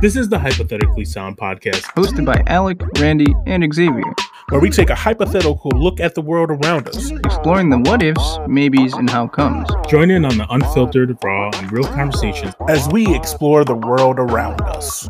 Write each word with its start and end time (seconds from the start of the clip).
This 0.00 0.14
is 0.14 0.28
the 0.28 0.38
Hypothetically 0.38 1.04
Sound 1.04 1.36
podcast, 1.36 1.82
hosted 1.96 2.24
by 2.24 2.40
Alec, 2.46 2.80
Randy, 3.00 3.34
and 3.46 3.74
Xavier, 3.74 4.14
where 4.48 4.60
we 4.60 4.70
take 4.70 4.90
a 4.90 4.94
hypothetical 4.94 5.72
look 5.74 5.98
at 5.98 6.14
the 6.14 6.20
world 6.20 6.52
around 6.52 6.86
us, 6.86 7.10
exploring 7.10 7.70
the 7.70 7.78
what 7.78 8.00
ifs, 8.04 8.38
maybes, 8.46 8.92
and 8.92 9.10
how 9.10 9.26
comes. 9.26 9.68
Join 9.88 10.12
in 10.12 10.24
on 10.24 10.38
the 10.38 10.46
unfiltered, 10.50 11.18
raw, 11.24 11.50
and 11.52 11.72
real 11.72 11.82
conversations 11.82 12.54
as 12.68 12.88
we 12.90 13.12
explore 13.12 13.64
the 13.64 13.74
world 13.74 14.20
around 14.20 14.60
us. 14.62 15.08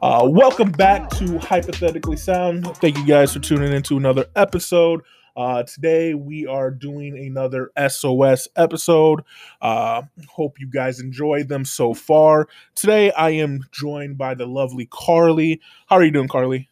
Uh, 0.00 0.28
welcome 0.30 0.70
back 0.70 1.10
to 1.10 1.38
Hypothetically 1.38 2.16
Sound. 2.16 2.64
Thank 2.76 2.98
you 2.98 3.06
guys 3.06 3.32
for 3.32 3.40
tuning 3.40 3.72
into 3.72 3.96
another 3.96 4.26
episode. 4.36 5.02
Uh, 5.36 5.62
today 5.64 6.14
we 6.14 6.46
are 6.46 6.70
doing 6.70 7.16
another 7.18 7.70
SOS 7.88 8.48
episode. 8.56 9.20
Uh, 9.60 10.02
hope 10.28 10.58
you 10.58 10.66
guys 10.66 10.98
enjoyed 10.98 11.48
them 11.48 11.64
so 11.64 11.92
far. 11.92 12.48
Today 12.74 13.12
I 13.12 13.30
am 13.30 13.60
joined 13.70 14.16
by 14.16 14.34
the 14.34 14.46
lovely 14.46 14.88
Carly. 14.90 15.60
How 15.88 15.96
are 15.96 16.04
you 16.04 16.10
doing, 16.10 16.28
Carly? 16.28 16.70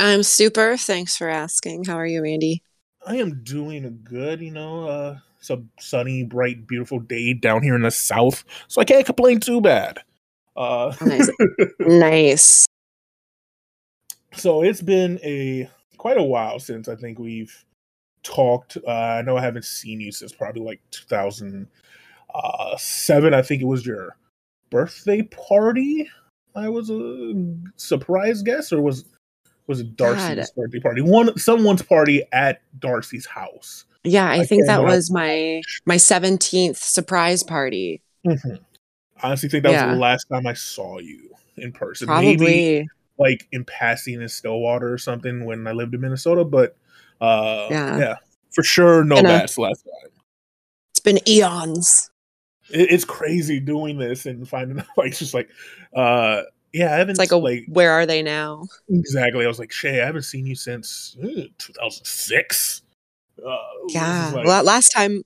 I'm 0.00 0.24
super. 0.24 0.76
Thanks 0.76 1.16
for 1.16 1.28
asking. 1.28 1.84
How 1.84 1.96
are 1.96 2.06
you, 2.06 2.22
Randy? 2.22 2.62
I 3.06 3.16
am 3.16 3.44
doing 3.44 4.00
good. 4.02 4.40
You 4.40 4.50
know, 4.50 4.88
uh, 4.88 5.18
it's 5.38 5.50
a 5.50 5.62
sunny, 5.78 6.24
bright, 6.24 6.66
beautiful 6.66 6.98
day 6.98 7.34
down 7.34 7.62
here 7.62 7.76
in 7.76 7.82
the 7.82 7.92
south, 7.92 8.42
so 8.66 8.80
I 8.80 8.84
can't 8.84 9.06
complain 9.06 9.38
too 9.38 9.60
bad. 9.60 10.00
Uh, 10.56 10.92
nice. 11.00 11.30
nice. 11.80 12.66
So 14.32 14.62
it's 14.62 14.82
been 14.82 15.20
a 15.22 15.70
quite 15.96 16.18
a 16.18 16.22
while 16.22 16.58
since 16.58 16.88
I 16.88 16.96
think 16.96 17.18
we've 17.18 17.64
talked. 18.26 18.76
Uh, 18.86 18.90
I 18.90 19.22
know 19.22 19.36
I 19.36 19.42
haven't 19.42 19.64
seen 19.64 20.00
you 20.00 20.12
since 20.12 20.32
probably 20.32 20.62
like 20.62 20.80
2007. 20.90 23.34
I 23.34 23.42
think 23.42 23.62
it 23.62 23.66
was 23.66 23.86
your 23.86 24.16
birthday 24.70 25.22
party. 25.22 26.08
I 26.54 26.68
was 26.68 26.90
a 26.90 27.32
surprise 27.76 28.42
guest, 28.42 28.72
or 28.72 28.82
was 28.82 29.04
was 29.66 29.80
it 29.80 29.96
Darcy's 29.96 30.36
God. 30.36 30.46
birthday 30.56 30.80
party? 30.80 31.00
One 31.02 31.36
someone's 31.38 31.82
party 31.82 32.22
at 32.32 32.62
Darcy's 32.78 33.26
house. 33.26 33.84
Yeah, 34.04 34.28
I, 34.28 34.40
I 34.40 34.44
think 34.44 34.66
that 34.66 34.82
was 34.82 35.10
my 35.10 35.62
my 35.84 35.96
17th 35.96 36.76
surprise 36.76 37.42
party. 37.42 38.00
Mm-hmm. 38.26 38.56
I 39.22 39.28
honestly 39.28 39.48
think 39.48 39.62
that 39.64 39.72
yeah. 39.72 39.86
was 39.86 39.94
the 39.94 40.00
last 40.00 40.26
time 40.32 40.46
I 40.46 40.52
saw 40.54 40.98
you 40.98 41.30
in 41.56 41.72
person. 41.72 42.06
Probably. 42.06 42.36
Maybe 42.36 42.86
like 43.18 43.46
in 43.52 43.64
passing 43.64 44.20
in 44.20 44.28
Stillwater 44.28 44.92
or 44.92 44.98
something 44.98 45.44
when 45.44 45.66
I 45.66 45.72
lived 45.72 45.94
in 45.94 46.00
Minnesota, 46.00 46.44
but 46.44 46.76
uh, 47.20 47.66
yeah. 47.70 47.98
yeah, 47.98 48.14
for 48.52 48.62
sure, 48.62 49.04
no 49.04 49.22
bats 49.22 49.58
last 49.58 49.84
time. 49.84 50.10
It's 50.90 51.00
been 51.00 51.18
eons. 51.28 52.10
It, 52.70 52.90
it's 52.90 53.04
crazy 53.04 53.60
doing 53.60 53.98
this 53.98 54.26
and 54.26 54.48
finding 54.48 54.78
out, 54.80 54.86
like, 54.96 55.16
just 55.16 55.34
like, 55.34 55.48
uh, 55.94 56.42
yeah, 56.72 56.94
I 56.94 56.98
haven't 56.98 57.12
it's 57.12 57.18
like 57.18 57.32
a 57.32 57.36
like 57.36 57.64
where 57.68 57.90
are 57.92 58.04
they 58.04 58.22
now? 58.22 58.66
Exactly. 58.90 59.44
I 59.44 59.48
was 59.48 59.58
like, 59.58 59.72
Shay, 59.72 60.02
I 60.02 60.06
haven't 60.06 60.22
seen 60.22 60.46
you 60.46 60.54
since 60.54 61.16
uh, 61.22 61.48
2006. 61.58 62.82
Uh, 63.38 63.56
yeah. 63.88 64.32
Like, 64.34 64.46
well, 64.46 64.62
last 64.62 64.90
time, 64.90 65.22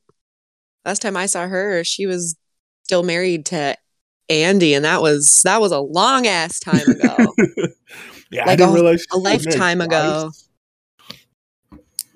last 0.85 1.03
time 1.03 1.17
I 1.17 1.27
saw 1.27 1.49
her, 1.49 1.83
she 1.83 2.07
was 2.07 2.37
still 2.85 3.03
married 3.03 3.47
to 3.47 3.77
Andy, 4.29 4.75
and 4.75 4.85
that 4.85 5.03
was 5.03 5.43
that 5.45 5.61
was 5.61 5.73
a 5.73 5.81
long 5.81 6.27
ass 6.27 6.61
time 6.61 6.89
ago. 6.89 7.17
yeah, 8.31 8.43
like 8.43 8.49
I 8.49 8.57
didn't 8.57 8.71
a, 8.71 8.75
realize 8.75 9.05
a 9.13 9.19
lifetime 9.19 9.81
ago. 9.81 10.31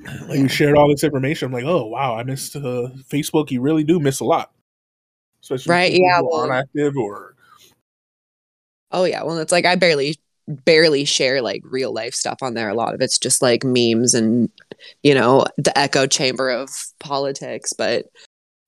Like 0.28 0.38
you 0.38 0.48
shared 0.48 0.76
all 0.76 0.88
this 0.88 1.04
information. 1.04 1.46
I'm 1.46 1.52
like, 1.52 1.64
oh 1.64 1.86
wow, 1.86 2.16
I 2.16 2.22
missed 2.24 2.56
uh, 2.56 2.88
Facebook. 3.08 3.50
You 3.50 3.60
really 3.60 3.84
do 3.84 3.98
miss 3.98 4.20
a 4.20 4.24
lot, 4.24 4.52
especially 5.42 5.70
right. 5.70 5.92
Yeah, 5.92 6.20
well, 6.22 6.50
active 6.50 6.96
or. 6.96 7.34
Oh 8.90 9.04
yeah, 9.04 9.22
well 9.22 9.38
it's 9.38 9.52
like 9.52 9.64
I 9.64 9.76
barely 9.76 10.16
barely 10.46 11.04
share 11.04 11.40
like 11.40 11.62
real 11.64 11.92
life 11.92 12.14
stuff 12.14 12.38
on 12.42 12.54
there. 12.54 12.68
A 12.68 12.74
lot 12.74 12.94
of 12.94 13.00
it's 13.00 13.18
just 13.18 13.42
like 13.42 13.64
memes 13.64 14.14
and 14.14 14.50
you 15.02 15.14
know 15.14 15.44
the 15.56 15.76
echo 15.78 16.06
chamber 16.06 16.50
of 16.50 16.70
politics. 17.00 17.72
But 17.72 18.06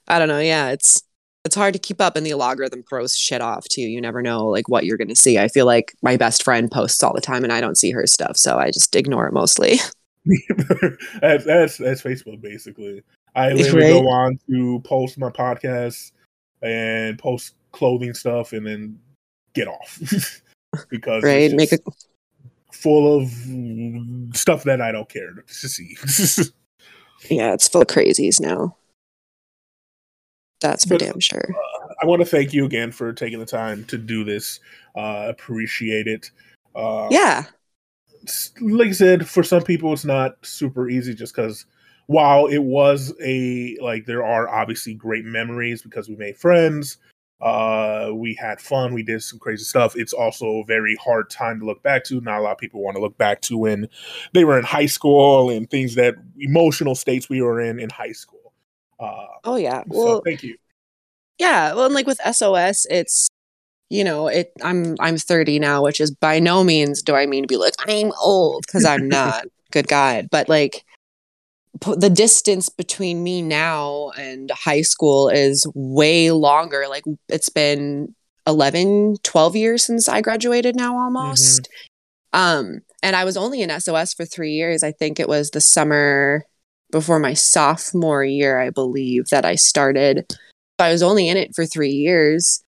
I 0.09 0.19
don't 0.19 0.29
know. 0.29 0.41
Yeah, 0.41 0.71
it's 0.71 1.03
it's 1.45 1.55
hard 1.55 1.75
to 1.75 1.81
keep 1.81 2.01
up, 2.01 2.17
and 2.17 2.27
the 2.27 2.33
algorithm 2.33 2.83
throws 2.83 3.15
shit 3.17 3.41
off 3.41 3.65
too. 3.69 3.83
You 3.83 4.01
never 4.01 4.23
know 4.23 4.47
like 4.47 4.69
what 4.69 4.85
you're 4.85 4.97
going 4.99 5.09
to 5.09 5.17
see. 5.17 5.39
I 5.39 5.49
feel 5.49 5.67
like 5.67 5.95
my 6.03 6.17
best 6.17 6.43
friend 6.43 6.71
posts 6.71 7.03
all 7.03 7.15
the 7.15 7.21
time, 7.21 7.45
and 7.45 7.53
I 7.53 7.61
don't 7.61 7.79
see 7.79 7.93
her 7.93 8.07
stuff, 8.07 8.37
so 8.37 8.59
I 8.59 8.71
just 8.71 8.95
ignore 8.97 9.27
it 9.27 9.33
mostly. 9.33 9.79
that's, 11.21 11.45
that's 11.45 11.79
that's 11.79 12.03
Facebook 12.03 12.41
basically. 12.41 13.03
I 13.35 13.53
literally 13.53 13.93
right. 13.93 14.03
go 14.03 14.09
on 14.09 14.39
to 14.49 14.81
post 14.81 15.19
my 15.19 15.31
podcast 15.31 16.13
and 16.63 17.19
post 17.19 17.55
clothing 17.73 18.15
stuff 18.15 18.53
and 18.53 18.67
then 18.67 18.99
get 19.55 19.69
off 19.69 20.43
because 20.89 21.23
right 21.23 21.53
make 21.53 21.73
a 21.73 21.79
full 22.73 23.21
of 23.21 23.31
stuff 24.37 24.65
that 24.65 24.81
I 24.81 24.93
don't 24.93 25.09
care 25.09 25.33
to 25.33 25.69
see. 25.69 25.97
yeah, 27.31 27.53
it's 27.53 27.69
full 27.69 27.83
of 27.83 27.89
crazies 27.89 28.41
now. 28.41 28.77
That's 30.61 30.85
for 30.85 30.95
but, 30.95 31.01
damn 31.01 31.21
sure. 31.21 31.47
Uh, 31.51 31.89
I 32.03 32.07
want 32.07 32.21
to 32.21 32.27
thank 32.27 32.55
you 32.55 32.65
again 32.65 32.91
for 32.91 33.13
taking 33.13 33.39
the 33.39 33.47
time 33.47 33.85
to 33.87 33.99
do 33.99 34.25
this. 34.25 34.61
Uh, 34.95 35.27
appreciate 35.29 36.07
it. 36.07 36.31
Uh, 36.75 37.09
yeah 37.11 37.45
like 38.61 38.89
I 38.89 38.93
said, 38.93 39.29
for 39.29 39.43
some 39.43 39.63
people, 39.63 39.93
it's 39.93 40.05
not 40.05 40.45
super 40.45 40.89
easy 40.89 41.15
just 41.15 41.35
because 41.35 41.67
while 42.07 42.47
it 42.47 42.59
was 42.63 43.13
a 43.23 43.77
like 43.81 44.07
there 44.07 44.25
are 44.25 44.49
obviously 44.49 44.95
great 44.95 45.25
memories 45.25 45.83
because 45.83 46.09
we 46.09 46.17
made 46.17 46.37
friends, 46.37 46.99
uh, 47.41 48.11
we 48.15 48.35
had 48.35 48.61
fun, 48.61 48.95
we 48.95 49.03
did 49.03 49.23
some 49.23 49.39
crazy 49.39 49.65
stuff. 49.65 49.97
It's 49.97 50.13
also 50.13 50.47
a 50.47 50.65
very 50.65 50.97
hard 50.97 51.29
time 51.31 51.61
to 51.61 51.67
look 51.67 51.83
back 51.83 52.05
to. 52.05 52.21
Not 52.21 52.39
a 52.39 52.43
lot 52.43 52.53
of 52.53 52.59
people 52.59 52.83
want 52.83 52.97
to 52.97 53.03
look 53.03 53.19
back 53.19 53.43
to 53.43 53.59
when 53.59 53.89
they 54.33 54.45
were 54.45 54.59
in 54.59 54.65
high 54.65 54.87
school 54.87 55.51
and 55.51 55.69
things 55.69 55.95
that 55.97 56.15
emotional 56.39 56.95
states 56.95 57.29
we 57.29 57.43
were 57.43 57.61
in 57.61 57.79
in 57.79 57.91
high 57.91 58.13
school. 58.13 58.53
Uh, 58.99 59.27
oh 59.45 59.57
yeah, 59.57 59.83
well, 59.87 60.17
so 60.17 60.23
thank 60.25 60.43
you. 60.43 60.57
Yeah, 61.39 61.75
well, 61.75 61.85
and 61.85 61.95
like 61.95 62.07
with 62.07 62.19
SOS, 62.33 62.87
it's 62.89 63.26
you 63.89 64.03
know, 64.05 64.29
it 64.29 64.53
I'm 64.63 64.97
I'm 65.01 65.17
30 65.17 65.59
now, 65.59 65.83
which 65.83 66.01
is 66.01 66.11
by 66.11 66.39
no 66.39 66.65
means 66.65 67.03
do 67.03 67.15
I 67.15 67.27
mean 67.27 67.45
to 67.45 67.49
be 67.49 67.57
like 67.57 67.75
I'm 67.87 68.13
old 68.21 68.65
because 68.67 68.85
I'm 68.85 69.09
not. 69.09 69.47
Good 69.73 69.89
God, 69.89 70.29
but 70.31 70.49
like 70.49 70.85
the 71.85 72.11
distance 72.11 72.69
between 72.69 73.23
me 73.23 73.43
now 73.43 74.11
and 74.17 74.51
high 74.51 74.83
school 74.83 75.29
is 75.29 75.67
way 75.75 76.31
longer. 76.31 76.87
Like 76.89 77.05
it's 77.29 77.49
been 77.49 78.15
11, 78.47 79.17
12 79.23 79.57
years 79.57 79.85
since 79.85 80.09
I 80.09 80.21
graduated 80.21 80.77
now 80.77 80.97
almost. 80.97 81.69
Mm-hmm. 82.33 82.41
Um 82.41 82.81
and 83.03 83.15
I 83.15 83.25
was 83.25 83.37
only 83.37 83.63
in 83.63 83.81
SOS 83.81 84.15
for 84.15 84.25
3 84.25 84.53
years. 84.53 84.83
I 84.83 84.93
think 84.93 85.21
it 85.21 85.29
was 85.29 85.51
the 85.51 85.61
summer 85.61 86.45
before 86.91 87.19
my 87.19 87.35
sophomore 87.35 88.25
year, 88.25 88.59
I 88.59 88.71
believe, 88.71 89.29
that 89.29 89.45
I 89.45 89.57
started. 89.57 90.27
I 90.79 90.93
was 90.93 91.03
only 91.03 91.29
in 91.29 91.37
it 91.37 91.55
for 91.55 91.67
3 91.67 91.91
years 91.91 92.65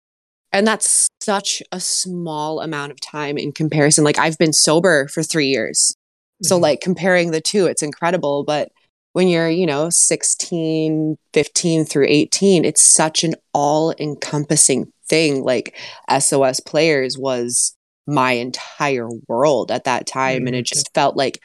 and 0.54 0.66
that's 0.66 1.08
such 1.20 1.62
a 1.72 1.80
small 1.80 2.60
amount 2.60 2.92
of 2.92 3.00
time 3.00 3.36
in 3.36 3.52
comparison. 3.52 4.04
Like 4.04 4.18
i've 4.18 4.38
been 4.38 4.52
sober 4.52 5.08
for 5.08 5.22
three 5.22 5.48
years. 5.48 5.94
Mm-hmm. 5.94 6.48
so 6.48 6.56
like 6.56 6.80
comparing 6.80 7.32
the 7.32 7.40
two 7.40 7.66
it's 7.66 7.82
incredible. 7.82 8.44
But 8.44 8.70
when 9.12 9.28
you're 9.28 9.50
you 9.50 9.66
know 9.66 9.90
16 9.90 11.16
15 11.34 11.84
through 11.84 12.06
18 12.08 12.64
it's 12.64 12.82
such 12.82 13.24
an 13.24 13.34
all 13.52 13.94
encompassing 13.98 14.92
thing. 15.06 15.42
Like 15.42 15.76
sos 16.20 16.60
players 16.60 17.18
was 17.18 17.76
my 18.06 18.32
entire 18.32 19.08
world 19.28 19.70
at 19.70 19.84
that 19.84 20.06
time 20.06 20.38
mm-hmm. 20.38 20.46
and 20.48 20.56
it 20.56 20.66
just 20.66 20.88
felt 20.94 21.16
like 21.16 21.40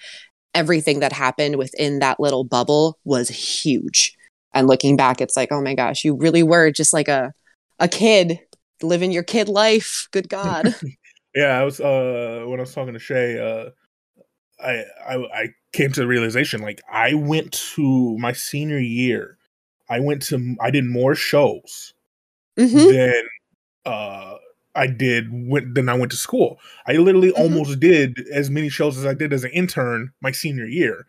everything 0.53 0.99
that 0.99 1.13
happened 1.13 1.55
within 1.55 1.99
that 1.99 2.19
little 2.19 2.43
bubble 2.43 2.99
was 3.05 3.29
huge. 3.29 4.15
And 4.53 4.67
looking 4.67 4.95
back 4.95 5.19
it's 5.19 5.35
like 5.35 5.51
oh 5.51 5.61
my 5.61 5.73
gosh 5.73 6.03
you 6.03 6.15
really 6.15 6.43
were 6.43 6.69
just 6.69 6.93
like 6.93 7.07
a 7.07 7.33
a 7.79 7.87
kid 7.87 8.39
living 8.81 9.11
your 9.11 9.23
kid 9.23 9.49
life. 9.49 10.07
Good 10.11 10.29
God. 10.29 10.75
yeah, 11.35 11.59
I 11.59 11.63
was 11.63 11.79
uh 11.79 12.43
when 12.47 12.59
I 12.59 12.63
was 12.63 12.73
talking 12.73 12.93
to 12.93 12.99
Shay, 12.99 13.39
uh 13.39 13.69
I, 14.61 14.83
I 15.07 15.15
I 15.15 15.47
came 15.71 15.91
to 15.93 16.01
the 16.01 16.07
realization 16.07 16.61
like 16.61 16.81
I 16.91 17.13
went 17.13 17.53
to 17.75 18.17
my 18.17 18.33
senior 18.33 18.79
year, 18.79 19.37
I 19.89 19.99
went 19.99 20.21
to 20.23 20.55
I 20.59 20.71
did 20.71 20.85
more 20.85 21.15
shows 21.15 21.93
mm-hmm. 22.57 22.91
than 22.91 23.23
uh 23.85 24.35
I 24.75 24.87
did 24.87 25.27
when 25.31 25.73
then 25.73 25.89
I 25.89 25.95
went 25.95 26.11
to 26.11 26.17
school. 26.17 26.59
I 26.87 26.93
literally 26.93 27.31
mm-hmm. 27.31 27.41
almost 27.41 27.79
did 27.79 28.27
as 28.31 28.49
many 28.49 28.69
shows 28.69 28.97
as 28.97 29.05
I 29.05 29.13
did 29.13 29.33
as 29.33 29.43
an 29.43 29.51
intern 29.51 30.11
my 30.21 30.31
senior 30.31 30.65
year. 30.65 31.05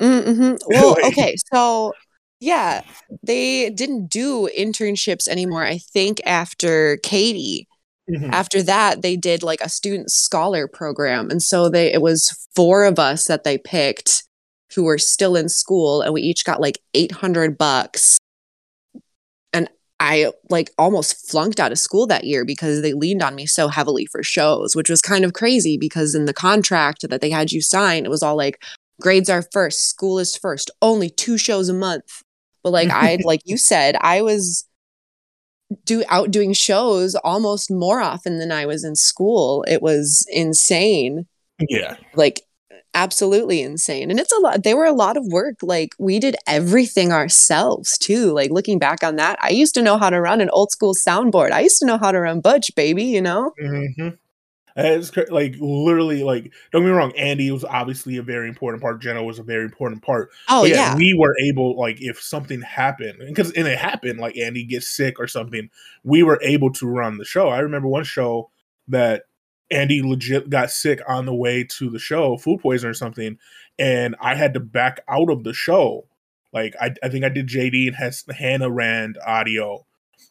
Mm-hmm. 0.00 0.54
Well, 0.68 0.92
like, 0.92 1.04
okay, 1.06 1.34
so 1.52 1.92
yeah, 2.40 2.82
they 3.22 3.70
didn't 3.70 4.08
do 4.08 4.48
internships 4.56 5.26
anymore. 5.28 5.64
I 5.64 5.78
think 5.78 6.20
after 6.24 6.98
Katie. 6.98 7.66
Mm-hmm. 8.10 8.32
After 8.32 8.62
that, 8.62 9.02
they 9.02 9.16
did 9.16 9.42
like 9.42 9.60
a 9.60 9.68
student 9.68 10.10
scholar 10.10 10.66
program. 10.66 11.30
And 11.30 11.42
so 11.42 11.68
they 11.68 11.92
it 11.92 12.00
was 12.00 12.48
four 12.54 12.84
of 12.84 12.98
us 12.98 13.26
that 13.26 13.44
they 13.44 13.58
picked 13.58 14.24
who 14.74 14.84
were 14.84 14.98
still 14.98 15.36
in 15.36 15.48
school 15.48 16.00
and 16.00 16.14
we 16.14 16.22
each 16.22 16.44
got 16.44 16.60
like 16.60 16.78
800 16.94 17.58
bucks. 17.58 18.18
And 19.52 19.68
I 20.00 20.32
like 20.48 20.70
almost 20.78 21.28
flunked 21.30 21.60
out 21.60 21.72
of 21.72 21.78
school 21.78 22.06
that 22.06 22.24
year 22.24 22.44
because 22.44 22.82
they 22.82 22.92
leaned 22.92 23.22
on 23.22 23.34
me 23.34 23.46
so 23.46 23.68
heavily 23.68 24.06
for 24.06 24.22
shows, 24.22 24.74
which 24.74 24.88
was 24.88 25.02
kind 25.02 25.24
of 25.24 25.32
crazy 25.32 25.76
because 25.76 26.14
in 26.14 26.26
the 26.26 26.34
contract 26.34 27.08
that 27.08 27.20
they 27.20 27.30
had 27.30 27.52
you 27.52 27.60
sign, 27.60 28.04
it 28.04 28.10
was 28.10 28.22
all 28.22 28.36
like 28.36 28.62
grades 29.00 29.28
are 29.28 29.44
first, 29.52 29.88
school 29.88 30.18
is 30.18 30.36
first, 30.36 30.70
only 30.80 31.10
two 31.10 31.38
shows 31.38 31.68
a 31.68 31.74
month. 31.74 32.22
But 32.62 32.72
like 32.72 32.90
I 32.90 33.18
like 33.24 33.42
you 33.44 33.56
said, 33.56 33.96
I 34.00 34.22
was 34.22 34.64
do 35.84 36.02
out 36.08 36.30
doing 36.30 36.52
shows 36.52 37.14
almost 37.16 37.70
more 37.70 38.00
often 38.00 38.38
than 38.38 38.50
I 38.52 38.66
was 38.66 38.84
in 38.84 38.96
school. 38.96 39.64
It 39.68 39.82
was 39.82 40.26
insane. 40.30 41.26
Yeah. 41.68 41.96
Like 42.14 42.42
absolutely 42.94 43.60
insane. 43.62 44.10
And 44.10 44.18
it's 44.18 44.32
a 44.32 44.40
lot 44.40 44.62
they 44.62 44.74
were 44.74 44.86
a 44.86 44.92
lot 44.92 45.16
of 45.16 45.26
work. 45.26 45.56
Like 45.62 45.90
we 45.98 46.18
did 46.18 46.36
everything 46.46 47.12
ourselves 47.12 47.98
too. 47.98 48.32
Like 48.32 48.50
looking 48.50 48.78
back 48.78 49.04
on 49.04 49.16
that, 49.16 49.38
I 49.42 49.50
used 49.50 49.74
to 49.74 49.82
know 49.82 49.98
how 49.98 50.10
to 50.10 50.20
run 50.20 50.40
an 50.40 50.50
old 50.50 50.70
school 50.70 50.94
soundboard. 50.94 51.52
I 51.52 51.60
used 51.60 51.78
to 51.78 51.86
know 51.86 51.98
how 51.98 52.12
to 52.12 52.20
run 52.20 52.40
Butch, 52.40 52.74
baby, 52.74 53.04
you 53.04 53.20
know? 53.20 53.52
Mm-hmm. 53.62 54.08
It's 54.80 55.16
like 55.30 55.56
literally 55.58 56.22
like 56.22 56.52
don't 56.70 56.82
get 56.82 56.88
me 56.88 56.92
wrong, 56.92 57.12
Andy 57.16 57.50
was 57.50 57.64
obviously 57.64 58.16
a 58.16 58.22
very 58.22 58.48
important 58.48 58.80
part. 58.80 59.00
Jenna 59.00 59.24
was 59.24 59.40
a 59.40 59.42
very 59.42 59.64
important 59.64 60.02
part. 60.02 60.30
Oh 60.48 60.62
But 60.62 60.70
yeah. 60.70 60.94
we 60.94 61.14
were 61.18 61.34
able 61.42 61.76
like 61.76 62.00
if 62.00 62.22
something 62.22 62.60
happened 62.62 63.18
because 63.26 63.50
and 63.52 63.66
it 63.66 63.76
happened 63.76 64.20
like 64.20 64.36
Andy 64.36 64.64
gets 64.64 64.88
sick 64.88 65.18
or 65.18 65.26
something, 65.26 65.68
we 66.04 66.22
were 66.22 66.38
able 66.42 66.72
to 66.74 66.86
run 66.86 67.18
the 67.18 67.24
show. 67.24 67.48
I 67.48 67.58
remember 67.58 67.88
one 67.88 68.04
show 68.04 68.50
that 68.86 69.24
Andy 69.70 70.00
legit 70.00 70.48
got 70.48 70.70
sick 70.70 71.00
on 71.08 71.26
the 71.26 71.34
way 71.34 71.64
to 71.64 71.90
the 71.90 71.98
show, 71.98 72.36
food 72.36 72.60
poison 72.60 72.88
or 72.88 72.94
something, 72.94 73.36
and 73.80 74.14
I 74.20 74.36
had 74.36 74.54
to 74.54 74.60
back 74.60 75.00
out 75.08 75.28
of 75.28 75.42
the 75.42 75.52
show. 75.52 76.06
Like 76.52 76.76
I, 76.80 76.94
I 77.02 77.08
think 77.08 77.24
I 77.24 77.30
did 77.30 77.48
JD 77.48 77.88
and 77.88 77.96
has 77.96 78.24
Hannah 78.30 78.70
ran 78.70 79.14
audio 79.26 79.84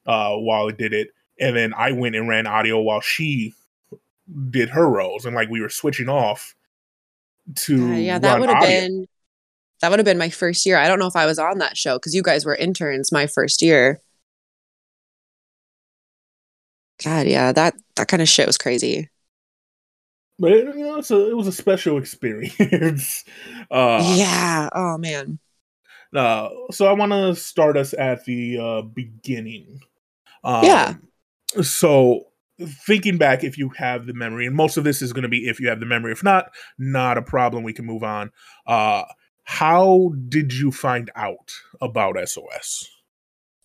uh 0.06 0.36
while 0.38 0.70
I 0.70 0.72
did 0.72 0.94
it, 0.94 1.10
and 1.38 1.54
then 1.54 1.74
I 1.74 1.92
went 1.92 2.16
and 2.16 2.30
ran 2.30 2.48
audio 2.48 2.80
while 2.80 3.02
she 3.02 3.54
did 4.50 4.70
her 4.70 4.90
roles, 4.90 5.26
and 5.26 5.36
like 5.36 5.50
we 5.50 5.62
were 5.62 5.70
switching 5.70 6.10
off 6.10 6.56
to 7.56 7.94
Uh, 7.94 7.96
yeah, 7.96 8.20
that 8.20 8.40
would 8.40 8.50
have 8.50 8.62
been 8.62 9.08
that 9.82 9.90
would 9.90 10.00
have 10.00 10.06
been 10.06 10.18
my 10.18 10.30
first 10.30 10.66
year. 10.66 10.78
I 10.78 10.88
don't 10.88 11.00
know 11.00 11.08
if 11.08 11.16
I 11.16 11.26
was 11.26 11.40
on 11.40 11.60
that 11.60 11.78
show 11.78 11.98
because 11.98 12.16
you 12.16 12.24
guys 12.24 12.46
were 12.46 12.56
interns 12.56 13.12
my 13.12 13.28
first 13.28 13.62
year. 13.62 14.02
God, 17.04 17.28
yeah, 17.28 17.52
that 17.52 17.76
that 17.96 18.08
kind 18.08 18.22
of 18.22 18.30
shit 18.30 18.48
was 18.48 18.58
crazy. 18.58 19.10
but 20.40 20.52
it, 20.52 20.76
you 20.76 20.86
know, 20.86 20.98
it's 20.98 21.12
a, 21.12 21.30
it 21.30 21.36
was 21.36 21.48
a 21.48 21.52
special 21.52 21.98
experience. 21.98 23.24
uh, 23.72 24.14
yeah. 24.16 24.70
Oh 24.74 24.98
man. 24.98 25.40
Uh, 26.16 26.50
so 26.72 26.88
I 26.88 26.94
want 26.94 27.12
to 27.12 27.36
start 27.36 27.78
us 27.78 27.94
at 27.94 28.24
the 28.26 28.58
uh, 28.58 28.82
beginning. 28.82 29.82
Um, 30.44 30.64
Yeah. 30.64 30.96
So 31.62 32.28
thinking 32.60 33.18
back, 33.18 33.44
if 33.44 33.58
you 33.58 33.70
have 33.78 34.08
the 34.08 34.14
memory, 34.14 34.46
and 34.46 34.56
most 34.56 34.78
of 34.78 34.84
this 34.84 35.02
is 35.02 35.14
going 35.14 35.24
to 35.24 35.30
be 35.30 35.48
if 35.48 35.60
you 35.60 35.68
have 35.70 35.80
the 35.80 35.86
memory. 35.86 36.12
If 36.12 36.24
not, 36.24 36.52
not 36.78 37.18
a 37.18 37.22
problem. 37.22 37.64
We 37.64 37.74
can 37.74 37.86
move 37.86 38.04
on. 38.04 38.32
Uh, 38.66 39.04
how 39.44 40.12
did 40.28 40.54
you 40.54 40.72
find 40.72 41.10
out 41.16 41.54
about 41.82 42.18
SOS? 42.28 42.90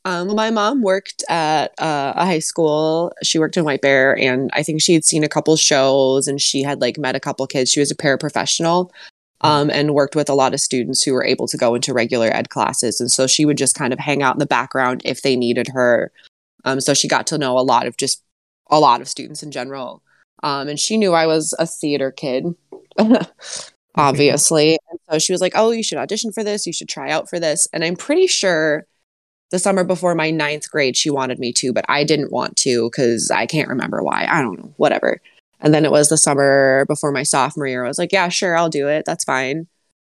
Um, 0.05 0.35
my 0.35 0.51
mom 0.51 0.83
worked 0.83 1.23
at 1.29 1.73
uh, 1.79 2.13
a 2.17 2.27
high 2.27 2.41
school. 2.41 3.13
She 3.23 3.39
worked 3.39 3.57
in 3.57 3.65
White 3.65 3.83
Bear, 3.83 4.19
and 4.19 4.51
I 4.53 4.63
think 4.63 4.83
she 4.83 4.95
had 4.95 5.05
seen 5.05 5.23
a 5.23 5.29
couple 5.29 5.57
shows, 5.57 6.27
and 6.27 6.41
she 6.41 6.63
had 6.63 6.81
like 6.81 6.99
met 6.99 7.15
a 7.15 7.21
couple 7.21 7.47
kids. 7.47 7.71
She 7.71 7.81
was 7.81 7.91
a 7.91 7.97
paraprofessional, 7.97 8.91
um, 9.43 9.71
and 9.71 9.95
worked 9.95 10.17
with 10.17 10.29
a 10.29 10.35
lot 10.35 10.55
of 10.55 10.61
students 10.61 11.03
who 11.03 11.13
were 11.13 11.25
able 11.25 11.47
to 11.49 11.57
go 11.57 11.75
into 11.75 11.93
regular 11.93 12.29
ed 12.29 12.49
classes. 12.49 13.01
And 13.01 13.11
so 13.11 13.27
she 13.27 13.45
would 13.45 13.59
just 13.59 13.75
kind 13.75 13.93
of 13.93 13.99
hang 13.99 14.23
out 14.23 14.35
in 14.35 14.39
the 14.39 14.47
background 14.47 15.03
if 15.05 15.23
they 15.23 15.37
needed 15.37 15.69
her. 15.75 16.13
Um, 16.65 16.81
so 16.81 16.95
she 16.95 17.09
got 17.09 17.27
to 17.29 17.39
know 17.39 17.59
a 17.59 17.61
lot 17.61 17.87
of 17.87 17.97
just 17.97 18.23
a 18.73 18.81
lot 18.81 19.01
of 19.01 19.09
students 19.09 19.45
in 19.45 19.53
general. 19.53 20.03
Um, 20.43 20.69
and 20.69 20.81
she 20.81 20.97
knew 20.97 21.13
I 21.13 21.27
was 21.27 21.55
a 21.61 21.67
theater 21.67 22.11
kid, 22.11 22.47
obviously. 23.95 24.79
And 24.91 24.99
so 25.09 25.19
she 25.21 25.33
was 25.33 25.41
like, 25.41 25.53
"Oh, 25.55 25.71
you 25.71 25.85
should 25.85 25.99
audition 25.99 26.33
for 26.33 26.43
this. 26.43 26.67
You 26.67 26.73
should 26.73 26.89
try 26.89 27.11
out 27.11 27.31
for 27.31 27.39
this." 27.39 27.69
And 27.73 27.85
I'm 27.85 27.95
pretty 27.95 28.27
sure 28.27 28.87
the 29.53 29.59
summer 29.61 29.85
before 29.85 30.15
my 30.15 30.31
ninth 30.31 30.69
grade, 30.71 30.97
she 30.97 31.11
wanted 31.11 31.39
me 31.39 31.53
to, 31.53 31.73
but 31.73 31.85
I 31.89 32.03
didn't 32.05 32.33
want 32.33 32.57
to 32.59 32.91
because 32.91 33.31
I 33.31 33.47
can't 33.47 33.69
remember 33.69 34.03
why. 34.03 34.27
I 34.29 34.41
don't 34.41 34.59
know, 34.59 34.75
whatever. 34.79 35.21
And 35.61 35.73
then 35.73 35.85
it 35.85 35.93
was 35.93 36.09
the 36.09 36.17
summer 36.17 36.85
before 36.89 37.13
my 37.13 37.23
sophomore 37.23 37.69
year. 37.69 37.85
I 37.85 37.89
was 37.89 37.99
like, 37.99 38.13
yeah, 38.13 38.29
sure, 38.31 38.57
I'll 38.57 38.71
do 38.71 38.89
it. 38.89 39.05
That's 39.07 39.25
fine. 39.25 39.69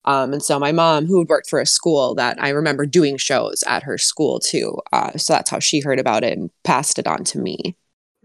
Um, 0.05 0.33
and 0.33 0.43
so 0.43 0.59
my 0.59 0.73
mom, 0.73 1.07
who 1.07 1.21
had 1.21 1.29
worked 1.29 1.49
for 1.49 1.61
a 1.61 1.67
school 1.67 2.15
that 2.17 2.43
I 2.43 2.51
remember 2.51 2.87
doing 2.87 3.17
shows 3.17 3.63
at 3.67 3.83
her 3.85 3.97
school 3.99 4.41
too. 4.41 4.79
Uh, 4.93 5.17
so 5.17 5.35
that's 5.35 5.51
how 5.51 5.59
she 5.61 5.81
heard 5.81 6.01
about 6.01 6.25
it 6.25 6.37
and 6.37 6.51
passed 6.65 6.99
it 6.99 7.07
on 7.07 7.25
to 7.25 7.39
me. 7.39 7.77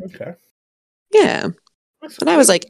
Okay. 0.04 0.34
Yeah. 1.12 1.50
And 2.20 2.30
I 2.30 2.38
was 2.38 2.50
like, 2.50 2.66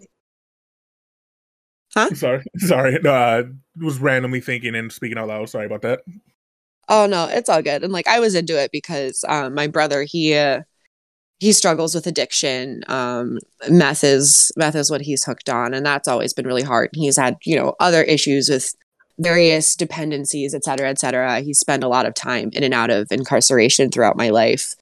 huh? 1.93 2.13
sorry, 2.13 2.43
sorry. 2.57 2.99
No, 3.01 3.13
I 3.13 3.43
was 3.79 3.99
randomly 3.99 4.41
thinking 4.41 4.75
and 4.75 4.91
speaking 4.91 5.17
out 5.17 5.29
loud. 5.29 5.49
Sorry 5.49 5.65
about 5.65 5.81
that. 5.81 6.01
Oh 6.89 7.05
no, 7.07 7.27
it's 7.27 7.49
all 7.49 7.61
good. 7.61 7.83
And 7.83 7.93
like 7.93 8.07
I 8.07 8.19
was 8.19 8.35
into 8.35 8.59
it 8.61 8.71
because 8.71 9.23
um, 9.27 9.55
my 9.55 9.67
brother 9.67 10.03
he 10.03 10.35
uh, 10.35 10.61
he 11.39 11.51
struggles 11.53 11.95
with 11.95 12.07
addiction. 12.07 12.83
Um, 12.87 13.39
meth 13.69 14.03
is 14.03 14.51
meth 14.55 14.75
is 14.75 14.91
what 14.91 15.01
he's 15.01 15.23
hooked 15.23 15.49
on, 15.49 15.73
and 15.73 15.85
that's 15.85 16.07
always 16.07 16.33
been 16.33 16.47
really 16.47 16.61
hard. 16.63 16.89
He's 16.93 17.17
had 17.17 17.37
you 17.45 17.55
know 17.55 17.75
other 17.79 18.03
issues 18.03 18.49
with 18.49 18.73
various 19.19 19.75
dependencies, 19.75 20.53
et 20.53 20.63
cetera, 20.63 20.89
et 20.89 20.99
cetera. 20.99 21.39
He 21.41 21.53
spent 21.53 21.83
a 21.83 21.87
lot 21.87 22.05
of 22.05 22.13
time 22.13 22.49
in 22.53 22.63
and 22.63 22.73
out 22.73 22.89
of 22.89 23.07
incarceration 23.11 23.89
throughout 23.89 24.17
my 24.17 24.29
life. 24.29 24.75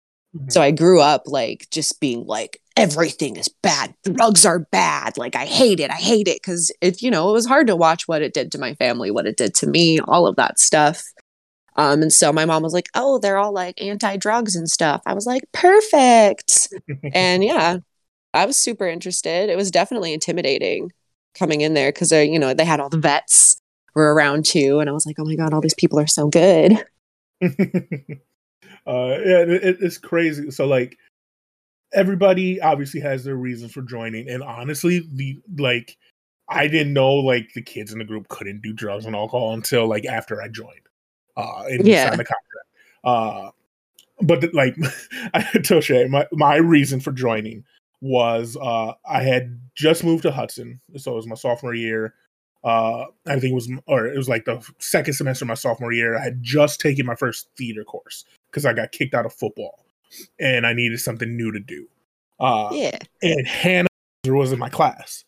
So 0.47 0.61
I 0.61 0.71
grew 0.71 1.01
up 1.01 1.23
like 1.25 1.67
just 1.71 1.99
being 1.99 2.25
like 2.25 2.61
everything 2.77 3.35
is 3.35 3.49
bad. 3.49 3.93
Drugs 4.03 4.45
are 4.45 4.59
bad. 4.59 5.17
Like 5.17 5.35
I 5.35 5.45
hate 5.45 5.79
it. 5.79 5.91
I 5.91 5.95
hate 5.95 6.27
it 6.27 6.37
because 6.41 6.71
it 6.81 7.01
you 7.01 7.11
know 7.11 7.29
it 7.29 7.33
was 7.33 7.45
hard 7.45 7.67
to 7.67 7.75
watch 7.75 8.07
what 8.07 8.21
it 8.21 8.33
did 8.33 8.51
to 8.53 8.57
my 8.57 8.73
family, 8.75 9.11
what 9.11 9.27
it 9.27 9.37
did 9.37 9.53
to 9.55 9.67
me, 9.67 9.99
all 9.99 10.27
of 10.27 10.37
that 10.37 10.59
stuff. 10.59 11.03
Um, 11.75 12.01
and 12.01 12.13
so 12.13 12.33
my 12.33 12.45
mom 12.45 12.63
was 12.63 12.73
like, 12.73 12.87
"Oh, 12.95 13.19
they're 13.19 13.37
all 13.37 13.53
like 13.53 13.81
anti-drugs 13.81 14.55
and 14.55 14.69
stuff." 14.69 15.01
I 15.05 15.13
was 15.13 15.25
like, 15.25 15.43
"Perfect." 15.53 16.69
and 17.13 17.43
yeah, 17.43 17.77
I 18.33 18.45
was 18.45 18.57
super 18.57 18.87
interested. 18.87 19.49
It 19.49 19.57
was 19.57 19.71
definitely 19.71 20.13
intimidating 20.13 20.91
coming 21.37 21.61
in 21.61 21.73
there 21.73 21.91
because 21.91 22.09
they, 22.09 22.25
you 22.29 22.39
know 22.39 22.53
they 22.53 22.65
had 22.65 22.79
all 22.79 22.89
the 22.89 22.97
vets 22.97 23.61
were 23.95 24.13
around 24.13 24.45
too, 24.45 24.79
and 24.79 24.89
I 24.89 24.93
was 24.93 25.05
like, 25.05 25.17
"Oh 25.19 25.25
my 25.25 25.35
god, 25.35 25.53
all 25.53 25.61
these 25.61 25.73
people 25.75 25.99
are 25.99 26.07
so 26.07 26.27
good." 26.29 26.77
uh 28.87 29.17
yeah 29.23 29.39
it, 29.47 29.77
it's 29.81 29.97
crazy. 29.97 30.49
So 30.51 30.65
like 30.67 30.97
everybody 31.93 32.61
obviously 32.61 33.01
has 33.01 33.23
their 33.23 33.35
reasons 33.35 33.71
for 33.73 33.81
joining. 33.81 34.29
And 34.29 34.43
honestly 34.43 35.03
the 35.13 35.39
like 35.57 35.97
i 36.49 36.67
didn't 36.67 36.93
know 36.93 37.13
like 37.13 37.53
the 37.53 37.61
kids 37.61 37.93
in 37.93 37.99
the 37.99 38.05
group 38.05 38.27
couldn't 38.27 38.61
do 38.61 38.73
drugs 38.73 39.05
and 39.05 39.15
alcohol 39.15 39.53
until 39.53 39.87
like 39.87 40.05
after 40.05 40.41
i 40.41 40.47
joined 40.47 40.87
uh 41.37 41.63
and 41.69 41.87
Yeah. 41.87 42.07
signed 42.09 42.19
the 42.19 42.25
contract. 42.25 42.67
Uh 43.03 43.51
but 44.21 44.41
the- 44.41 44.51
like 44.53 44.75
i 45.33 45.41
told 45.63 45.83
Shay, 45.83 46.05
my, 46.07 46.25
my 46.31 46.55
reason 46.55 46.99
for 46.99 47.11
joining 47.11 47.63
was 48.01 48.57
uh 48.61 48.93
i 49.07 49.21
had 49.21 49.59
just 49.75 50.03
moved 50.03 50.23
to 50.23 50.31
hudson 50.31 50.81
so 50.97 51.13
it 51.13 51.15
was 51.15 51.27
my 51.27 51.35
sophomore 51.35 51.73
year. 51.75 52.15
Uh 52.63 53.05
i 53.27 53.39
think 53.39 53.51
it 53.51 53.55
was 53.55 53.71
or 53.87 54.07
it 54.07 54.17
was 54.17 54.27
like 54.29 54.45
the 54.45 54.61
second 54.79 55.13
semester 55.13 55.45
of 55.45 55.49
my 55.49 55.53
sophomore 55.55 55.93
year. 55.93 56.17
I 56.17 56.23
had 56.23 56.41
just 56.43 56.79
taken 56.81 57.05
my 57.05 57.15
first 57.15 57.47
theater 57.57 57.83
course 57.83 58.25
because 58.51 58.65
i 58.65 58.73
got 58.73 58.91
kicked 58.91 59.13
out 59.13 59.25
of 59.25 59.33
football 59.33 59.85
and 60.39 60.67
i 60.67 60.73
needed 60.73 60.99
something 60.99 61.35
new 61.37 61.51
to 61.51 61.59
do 61.59 61.87
uh 62.39 62.69
Yeah, 62.71 62.97
and 63.23 63.47
hannah 63.47 63.87
was 64.25 64.51
in 64.51 64.59
my 64.59 64.69
class 64.69 65.23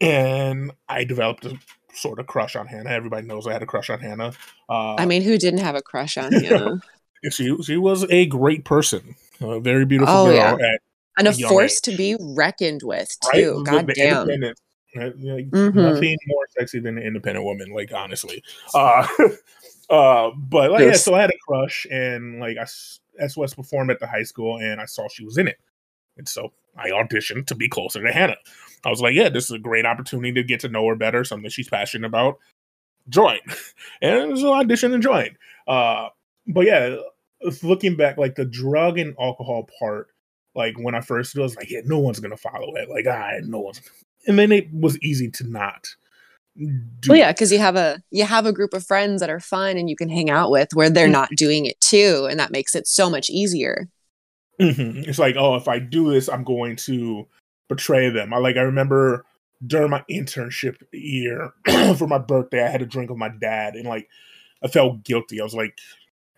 and 0.00 0.72
i 0.88 1.04
developed 1.04 1.44
a 1.46 1.56
sort 1.94 2.18
of 2.18 2.26
crush 2.26 2.56
on 2.56 2.66
hannah 2.66 2.90
everybody 2.90 3.26
knows 3.26 3.46
i 3.46 3.52
had 3.52 3.62
a 3.62 3.66
crush 3.66 3.88
on 3.88 4.00
hannah 4.00 4.32
uh 4.68 4.96
I 4.98 5.06
mean, 5.06 5.22
who 5.22 5.38
didn't 5.38 5.60
have 5.60 5.74
a 5.76 5.82
crush 5.82 6.18
on 6.18 6.32
you? 6.32 6.80
she, 7.30 7.56
she 7.62 7.76
was 7.78 8.04
a 8.10 8.26
great 8.26 8.64
person 8.64 9.14
a 9.40 9.60
very 9.60 9.84
beautiful 9.86 10.14
Oh, 10.14 10.26
girl 10.26 10.34
yeah. 10.34 10.52
at 10.74 10.80
and 11.18 11.28
a 11.28 11.32
force 11.32 11.76
age. 11.76 11.80
to 11.82 11.96
be 11.96 12.16
reckoned 12.20 12.82
with 12.82 13.16
too. 13.32 13.54
The- 13.58 13.62
God 13.64 13.86
the 13.86 13.94
damn. 13.94 14.28
independent- 14.28 14.58
uh, 14.98 15.10
like, 15.18 15.50
Mhm. 15.50 15.74
Nothing 15.74 16.16
more 16.26 16.46
sexy 16.58 16.78
than 16.78 16.96
an 16.98 17.04
independent 17.04 17.44
woman, 17.44 17.70
like 17.70 17.92
honestly. 17.92 18.42
Uh, 18.74 19.06
uh, 19.90 20.30
but 20.36 20.70
like, 20.70 20.82
yeah, 20.82 20.92
so 20.92 21.14
I 21.14 21.20
had 21.22 21.30
a 21.30 21.38
crush, 21.46 21.86
and 21.90 22.40
like 22.40 22.56
I 22.56 22.62
s- 22.62 23.00
SOS 23.28 23.54
performed 23.54 23.90
at 23.90 24.00
the 24.00 24.06
high 24.06 24.22
school, 24.22 24.58
and 24.58 24.80
I 24.80 24.86
saw 24.86 25.08
she 25.08 25.24
was 25.24 25.38
in 25.38 25.48
it, 25.48 25.58
and 26.16 26.28
so 26.28 26.52
I 26.76 26.90
auditioned 26.90 27.46
to 27.46 27.54
be 27.54 27.68
closer 27.68 28.02
to 28.02 28.12
Hannah. 28.12 28.36
I 28.84 28.90
was 28.90 29.00
like, 29.00 29.14
yeah, 29.14 29.28
this 29.28 29.44
is 29.44 29.52
a 29.52 29.58
great 29.58 29.86
opportunity 29.86 30.32
to 30.32 30.42
get 30.42 30.60
to 30.60 30.68
know 30.68 30.86
her 30.88 30.94
better, 30.94 31.24
something 31.24 31.50
she's 31.50 31.68
passionate 31.68 32.06
about. 32.06 32.38
Join, 33.08 33.38
and 34.02 34.38
so 34.38 34.52
I 34.52 34.64
auditioned 34.64 34.94
and 34.94 35.02
joined. 35.02 35.36
Uh, 35.66 36.08
but 36.46 36.66
yeah, 36.66 36.96
looking 37.62 37.96
back, 37.96 38.18
like 38.18 38.34
the 38.34 38.44
drug 38.44 38.98
and 38.98 39.14
alcohol 39.18 39.68
part 39.78 40.08
like 40.56 40.78
when 40.78 40.94
I 40.94 41.02
first 41.02 41.34
did, 41.34 41.40
I 41.40 41.42
was 41.42 41.54
like, 41.54 41.70
yeah, 41.70 41.82
no 41.84 41.98
one's 41.98 42.18
gonna 42.18 42.36
follow 42.36 42.74
it. 42.76 42.88
Like, 42.88 43.06
ah, 43.06 43.32
no 43.44 43.60
one's. 43.60 43.82
And 44.26 44.38
then 44.38 44.50
it 44.50 44.72
was 44.72 44.98
easy 45.02 45.30
to 45.32 45.44
not. 45.44 45.86
Do 46.56 47.10
Well, 47.10 47.18
yeah, 47.18 47.32
because 47.32 47.52
you 47.52 47.58
have 47.58 47.76
a 47.76 48.02
you 48.10 48.24
have 48.24 48.46
a 48.46 48.52
group 48.52 48.72
of 48.74 48.84
friends 48.86 49.20
that 49.20 49.30
are 49.30 49.40
fun 49.40 49.76
and 49.76 49.90
you 49.90 49.96
can 49.96 50.08
hang 50.08 50.30
out 50.30 50.50
with 50.50 50.68
where 50.74 50.88
they're 50.90 51.08
Mhm. 51.08 51.12
not 51.12 51.30
doing 51.36 51.66
it 51.66 51.80
too, 51.80 52.26
and 52.30 52.40
that 52.40 52.50
makes 52.50 52.74
it 52.74 52.86
so 52.86 53.10
much 53.10 53.28
easier. 53.30 53.88
Mhm. 54.60 55.06
It's 55.06 55.18
like, 55.18 55.36
oh, 55.36 55.56
if 55.56 55.68
I 55.68 55.78
do 55.78 56.10
this, 56.10 56.28
I'm 56.28 56.44
going 56.44 56.76
to 56.76 57.26
betray 57.68 58.08
them. 58.08 58.32
I 58.32 58.38
like 58.38 58.56
I 58.56 58.62
remember 58.62 59.24
during 59.66 59.90
my 59.90 60.02
internship 60.10 60.76
year 60.92 61.52
for 61.98 62.06
my 62.06 62.18
birthday, 62.18 62.64
I 62.64 62.68
had 62.70 62.82
a 62.82 62.86
drink 62.86 63.10
with 63.10 63.18
my 63.18 63.28
dad, 63.28 63.74
and 63.74 63.86
like 63.86 64.08
I 64.62 64.68
felt 64.68 65.04
guilty. 65.04 65.40
I 65.40 65.44
was 65.44 65.54
like, 65.54 65.78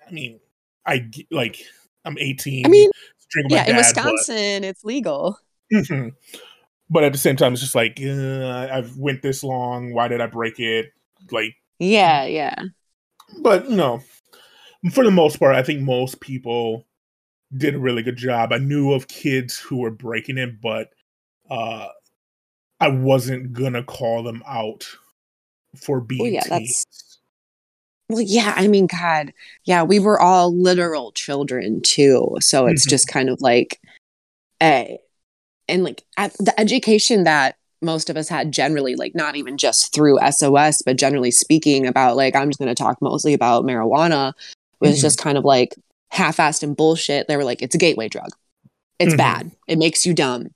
I 0.06 0.10
mean, 0.10 0.40
I 0.84 1.08
like 1.30 1.60
I'm 2.04 2.18
18. 2.18 2.66
I 2.66 2.68
mean, 2.68 2.90
drink 3.30 3.44
with 3.46 3.52
my 3.52 3.56
Yeah, 3.64 3.70
in 3.70 3.76
Wisconsin, 3.76 4.64
it's 4.64 4.84
legal. 4.84 5.38
But, 5.70 5.84
Mhm. 5.84 6.12
But 6.90 7.04
at 7.04 7.12
the 7.12 7.18
same 7.18 7.36
time, 7.36 7.52
it's 7.52 7.62
just 7.62 7.74
like 7.74 8.00
uh, 8.02 8.68
I've 8.70 8.96
went 8.96 9.22
this 9.22 9.42
long. 9.42 9.92
Why 9.92 10.08
did 10.08 10.20
I 10.20 10.26
break 10.26 10.58
it? 10.58 10.92
Like, 11.30 11.54
Yeah, 11.78 12.24
yeah. 12.24 12.54
but 13.40 13.68
you 13.68 13.76
know, 13.76 14.00
for 14.92 15.04
the 15.04 15.10
most 15.10 15.38
part, 15.38 15.54
I 15.56 15.62
think 15.62 15.80
most 15.82 16.20
people 16.20 16.86
did 17.56 17.74
a 17.74 17.78
really 17.78 18.02
good 18.02 18.16
job. 18.16 18.52
I 18.52 18.58
knew 18.58 18.92
of 18.92 19.08
kids 19.08 19.58
who 19.58 19.78
were 19.78 19.90
breaking 19.90 20.38
it, 20.38 20.60
but 20.60 20.90
uh, 21.50 21.88
I 22.80 22.88
wasn't 22.88 23.52
gonna 23.52 23.82
call 23.82 24.22
them 24.22 24.42
out 24.46 24.86
for 25.76 26.00
being 26.00 26.20
Well, 26.22 26.30
yeah, 26.32 26.40
teens. 26.42 26.50
that's 26.50 27.18
well, 28.10 28.22
yeah. 28.22 28.54
I 28.56 28.68
mean, 28.68 28.86
God, 28.86 29.32
yeah, 29.64 29.82
we 29.82 29.98
were 29.98 30.18
all 30.18 30.54
literal 30.56 31.12
children 31.12 31.82
too, 31.82 32.36
so 32.40 32.66
it's 32.66 32.86
Mhm. 32.86 32.90
just 32.90 33.08
kind 33.08 33.28
of 33.28 33.40
like, 33.42 33.80
a, 34.62 34.98
and 35.68 35.84
like 35.84 36.02
at 36.16 36.32
the 36.38 36.58
education 36.58 37.24
that 37.24 37.56
most 37.80 38.10
of 38.10 38.16
us 38.16 38.28
had 38.28 38.50
generally, 38.52 38.96
like 38.96 39.14
not 39.14 39.36
even 39.36 39.56
just 39.56 39.94
through 39.94 40.18
SOS, 40.30 40.82
but 40.84 40.96
generally 40.96 41.30
speaking 41.30 41.86
about 41.86 42.16
like 42.16 42.34
I'm 42.34 42.48
just 42.48 42.58
going 42.58 42.68
to 42.68 42.74
talk 42.74 42.98
mostly 43.00 43.34
about 43.34 43.64
marijuana 43.64 44.32
was 44.80 44.98
Mhm. 44.98 45.02
just 45.02 45.18
kind 45.18 45.38
of 45.38 45.44
like 45.44 45.74
half-assed 46.10 46.62
and 46.62 46.76
bullshit. 46.76 47.28
They 47.28 47.36
were 47.36 47.44
like, 47.44 47.62
it's 47.62 47.74
a 47.74 47.78
gateway 47.78 48.08
drug. 48.08 48.30
It's 48.98 49.14
Mhm. 49.14 49.18
bad. 49.18 49.50
It 49.68 49.78
makes 49.78 50.04
you 50.06 50.14
dumb. 50.14 50.48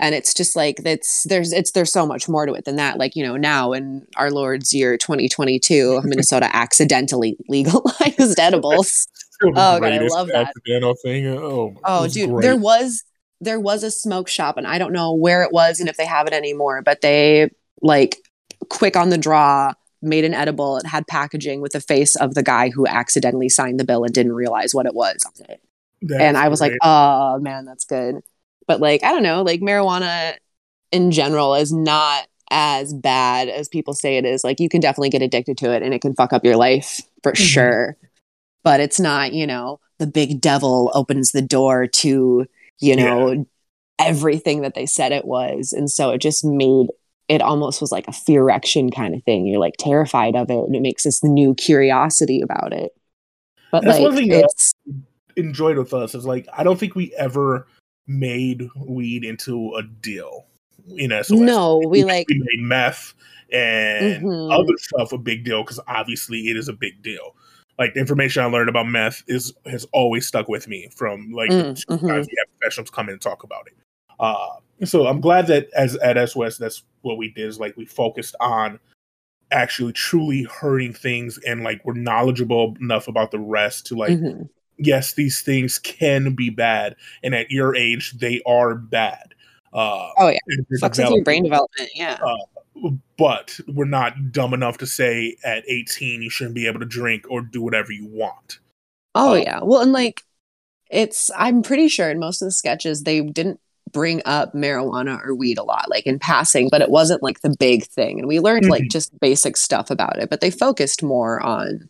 And 0.00 0.14
it's 0.14 0.32
just 0.32 0.54
like 0.56 0.76
that's 0.84 1.24
there's 1.28 1.52
it's 1.52 1.72
there's 1.72 1.92
so 1.92 2.06
much 2.06 2.28
more 2.28 2.46
to 2.46 2.54
it 2.54 2.64
than 2.64 2.76
that. 2.76 2.98
Like, 2.98 3.16
you 3.16 3.24
know, 3.24 3.36
now 3.36 3.72
in 3.72 4.06
our 4.16 4.30
Lord's 4.30 4.72
year 4.72 4.96
2022, 4.96 6.00
Minnesota 6.04 6.48
accidentally 6.56 7.36
legalized 7.48 8.38
edibles. 8.38 9.06
It 9.40 9.46
was 9.46 9.54
the 9.54 9.60
Oh, 9.60 9.80
God, 9.80 9.84
I 9.84 9.98
love 9.98 10.28
that. 10.28 10.48
accidental 10.48 10.94
thing. 11.04 11.26
Oh, 11.26 11.74
Oh, 11.84 12.06
dude, 12.08 12.30
great. 12.30 12.42
there 12.42 12.56
was 12.56 13.02
there 13.40 13.60
was 13.60 13.82
a 13.82 13.90
smoke 13.90 14.28
shop, 14.28 14.56
and 14.56 14.66
I 14.66 14.78
don't 14.78 14.92
know 14.92 15.12
where 15.12 15.42
it 15.42 15.52
was 15.52 15.80
and 15.80 15.88
if 15.88 15.96
they 15.96 16.06
have 16.06 16.26
it 16.26 16.32
anymore. 16.32 16.82
But 16.82 17.00
they 17.00 17.50
like 17.82 18.16
quick 18.68 18.96
on 18.96 19.10
the 19.10 19.18
draw 19.18 19.72
made 20.02 20.24
an 20.24 20.34
edible. 20.34 20.76
It 20.78 20.86
had 20.86 21.06
packaging 21.06 21.60
with 21.60 21.72
the 21.72 21.80
face 21.80 22.14
of 22.16 22.34
the 22.34 22.42
guy 22.42 22.70
who 22.70 22.86
accidentally 22.86 23.48
signed 23.48 23.80
the 23.80 23.84
bill 23.84 24.04
and 24.04 24.12
didn't 24.14 24.32
realize 24.32 24.74
what 24.74 24.86
it 24.86 24.94
was 24.94 25.16
on 25.26 25.46
it. 25.48 25.60
That's 26.02 26.22
and 26.22 26.36
I 26.36 26.48
was 26.48 26.60
like, 26.60 26.72
oh 26.82 27.38
man, 27.40 27.64
that's 27.64 27.84
good. 27.84 28.16
But 28.66 28.80
like, 28.80 29.02
I 29.02 29.10
don't 29.10 29.22
know, 29.24 29.42
like 29.42 29.60
marijuana 29.60 30.34
in 30.92 31.10
general 31.10 31.54
is 31.54 31.72
not 31.72 32.26
as 32.50 32.94
bad 32.94 33.48
as 33.48 33.68
people 33.68 33.92
say 33.92 34.16
it 34.16 34.24
is. 34.24 34.42
Like, 34.44 34.60
you 34.60 34.68
can 34.68 34.80
definitely 34.80 35.10
get 35.10 35.20
addicted 35.22 35.58
to 35.58 35.72
it 35.72 35.82
and 35.82 35.92
it 35.92 36.00
can 36.00 36.14
fuck 36.14 36.32
up 36.32 36.44
your 36.44 36.56
life 36.56 37.00
for 37.22 37.32
Mhm. 37.32 37.36
sure. 37.36 37.96
But 38.62 38.80
it's 38.80 38.98
not, 39.00 39.32
you 39.32 39.46
know, 39.46 39.80
the 39.98 40.06
big 40.06 40.40
devil 40.40 40.90
opens 40.94 41.32
the 41.32 41.42
door 41.42 41.86
to, 41.86 42.46
you 42.80 42.96
know, 42.96 43.46
everything 43.98 44.62
that 44.62 44.74
they 44.74 44.86
said 44.86 45.12
it 45.12 45.24
was. 45.24 45.72
And 45.72 45.90
so 45.90 46.10
it 46.10 46.18
just 46.18 46.44
made 46.44 46.86
it 47.28 47.42
almost 47.42 47.80
was 47.80 47.92
like 47.92 48.08
a 48.08 48.12
fear 48.12 48.40
erection 48.42 48.90
kind 48.90 49.14
of 49.14 49.22
thing. 49.24 49.46
You're 49.46 49.60
like 49.60 49.74
terrified 49.78 50.34
of 50.34 50.48
it 50.50 50.58
and 50.64 50.74
it 50.74 50.80
makes 50.80 51.02
this 51.02 51.22
new 51.22 51.54
curiosity 51.54 52.40
about 52.40 52.72
it. 52.72 52.92
But 53.70 53.84
That's 53.84 53.98
like, 53.98 54.08
one 54.08 54.16
thing 54.16 54.28
that- 54.30 54.44
it's, 54.44 54.72
enjoyed 55.36 55.76
with 55.78 55.94
us 55.94 56.16
is 56.16 56.24
like 56.26 56.48
I 56.56 56.64
don't 56.64 56.80
think 56.80 56.96
we 56.96 57.14
ever 57.16 57.66
made 58.08 58.68
weed 58.76 59.24
into 59.24 59.72
a 59.76 59.82
deal 59.84 60.46
in 60.96 61.12
SOS. 61.12 61.30
no, 61.38 61.80
we 61.86 62.02
like, 62.02 62.26
we 62.28 62.38
made 62.38 62.66
meth 62.66 63.14
and 63.52 64.24
Mhm. 64.24 64.52
other 64.52 64.72
stuff 64.78 65.12
a 65.12 65.18
big 65.18 65.44
deal 65.44 65.62
because 65.62 65.78
obviously 65.86 66.48
it 66.48 66.56
is 66.56 66.68
a 66.68 66.72
big 66.72 67.02
deal. 67.02 67.36
Like 67.78 67.94
the 67.94 68.00
information 68.00 68.42
I 68.42 68.46
learned 68.46 68.68
about 68.68 68.86
meth 68.88 69.22
is 69.28 69.54
has 69.66 69.86
always 69.92 70.26
stuck 70.26 70.48
with 70.48 70.66
me 70.68 70.88
from 70.96 71.30
like 71.30 71.50
Mm, 71.50 71.76
the 71.76 71.96
2 71.96 72.04
mhm. 72.04 72.08
times 72.08 72.26
we 72.26 72.36
have 72.38 72.58
professionals 72.58 72.90
come 72.90 73.08
in 73.08 73.12
and 73.14 73.22
talk 73.22 73.42
about 73.44 73.66
it. 73.66 73.74
Uh, 74.18 74.56
so 74.84 75.06
I'm 75.06 75.20
glad 75.20 75.46
that 75.46 75.68
as 75.76 75.96
at 75.96 76.16
SOS 76.28 76.58
that's 76.58 76.82
what 77.02 77.18
we 77.18 77.28
did 77.30 77.46
is 77.46 77.60
like 77.60 77.76
we 77.76 77.84
focused 77.84 78.34
on 78.40 78.80
actually 79.50 79.92
truly 79.92 80.42
hurting 80.44 80.92
things 80.92 81.38
and 81.46 81.62
like 81.62 81.80
we're 81.84 81.94
knowledgeable 81.94 82.76
enough 82.80 83.08
about 83.08 83.30
the 83.30 83.38
rest 83.38 83.86
to 83.86 83.94
like 83.94 84.10
mhm. 84.18 84.48
yes, 84.78 85.14
these 85.14 85.42
things 85.42 85.78
can 85.78 86.34
be 86.34 86.50
bad, 86.50 86.96
and 87.22 87.34
at 87.34 87.50
your 87.50 87.74
age, 87.76 88.12
they 88.18 88.40
are 88.46 88.74
bad. 88.74 89.34
Uh, 89.72 90.10
Oh, 90.16 90.28
yeah. 90.28 90.38
fucks 90.80 90.98
with 90.98 91.10
your 91.10 91.22
brain 91.24 91.44
development. 91.44 91.90
Yeah. 91.94 92.18
But 93.16 93.58
we're 93.66 93.84
not 93.84 94.32
dumb 94.32 94.54
enough 94.54 94.78
to 94.78 94.86
say 94.86 95.36
at 95.44 95.64
18 95.68 96.22
you 96.22 96.30
shouldn't 96.30 96.54
be 96.54 96.66
able 96.66 96.80
to 96.80 96.86
drink 96.86 97.24
or 97.28 97.40
do 97.40 97.62
whatever 97.62 97.92
you 97.92 98.06
want. 98.06 98.60
Oh 99.14 99.32
uh, 99.32 99.34
yeah. 99.34 99.60
Well, 99.62 99.82
and 99.82 99.92
like 99.92 100.22
it's 100.90 101.30
I'm 101.36 101.62
pretty 101.62 101.88
sure 101.88 102.10
in 102.10 102.18
most 102.18 102.40
of 102.42 102.46
the 102.46 102.52
sketches 102.52 103.02
they 103.02 103.20
didn't 103.20 103.60
bring 103.92 104.22
up 104.26 104.52
marijuana 104.52 105.24
or 105.24 105.34
weed 105.34 105.58
a 105.58 105.62
lot 105.62 105.88
like 105.88 106.06
in 106.06 106.18
passing, 106.18 106.68
but 106.70 106.82
it 106.82 106.90
wasn't 106.90 107.22
like 107.22 107.40
the 107.40 107.54
big 107.58 107.84
thing. 107.86 108.18
And 108.18 108.28
we 108.28 108.38
learned 108.38 108.68
like 108.68 108.84
Mhm. 108.84 108.90
just 108.90 109.18
basic 109.20 109.56
stuff 109.56 109.90
about 109.90 110.18
it, 110.18 110.30
but 110.30 110.40
they 110.40 110.50
focused 110.50 111.02
more 111.02 111.40
on 111.40 111.88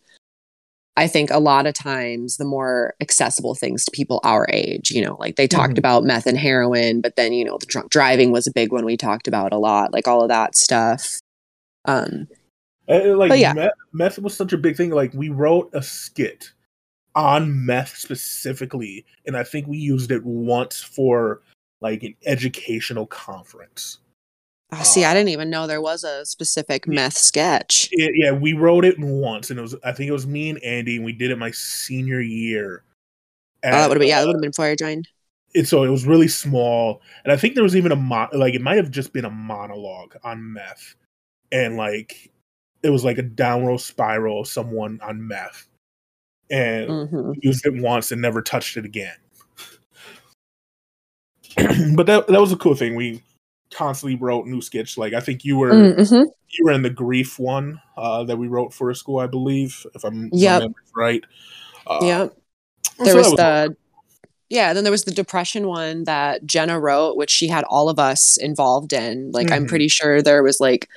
I 0.99 1.07
think 1.07 1.31
a 1.31 1.39
lot 1.39 1.67
of 1.67 1.75
times 1.75 2.39
the 2.39 2.45
more 2.45 2.95
accessible 3.01 3.55
things 3.55 3.85
to 3.85 3.93
people 3.93 4.21
our 4.25 4.49
age, 4.53 4.91
you 4.91 5.01
know, 5.01 5.17
like 5.21 5.37
they 5.37 5.47
talked 5.47 5.75
Mhm. 5.75 5.79
about 5.79 6.03
meth 6.03 6.27
and 6.27 6.37
heroin, 6.37 7.01
but 7.01 7.15
then, 7.15 7.33
you 7.33 7.45
know, 7.45 7.57
the 7.57 7.67
drunk 7.67 7.91
driving 7.91 8.33
was 8.33 8.49
a 8.49 8.53
big 8.53 8.73
one 8.73 8.85
we 8.85 8.97
talked 8.97 9.29
about 9.29 9.53
a 9.53 9.59
lot, 9.59 9.93
like 9.93 10.09
all 10.09 10.23
of 10.23 10.29
that 10.29 10.57
stuff. 10.57 11.21
Um, 11.85 12.27
Uh, 12.89 13.17
like 13.17 13.39
yeah. 13.39 13.53
meth, 13.53 13.73
meth 13.93 14.19
was 14.19 14.35
such 14.35 14.53
a 14.53 14.59
big 14.59 14.77
thing. 14.77 14.91
Like 14.91 15.15
we 15.15 15.29
wrote 15.29 15.71
a 15.73 15.83
skit 15.83 16.51
on 17.15 17.65
meth 17.65 17.97
specifically, 17.97 19.07
and 19.25 19.37
I 19.37 19.45
think 19.45 19.69
we 19.69 19.79
used 19.79 20.11
it 20.11 20.25
once 20.25 20.81
for 20.83 21.43
like 21.81 22.03
an 22.03 22.17
educational 22.27 23.07
conference. 23.07 23.99
Oh, 24.73 24.83
see, 24.83 25.05
Uh, 25.05 25.11
I 25.11 25.15
didn't 25.15 25.31
even 25.31 25.51
know 25.51 25.67
there 25.67 25.81
was 25.81 26.05
a 26.05 26.25
specific 26.27 26.87
Yeah. 26.87 26.95
meth 26.95 27.17
sketch. 27.19 27.89
It, 27.93 28.13
yeah, 28.17 28.33
we 28.33 28.53
wrote 28.53 28.85
it 28.85 28.99
once, 28.99 29.51
and 29.51 29.59
it 29.59 29.63
was 29.63 29.75
I 29.85 29.93
think 29.93 30.09
it 30.09 30.13
was 30.13 30.27
me 30.27 30.51
and 30.51 30.63
Andy, 30.63 30.97
and 30.97 31.05
we 31.05 31.13
did 31.13 31.31
it 31.31 31.39
my 31.39 31.51
senior 31.51 32.21
year. 32.21 32.83
Oh, 33.65 33.71
that 33.71 33.89
would 33.89 33.97
have 33.97 34.01
been, 34.01 34.09
yeah, 34.09 34.19
uh, 34.19 34.21
that 34.21 34.27
would 34.29 34.37
have 34.37 34.43
been 34.43 34.51
before 34.51 34.67
I 34.67 34.75
joined. 34.77 35.09
it, 35.55 35.67
so 35.67 35.83
it 35.83 35.89
was 35.89 36.05
really 36.07 36.29
small 36.29 37.01
and 37.25 37.33
i 37.33 37.37
think 37.37 37.55
there 37.55 37.65
was 37.65 37.75
even 37.75 37.91
a 37.91 37.97
mo- 37.97 38.29
like 38.35 38.55
it 38.55 38.61
might 38.61 38.77
have 38.77 38.91
just 38.91 39.13
been 39.15 39.25
a 39.25 39.31
monologue 39.31 40.15
on 40.23 40.53
meth 40.53 40.95
and 41.53 41.77
like 41.79 42.31
it 42.83 42.91
was 42.91 43.03
like 43.03 43.17
a 43.19 43.23
downward 43.23 43.81
spiral 43.81 44.41
of 44.43 44.47
someone 44.47 45.01
on 45.03 45.27
meth 45.27 45.67
and 46.51 46.89
hmm 47.11 47.31
we 47.31 47.39
used 47.43 47.65
it 47.67 47.75
once 47.81 48.13
and 48.13 48.21
never 48.21 48.43
touched 48.43 48.77
it 48.77 48.85
again 48.85 49.17
but 51.97 52.07
that 52.07 52.27
that 52.29 52.41
was 52.41 52.53
a 52.53 52.57
cool 52.57 52.75
thing 52.75 52.95
we 52.95 53.23
constantly 53.71 54.17
wrote 54.17 54.47
new 54.47 54.61
sketch 54.61 54.97
like 54.97 55.13
i 55.13 55.21
think 55.21 55.45
you 55.45 55.57
were 55.57 55.95
hmm 55.95 56.23
you 56.51 56.65
were 56.65 56.73
in 56.73 56.83
the 56.83 56.91
grief 56.91 57.39
one 57.39 57.81
uh 57.97 58.25
that 58.25 58.39
we 58.39 58.49
wrote 58.49 58.73
for 58.73 58.91
a 58.91 58.95
school 58.95 59.19
i 59.19 59.27
believe 59.27 59.87
if 59.95 60.05
i'm 60.05 60.31
Yep. 60.33 60.73
right 60.97 61.25
uh, 61.87 61.99
yeah. 62.03 62.29
There 62.99 63.15
that 63.15 63.17
was 63.17 63.27
was 63.29 63.37
the 63.37 63.77
yeah, 64.51 64.73
then 64.73 64.83
there 64.85 64.91
was 64.91 65.05
the 65.05 65.11
depression 65.13 65.67
one 65.67 66.05
that 66.05 66.47
Jenna 66.47 66.81
wrote, 66.81 67.17
which 67.19 67.31
she 67.31 67.49
had 67.49 67.65
all 67.65 67.91
of 67.91 67.99
us 67.99 68.39
involved 68.39 68.95
in. 68.95 69.31
Like 69.33 69.53
I'm 69.53 69.67
Mhm. 69.67 69.69
pretty 69.69 69.89
sure 69.89 70.23
there 70.23 70.43
was 70.43 70.59
like 70.59 70.89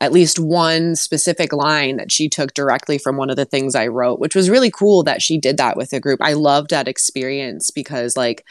at 0.00 0.12
least 0.12 0.38
one 0.40 0.96
specific 0.96 1.52
line 1.52 1.96
that 1.98 2.10
she 2.12 2.28
took 2.28 2.52
directly 2.52 2.98
from 2.98 3.16
one 3.16 3.30
of 3.30 3.36
the 3.36 3.44
things 3.44 3.74
I 3.76 3.86
wrote, 3.86 4.18
which 4.18 4.34
was 4.34 4.50
really 4.50 4.70
cool 4.70 5.02
that 5.04 5.22
she 5.22 5.38
did 5.38 5.56
that 5.56 5.76
with 5.76 5.92
a 5.92 6.00
group. 6.00 6.20
I 6.20 6.32
loved 6.32 6.70
that 6.70 6.88
experience 6.88 7.70
because 7.70 8.16
like 8.16 8.44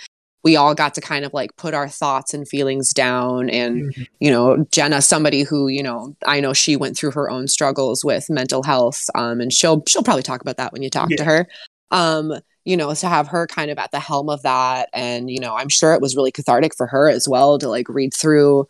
we 0.46 0.56
all 0.56 0.74
got 0.75 0.94
to 0.94 1.02
kind 1.02 1.25
of 1.25 1.34
like 1.34 1.54
put 1.58 1.74
our 1.74 1.90
thoughts 1.90 2.34
and 2.34 2.48
feelings 2.48 2.94
down 2.94 3.50
and 3.50 3.94
Mhm. 3.94 4.08
you 4.20 4.32
know 4.32 4.66
jenna 4.72 5.02
somebody 5.02 5.42
who 5.42 5.68
you 5.68 5.84
know 5.84 6.16
i 6.25 6.40
know 6.40 6.54
she 6.54 6.78
went 6.78 6.96
through 6.96 7.12
her 7.12 7.30
own 7.30 7.48
struggles 7.50 8.06
with 8.06 8.30
mental 8.30 8.64
health 8.64 9.10
um 9.16 9.42
and 9.42 9.52
she'll 9.52 9.84
she'll 9.88 10.04
probably 10.04 10.24
talk 10.24 10.40
about 10.42 10.56
that 10.58 10.72
when 10.72 10.82
you 10.84 10.90
talk 10.90 11.10
to 11.18 11.24
her 11.25 11.48
um 11.92 12.32
you 12.64 12.78
know 12.78 12.94
to 12.94 13.08
have 13.08 13.28
her 13.28 13.46
kind 13.48 13.70
of 13.72 13.78
at 13.80 13.92
the 13.92 14.00
helm 14.00 14.30
of 14.30 14.42
that 14.44 14.88
and 14.94 15.30
you 15.30 15.40
know 15.40 15.56
i'm 15.56 15.70
sure 15.70 15.94
it 15.94 16.02
was 16.02 16.16
really 16.16 16.32
cathartic 16.32 16.75
for 16.75 16.86
her 16.88 17.10
as 17.10 17.28
well 17.28 17.58
to 17.58 17.68
like 17.68 17.90
read 17.90 18.14
through 18.14 18.66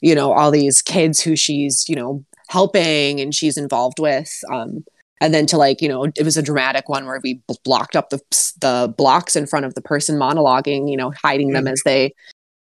you 0.00 0.14
know 0.14 0.32
all 0.32 0.50
these 0.50 0.80
kids 0.82 1.20
who 1.20 1.36
she's 1.36 1.86
you 1.88 1.94
know 1.94 2.24
helping 2.48 3.20
and 3.20 3.34
she's 3.34 3.58
involved 3.58 3.98
with 4.00 4.40
um 4.50 4.82
and 5.20 5.34
then 5.34 5.46
to 5.46 5.56
like 5.56 5.80
you 5.80 5.88
know 5.88 6.04
it 6.04 6.24
was 6.24 6.36
a 6.36 6.42
dramatic 6.42 6.88
one 6.88 7.06
where 7.06 7.20
we 7.22 7.40
blocked 7.64 7.96
up 7.96 8.10
the 8.10 8.20
the 8.60 8.92
blocks 8.96 9.36
in 9.36 9.46
front 9.46 9.66
of 9.66 9.74
the 9.74 9.82
person 9.82 10.18
monologuing 10.18 10.90
you 10.90 10.96
know 10.96 11.12
hiding 11.22 11.52
them 11.52 11.64
Mhm. 11.64 11.72
as 11.72 11.82
they 11.84 12.12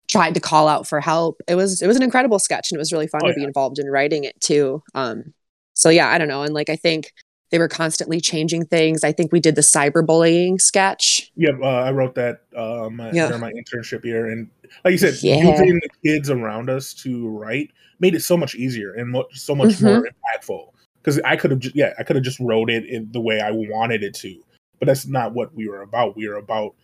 tried 0.09 0.35
to 0.35 0.41
call 0.41 0.69
out 0.69 0.87
for 0.87 1.01
help 1.01 1.41
it 1.49 1.55
was 1.55 1.81
it 1.81 1.87
was 1.87 1.97
an 1.97 2.03
incredible 2.03 2.39
sketch 2.39 2.71
and 2.71 2.77
it 2.77 2.81
was 2.81 2.93
really 2.93 3.07
fun 3.07 3.23
Oh, 3.25 3.29
to 3.29 3.35
be 3.35 3.45
involved 3.45 3.79
in 3.79 3.91
writing 3.91 4.25
it 4.25 4.39
too 4.41 4.83
um 4.95 5.33
so 5.73 5.89
yeah 5.89 6.09
i 6.09 6.19
don't 6.19 6.29
know 6.29 6.43
and 6.43 6.55
like 6.55 6.69
i 6.69 6.77
think 6.77 7.11
they 7.55 7.59
were 7.61 7.69
constantly 7.69 8.21
changing 8.21 8.67
things. 8.67 9.05
I 9.05 9.13
think 9.13 9.31
we 9.31 9.39
did 9.39 9.55
the 9.55 9.61
cyberbullying 9.61 10.61
sketch. 10.61 11.31
Yeah, 11.37 11.53
uh, 11.63 11.85
I 11.85 11.93
wrote 11.93 12.17
that 12.17 12.41
um, 12.57 13.01
yeah. 13.13 13.29
during 13.29 13.41
my 13.41 13.53
internship 13.53 14.05
year, 14.05 14.29
and 14.29 14.51
like 14.85 14.91
you 14.91 14.99
said, 14.99 15.15
yeah. 15.23 15.53
using 15.53 15.75
the 15.75 15.89
kids 16.05 16.31
around 16.31 16.69
us 16.69 16.93
to 16.95 17.29
write 17.29 17.71
made 18.01 18.17
it 18.17 18.23
so 18.23 18.37
much 18.37 18.57
easier 18.57 18.93
and 18.95 19.15
so 19.35 19.55
much 19.55 19.75
mm-hmm. 19.75 19.87
more 19.87 20.09
impactful. 20.09 20.71
Because 21.05 21.21
I 21.21 21.37
could 21.37 21.51
have, 21.51 21.61
just, 21.61 21.77
yeah, 21.77 21.93
I 21.99 22.03
could 22.03 22.17
have 22.17 22.25
just 22.25 22.41
wrote 22.41 22.71
it 22.71 22.87
in 22.87 23.13
the 23.13 23.21
way 23.21 23.41
I 23.41 23.51
wanted 23.51 24.03
it 24.03 24.15
to, 24.15 24.43
but 24.79 24.87
that's 24.87 25.07
not 25.07 25.35
what 25.35 25.55
we 25.55 25.69
were 25.69 25.83
about. 25.83 26.17
We 26.17 26.27
were 26.27 26.37
about 26.37 26.75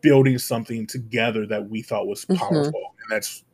building 0.00 0.38
something 0.38 0.86
together 0.86 1.46
that 1.46 1.68
we 1.68 1.82
thought 1.82 2.06
was 2.06 2.24
mm-hmm. 2.24 2.36
powerful, 2.36 2.72
mm-hmm. 2.72 3.02
and 3.02 3.10
that's 3.10 3.44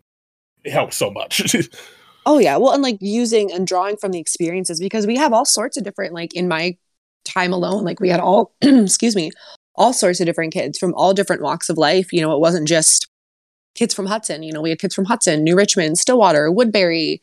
it 0.65 0.71
helps 0.71 0.97
so 0.97 1.11
much. 1.11 1.57
oh 2.27 2.39
yeah, 2.39 2.57
well, 2.57 2.73
and 2.73 2.83
like 2.83 2.99
using 3.01 3.53
and 3.53 3.67
drawing 3.67 3.97
from 3.97 4.13
the 4.13 4.21
experiences 4.21 4.79
because 4.79 5.07
we 5.07 5.17
have 5.17 5.33
all 5.33 5.45
sorts 5.45 5.77
of 5.77 5.83
different 5.83 6.15
like 6.15 6.33
in 6.35 6.47
my 6.47 6.77
time 7.25 7.53
alone, 7.53 7.85
like 7.85 7.99
we 7.99 8.09
had 8.09 8.21
all 8.21 8.55
excuse 8.63 9.17
me, 9.17 9.31
all 9.75 9.93
sorts 9.93 10.21
of 10.21 10.27
different 10.27 10.53
kids 10.53 10.79
from 10.79 10.95
all 10.95 11.13
different 11.13 11.43
walks 11.43 11.69
of 11.69 11.77
life. 11.77 12.13
You 12.13 12.21
know, 12.21 12.33
it 12.35 12.41
wasn't 12.41 12.69
just 12.69 13.09
kids 13.75 13.95
from 13.95 14.07
Hudson. 14.07 14.43
You 14.43 14.53
know, 14.53 14.61
we 14.61 14.71
had 14.71 14.81
kids 14.81 14.95
from 14.95 15.05
Hudson, 15.05 15.45
New 15.45 15.57
Richmond, 15.57 15.99
Stillwater, 15.99 16.51
Woodbury, 16.51 17.21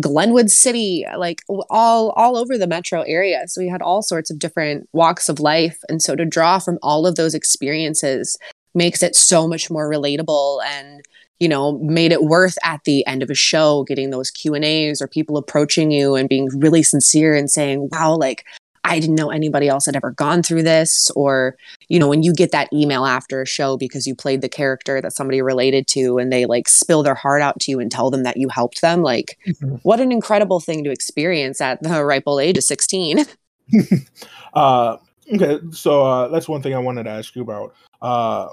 Glenwood 0.00 0.50
City, 0.50 1.04
like 1.16 1.42
all 1.70 2.10
all 2.10 2.36
over 2.36 2.56
the 2.56 2.66
metro 2.66 3.02
area. 3.02 3.42
So 3.46 3.60
we 3.60 3.68
had 3.68 3.82
all 3.82 4.02
sorts 4.02 4.30
of 4.30 4.38
different 4.38 4.88
walks 4.92 5.28
of 5.28 5.40
life, 5.40 5.78
and 5.88 6.00
so 6.00 6.16
to 6.16 6.24
draw 6.24 6.58
from 6.58 6.78
all 6.82 7.06
of 7.06 7.16
those 7.16 7.34
experiences 7.34 8.38
makes 8.74 9.02
it 9.02 9.14
so 9.14 9.46
much 9.46 9.70
more 9.70 9.90
relatable 9.90 10.62
and 10.64 11.02
you 11.40 11.48
know 11.48 11.78
made 11.78 12.12
it 12.12 12.24
worth 12.24 12.56
at 12.64 12.80
the 12.84 13.06
end 13.06 13.22
of 13.22 13.30
a 13.30 13.34
show 13.34 13.84
getting 13.84 14.10
those 14.10 14.30
q 14.30 14.54
and 14.54 14.64
a's 14.64 15.02
or 15.02 15.08
people 15.08 15.36
approaching 15.36 15.90
you 15.90 16.14
and 16.14 16.28
being 16.28 16.48
really 16.58 16.82
sincere 16.82 17.34
and 17.34 17.50
saying 17.50 17.88
wow 17.92 18.14
like 18.16 18.44
i 18.84 18.98
didn't 18.98 19.16
know 19.16 19.30
anybody 19.30 19.68
else 19.68 19.86
had 19.86 19.96
ever 19.96 20.10
gone 20.12 20.42
through 20.42 20.62
this 20.62 21.10
or 21.16 21.56
you 21.88 21.98
know 21.98 22.08
when 22.08 22.22
you 22.22 22.32
get 22.32 22.52
that 22.52 22.72
email 22.72 23.04
after 23.04 23.42
a 23.42 23.46
show 23.46 23.76
because 23.76 24.06
you 24.06 24.14
played 24.14 24.40
the 24.40 24.48
character 24.48 25.00
that 25.00 25.12
somebody 25.12 25.42
related 25.42 25.86
to 25.86 26.18
and 26.18 26.32
they 26.32 26.46
like 26.46 26.68
spill 26.68 27.02
their 27.02 27.14
heart 27.14 27.42
out 27.42 27.58
to 27.60 27.70
you 27.70 27.80
and 27.80 27.90
tell 27.90 28.10
them 28.10 28.22
that 28.22 28.36
you 28.36 28.48
helped 28.48 28.80
them 28.80 29.02
like 29.02 29.38
mm-hmm. 29.46 29.76
what 29.82 30.00
an 30.00 30.12
incredible 30.12 30.60
thing 30.60 30.84
to 30.84 30.90
experience 30.90 31.60
at 31.60 31.82
the 31.82 32.04
ripe 32.04 32.24
old 32.26 32.40
age 32.40 32.58
of 32.58 32.64
16 32.64 33.24
uh 34.54 34.96
okay 35.34 35.58
so 35.70 36.04
uh 36.04 36.28
that's 36.28 36.48
one 36.48 36.62
thing 36.62 36.74
i 36.74 36.78
wanted 36.78 37.04
to 37.04 37.10
ask 37.10 37.34
you 37.36 37.42
about 37.42 37.74
uh 38.02 38.48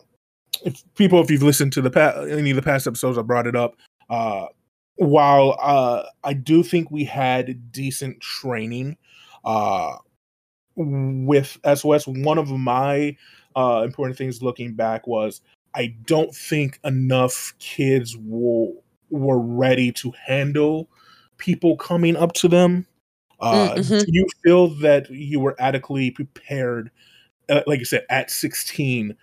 if 0.64 0.84
people, 0.96 1.22
if 1.22 1.32
you've 1.32 1.44
listened 1.44 1.74
to 1.74 1.82
the 1.82 2.28
any 2.32 2.50
of 2.50 2.56
the 2.56 2.62
past 2.62 2.88
episodes, 2.88 3.18
I 3.18 3.22
brought 3.22 3.48
it 3.48 3.56
up. 3.56 3.76
Uh, 4.10 4.48
while 4.96 5.58
uh, 5.62 6.04
I 6.24 6.34
do 6.34 6.64
think 6.64 6.92
we 6.92 7.06
had 7.06 7.72
decent 7.72 8.20
training 8.20 8.98
uh, 9.46 9.96
with 10.80 11.58
SOS, 11.76 12.08
one 12.08 12.38
of 12.38 12.50
my 12.50 13.16
uh, 13.56 13.82
important 13.84 14.18
things 14.18 14.42
looking 14.42 14.74
back 14.74 15.06
was 15.08 15.42
I 15.76 15.96
don't 16.06 16.34
think 16.34 16.80
enough 16.84 17.54
kids 17.60 18.18
were 18.18 18.72
were 19.10 19.40
ready 19.40 19.92
to 19.92 20.14
handle 20.26 20.90
people 21.38 21.76
coming 21.78 22.16
up 22.16 22.34
to 22.34 22.48
them. 22.48 22.86
Uh, 23.40 23.76
mm-hmm. 23.76 24.00
Do 24.00 24.06
you 24.08 24.28
feel 24.44 24.68
that 24.80 25.10
you 25.10 25.40
were 25.40 25.56
adequately 25.60 26.12
prepared, 26.12 26.92
uh, 27.50 27.62
like 27.66 27.80
you 27.80 27.86
said, 27.86 28.06
at 28.10 28.30
16 28.30 29.16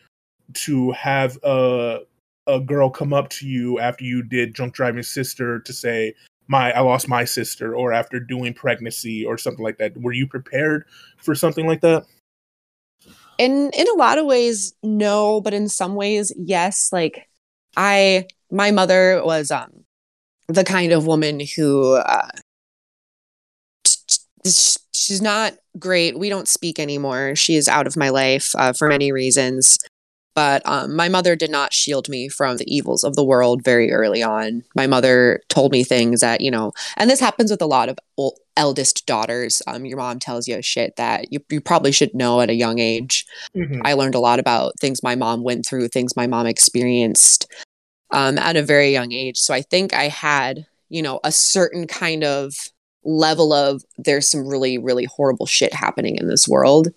to 0.54 0.90
have 0.92 1.38
a 1.42 2.00
a 2.48 2.60
girl 2.60 2.88
come 2.88 3.12
up 3.12 3.28
to 3.28 3.48
you 3.48 3.80
after 3.80 4.04
you 4.04 4.22
did 4.22 4.52
drunk 4.52 4.72
driving 4.72 5.02
sister 5.02 5.58
to 5.60 5.72
say 5.72 6.14
my 6.48 6.72
I 6.72 6.80
lost 6.80 7.08
my 7.08 7.24
sister 7.24 7.74
or 7.74 7.92
after 7.92 8.20
doing 8.20 8.54
pregnancy 8.54 9.24
or 9.24 9.38
something 9.38 9.64
like 9.64 9.78
that. 9.78 9.96
Were 9.96 10.12
you 10.12 10.26
prepared 10.26 10.84
for 11.18 11.34
something 11.34 11.66
like 11.66 11.80
that? 11.80 12.04
In 13.38 13.70
in 13.76 13.86
a 13.88 13.98
lot 13.98 14.18
of 14.18 14.26
ways 14.26 14.74
no, 14.82 15.40
but 15.40 15.54
in 15.54 15.68
some 15.68 15.94
ways 15.94 16.32
yes. 16.36 16.90
Like 16.92 17.28
I 17.76 18.26
my 18.50 18.70
mother 18.70 19.22
was 19.24 19.50
um 19.50 19.84
the 20.48 20.64
kind 20.64 20.92
of 20.92 21.06
woman 21.06 21.40
who 21.56 21.94
uh 21.94 22.28
she's 24.44 25.22
not 25.22 25.54
great. 25.78 26.18
We 26.18 26.28
don't 26.28 26.48
speak 26.48 26.78
anymore. 26.78 27.34
She 27.36 27.56
is 27.56 27.68
out 27.68 27.86
of 27.86 27.96
my 27.96 28.08
life 28.08 28.54
uh, 28.56 28.72
for 28.72 28.88
many 28.88 29.12
reasons. 29.12 29.78
But 30.36 30.60
um, 30.66 30.94
my 30.94 31.08
mother 31.08 31.34
did 31.34 31.50
not 31.50 31.72
shield 31.72 32.10
me 32.10 32.28
from 32.28 32.58
the 32.58 32.72
evils 32.72 33.02
of 33.02 33.16
the 33.16 33.24
world 33.24 33.64
very 33.64 33.90
early 33.90 34.22
on. 34.22 34.64
My 34.74 34.86
mother 34.86 35.40
told 35.48 35.72
me 35.72 35.82
things 35.82 36.20
that, 36.20 36.42
you 36.42 36.50
know, 36.50 36.72
and 36.98 37.08
this 37.08 37.20
happens 37.20 37.50
with 37.50 37.62
a 37.62 37.66
lot 37.66 37.88
of 37.88 37.98
old, 38.18 38.38
eldest 38.54 39.06
daughters. 39.06 39.62
Um, 39.66 39.86
your 39.86 39.96
mom 39.96 40.18
tells 40.18 40.46
you 40.46 40.60
shit 40.60 40.96
that 40.96 41.32
you, 41.32 41.40
you 41.50 41.62
probably 41.62 41.90
should 41.90 42.14
know 42.14 42.42
at 42.42 42.50
a 42.50 42.54
young 42.54 42.78
age. 42.78 43.24
Mm-hmm. 43.56 43.80
I 43.82 43.94
learned 43.94 44.14
a 44.14 44.20
lot 44.20 44.38
about 44.38 44.78
things 44.78 45.02
my 45.02 45.14
mom 45.14 45.42
went 45.42 45.64
through, 45.64 45.88
things 45.88 46.16
my 46.16 46.26
mom 46.26 46.46
experienced 46.46 47.50
um, 48.10 48.36
at 48.36 48.56
a 48.56 48.62
very 48.62 48.92
young 48.92 49.12
age. 49.12 49.38
So 49.38 49.54
I 49.54 49.62
think 49.62 49.94
I 49.94 50.08
had, 50.08 50.66
you 50.90 51.00
know, 51.00 51.18
a 51.24 51.32
certain 51.32 51.86
kind 51.86 52.24
of 52.24 52.52
level 53.04 53.54
of 53.54 53.82
there's 53.96 54.30
some 54.30 54.46
really, 54.46 54.76
really 54.76 55.04
horrible 55.04 55.46
shit 55.46 55.72
happening 55.72 56.16
in 56.16 56.28
this 56.28 56.46
world. 56.46 56.88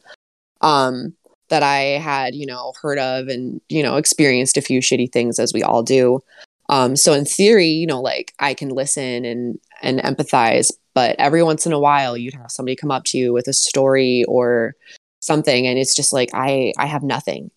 Um, 0.60 1.16
that 1.50 1.64
I 1.64 2.00
had, 2.00 2.36
you 2.36 2.46
know, 2.46 2.74
heard 2.82 3.00
of 3.00 3.28
and, 3.28 3.62
you 3.70 3.84
know, 3.84 3.98
experienced 3.98 4.58
a 4.58 4.62
few 4.62 4.80
shitty 4.80 5.12
things 5.12 5.40
as 5.40 5.54
we 5.54 5.64
all 5.64 5.84
do. 5.84 6.22
Um, 6.70 6.96
so 6.96 7.14
in 7.14 7.26
theory, 7.26 7.68
you 7.68 7.88
know, 7.88 8.02
like 8.02 8.34
I 8.40 8.54
can 8.54 8.70
listen 8.70 9.26
and 9.26 9.60
and 9.82 10.00
empathize, 10.00 10.72
but 10.94 11.16
every 11.20 11.42
once 11.44 11.66
in 11.66 11.74
a 11.74 11.80
while 11.80 12.16
you'd 12.16 12.36
have 12.36 12.52
somebody 12.52 12.76
come 12.76 12.92
up 12.92 13.06
to 13.06 13.18
you 13.18 13.34
with 13.34 13.48
a 13.48 13.54
story 13.54 14.24
or 14.28 14.76
something 15.20 15.68
and 15.68 15.78
it's 15.78 15.96
just 15.96 16.14
like 16.14 16.30
I 16.34 16.74
I 16.78 16.86
have 16.86 17.04
nothing. 17.04 17.52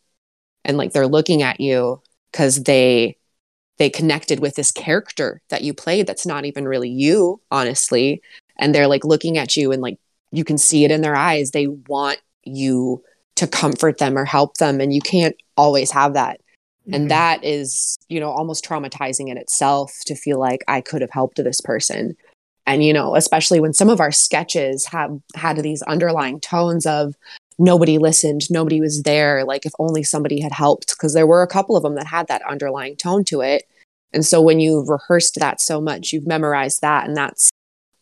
And 0.65 0.77
like 0.77 0.93
they're 0.93 1.07
looking 1.07 1.43
at 1.43 1.61
you 1.61 2.01
cuz 2.33 2.63
they 2.65 3.17
they 3.79 3.91
connected 3.91 4.41
with 4.41 4.55
this 4.55 4.71
character 4.71 5.43
that 5.51 5.63
you 5.63 5.75
played 5.75 6.07
that's 6.07 6.27
not 6.27 6.45
even 6.45 6.67
really 6.69 6.91
you, 6.91 7.41
honestly. 7.51 8.23
And 8.59 8.75
they're 8.75 8.87
like 8.87 9.05
looking 9.05 9.39
at 9.39 9.57
you 9.57 9.73
and 9.73 9.83
like 9.83 9.99
you 10.31 10.45
can 10.45 10.57
see 10.57 10.85
it 10.85 10.91
in 10.91 11.03
their 11.03 11.17
eyes. 11.17 11.51
They 11.51 11.67
want 11.67 12.19
you 12.45 13.03
to 13.37 13.47
comfort 13.47 13.99
them 13.99 14.17
or 14.17 14.25
help 14.25 14.59
them 14.59 14.81
and 14.81 14.93
you 14.93 15.01
can't 15.01 15.37
always 15.57 15.91
have 15.91 16.15
that. 16.15 16.41
Mm-hmm. 16.83 16.95
and 16.95 17.11
that 17.13 17.45
is 17.45 17.97
you 18.09 18.19
know 18.19 18.31
almost 18.31 18.65
traumatizing 18.65 19.29
in 19.29 19.37
itself 19.37 20.01
to 20.05 20.17
feel 20.17 20.41
like 20.41 20.65
i 20.67 20.81
could 20.81 21.01
have 21.01 21.13
helped 21.13 21.37
this 21.37 21.61
person. 21.61 22.17
And 22.67 22.85
you 22.85 22.93
know 22.93 23.15
especially 23.15 23.61
when 23.61 23.73
some 23.73 23.89
of 23.89 24.01
our 24.01 24.11
sketches 24.11 24.87
have 24.87 25.17
had 25.37 25.59
these 25.59 25.83
underlying 25.83 26.41
tones 26.41 26.85
of 26.85 27.15
nobody 27.59 27.99
listened 27.99 28.43
nobody 28.51 28.81
was 28.81 29.03
there 29.03 29.45
like 29.45 29.65
if 29.65 29.73
only 29.79 30.03
somebody 30.03 30.41
had 30.41 30.53
helped 30.53 30.89
because 30.97 31.15
there 31.15 31.27
were 31.27 31.43
a 31.43 31.47
couple 31.47 31.77
of 31.77 31.85
them 31.85 31.95
that 31.95 32.07
had 32.07 32.27
that 32.27 32.43
underlying 32.51 32.97
tone 32.97 33.25
to 33.25 33.41
it. 33.41 33.63
And 34.13 34.27
so 34.27 34.43
when 34.43 34.59
you've 34.59 34.89
rehearsed 34.89 35.37
that 35.39 35.61
so 35.61 35.81
much 35.81 36.13
you've 36.13 36.27
memorized 36.27 36.81
that 36.81 37.07
and 37.07 37.17
that's 37.17 37.49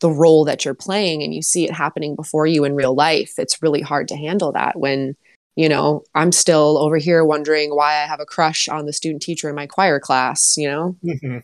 the 0.01 0.11
role 0.11 0.45
that 0.45 0.65
you're 0.65 0.75
playing 0.75 1.23
and 1.23 1.35
you 1.35 1.43
see 1.43 1.65
it 1.65 1.73
happening 1.73 2.17
before 2.17 2.47
you 2.47 2.65
in 2.65 2.75
real 2.75 2.95
life 2.95 3.35
it's 3.39 3.63
really 3.63 3.81
hard 3.81 4.09
to 4.09 4.17
handle 4.17 4.53
that 4.53 4.79
when 4.79 5.15
you 5.57 5.69
know 5.69 6.03
i'm 6.15 6.33
still 6.33 6.79
over 6.79 6.97
here 6.97 7.25
wondering 7.25 7.71
why 7.71 7.93
i 7.93 8.07
have 8.07 8.21
a 8.21 8.27
crush 8.27 8.69
on 8.69 8.87
the 8.87 8.93
student 8.93 9.23
teacher 9.23 9.49
in 9.49 9.55
my 9.55 9.67
choir 9.67 10.01
class 10.01 10.57
you 10.57 10.69
know 10.69 10.97
mm-hmm. 11.05 11.39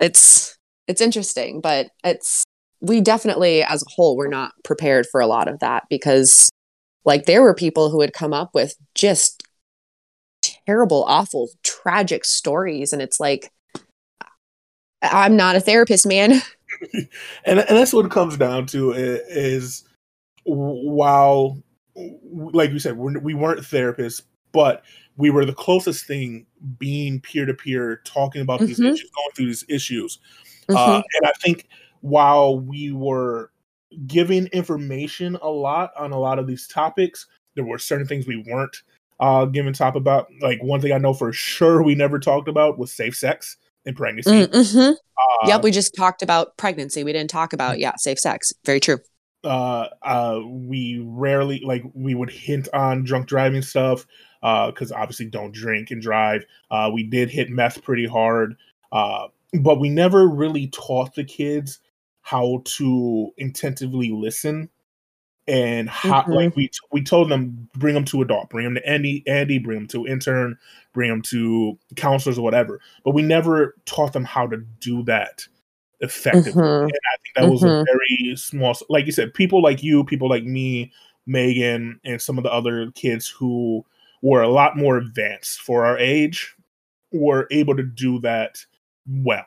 it's 0.00 0.56
it's 0.86 1.00
interesting 1.00 1.60
but 1.60 1.90
it's 2.04 2.44
we 2.80 3.00
definitely 3.00 3.62
as 3.62 3.82
a 3.82 3.90
whole 3.90 4.16
we're 4.16 4.28
not 4.28 4.52
prepared 4.62 5.06
for 5.10 5.20
a 5.20 5.26
lot 5.26 5.48
of 5.48 5.58
that 5.58 5.84
because 5.90 6.48
like 7.04 7.26
there 7.26 7.42
were 7.42 7.54
people 7.54 7.90
who 7.90 8.00
had 8.00 8.12
come 8.12 8.32
up 8.32 8.50
with 8.54 8.76
just 8.94 9.42
terrible 10.66 11.04
awful 11.04 11.48
tragic 11.62 12.24
stories 12.24 12.92
and 12.92 13.02
it's 13.02 13.18
like 13.18 13.50
i'm 15.02 15.36
not 15.36 15.56
a 15.56 15.60
therapist 15.60 16.06
man 16.06 16.40
and 17.44 17.58
and 17.60 17.68
that's 17.68 17.92
what 17.92 18.06
it 18.06 18.10
comes 18.10 18.36
down 18.36 18.66
to 18.66 18.92
is, 18.92 19.84
while 20.44 21.62
like 21.94 22.70
you 22.70 22.78
said 22.78 22.96
we 22.96 23.34
weren't 23.34 23.60
therapists 23.60 24.22
but 24.52 24.84
we 25.16 25.30
were 25.30 25.44
the 25.44 25.54
closest 25.54 26.06
thing 26.06 26.46
being 26.78 27.20
peer 27.20 27.46
to 27.46 27.54
peer 27.54 28.02
talking 28.04 28.42
about 28.42 28.58
mm-hmm. 28.58 28.66
these 28.66 28.80
issues 28.80 29.10
going 29.10 29.30
through 29.34 29.46
these 29.46 29.64
issues 29.68 30.18
uh, 30.68 30.72
mm-hmm. 30.72 30.92
uh, 30.92 30.96
and 30.96 31.26
i 31.26 31.32
think 31.40 31.68
while 32.00 32.58
we 32.58 32.92
were 32.92 33.50
giving 34.06 34.46
information 34.48 35.36
a 35.40 35.48
lot 35.48 35.90
on 35.98 36.12
a 36.12 36.18
lot 36.18 36.38
of 36.38 36.46
these 36.46 36.68
topics 36.68 37.26
there 37.54 37.64
were 37.64 37.78
certain 37.78 38.06
things 38.06 38.26
we 38.26 38.44
weren't 38.46 38.82
uh 39.20 39.46
giving 39.46 39.72
top 39.72 39.96
about 39.96 40.28
like 40.42 40.62
one 40.62 40.80
thing 40.80 40.92
i 40.92 40.98
know 40.98 41.14
for 41.14 41.32
sure 41.32 41.82
we 41.82 41.94
never 41.94 42.18
talked 42.18 42.48
about 42.48 42.78
was 42.78 42.92
safe 42.92 43.16
sex 43.16 43.56
in 43.86 43.94
pregnancy. 43.94 44.30
Mm, 44.30 44.46
mm-hmm. 44.48 44.92
Uh, 44.92 45.48
yep, 45.48 45.62
we 45.62 45.70
just 45.70 45.94
talked 45.94 46.22
about 46.22 46.56
pregnancy. 46.56 47.04
We 47.04 47.12
didn't 47.12 47.30
talk 47.30 47.52
about 47.52 47.78
yeah, 47.78 47.92
safe 47.96 48.18
sex. 48.18 48.52
Very 48.64 48.80
true. 48.80 48.98
Uh, 49.44 49.88
uh, 50.02 50.40
we 50.44 51.00
rarely 51.04 51.62
like 51.64 51.84
we 51.94 52.14
would 52.14 52.30
hint 52.30 52.68
on 52.74 53.04
drunk 53.04 53.26
driving 53.26 53.62
stuff 53.62 54.06
because 54.40 54.92
uh, 54.92 54.96
obviously 54.96 55.26
don't 55.26 55.52
drink 55.52 55.90
and 55.90 56.02
drive. 56.02 56.44
Uh, 56.70 56.90
we 56.92 57.04
did 57.04 57.30
hit 57.30 57.48
meth 57.48 57.82
pretty 57.82 58.06
hard, 58.06 58.56
uh, 58.92 59.28
but 59.60 59.78
we 59.78 59.88
never 59.88 60.28
really 60.28 60.66
taught 60.68 61.14
the 61.14 61.24
kids 61.24 61.78
how 62.22 62.60
to 62.64 63.32
intentively 63.38 64.10
listen 64.10 64.68
and 65.48 65.88
how 65.88 66.22
mm-hmm. 66.22 66.32
like 66.32 66.56
we 66.56 66.70
we 66.90 67.02
told 67.02 67.30
them 67.30 67.68
bring 67.76 67.94
them 67.94 68.04
to 68.06 68.22
adult, 68.22 68.50
bring 68.50 68.64
them 68.64 68.74
to 68.74 68.88
Andy, 68.88 69.22
Andy, 69.26 69.58
bring 69.58 69.78
them 69.78 69.88
to 69.88 70.06
intern, 70.06 70.58
bring 70.92 71.10
them 71.10 71.22
to 71.22 71.78
counselors 71.94 72.38
or 72.38 72.42
whatever. 72.42 72.80
But 73.04 73.14
we 73.14 73.22
never 73.22 73.76
taught 73.84 74.12
them 74.12 74.24
how 74.24 74.46
to 74.48 74.58
do 74.80 75.02
that 75.04 75.46
effectively. 76.00 76.52
Mm-hmm. 76.52 76.84
And 76.84 76.90
I 76.90 77.16
think 77.22 77.34
that 77.36 77.42
mm-hmm. 77.42 77.50
was 77.52 77.62
a 77.62 77.66
mm-hmm. 77.66 77.84
very 77.84 78.36
small, 78.36 78.76
like 78.88 79.06
you 79.06 79.12
said, 79.12 79.34
people 79.34 79.62
like 79.62 79.82
you, 79.82 80.04
people 80.04 80.28
like 80.28 80.44
me, 80.44 80.92
Megan, 81.26 82.00
and 82.04 82.20
some 82.20 82.38
of 82.38 82.44
the 82.44 82.52
other 82.52 82.90
kids 82.92 83.28
who 83.28 83.84
were 84.22 84.42
a 84.42 84.48
lot 84.48 84.76
more 84.76 84.96
advanced 84.96 85.60
for 85.60 85.86
our 85.86 85.98
age 85.98 86.54
were 87.12 87.46
able 87.50 87.76
to 87.76 87.82
do 87.82 88.18
that 88.20 88.64
well. 89.06 89.46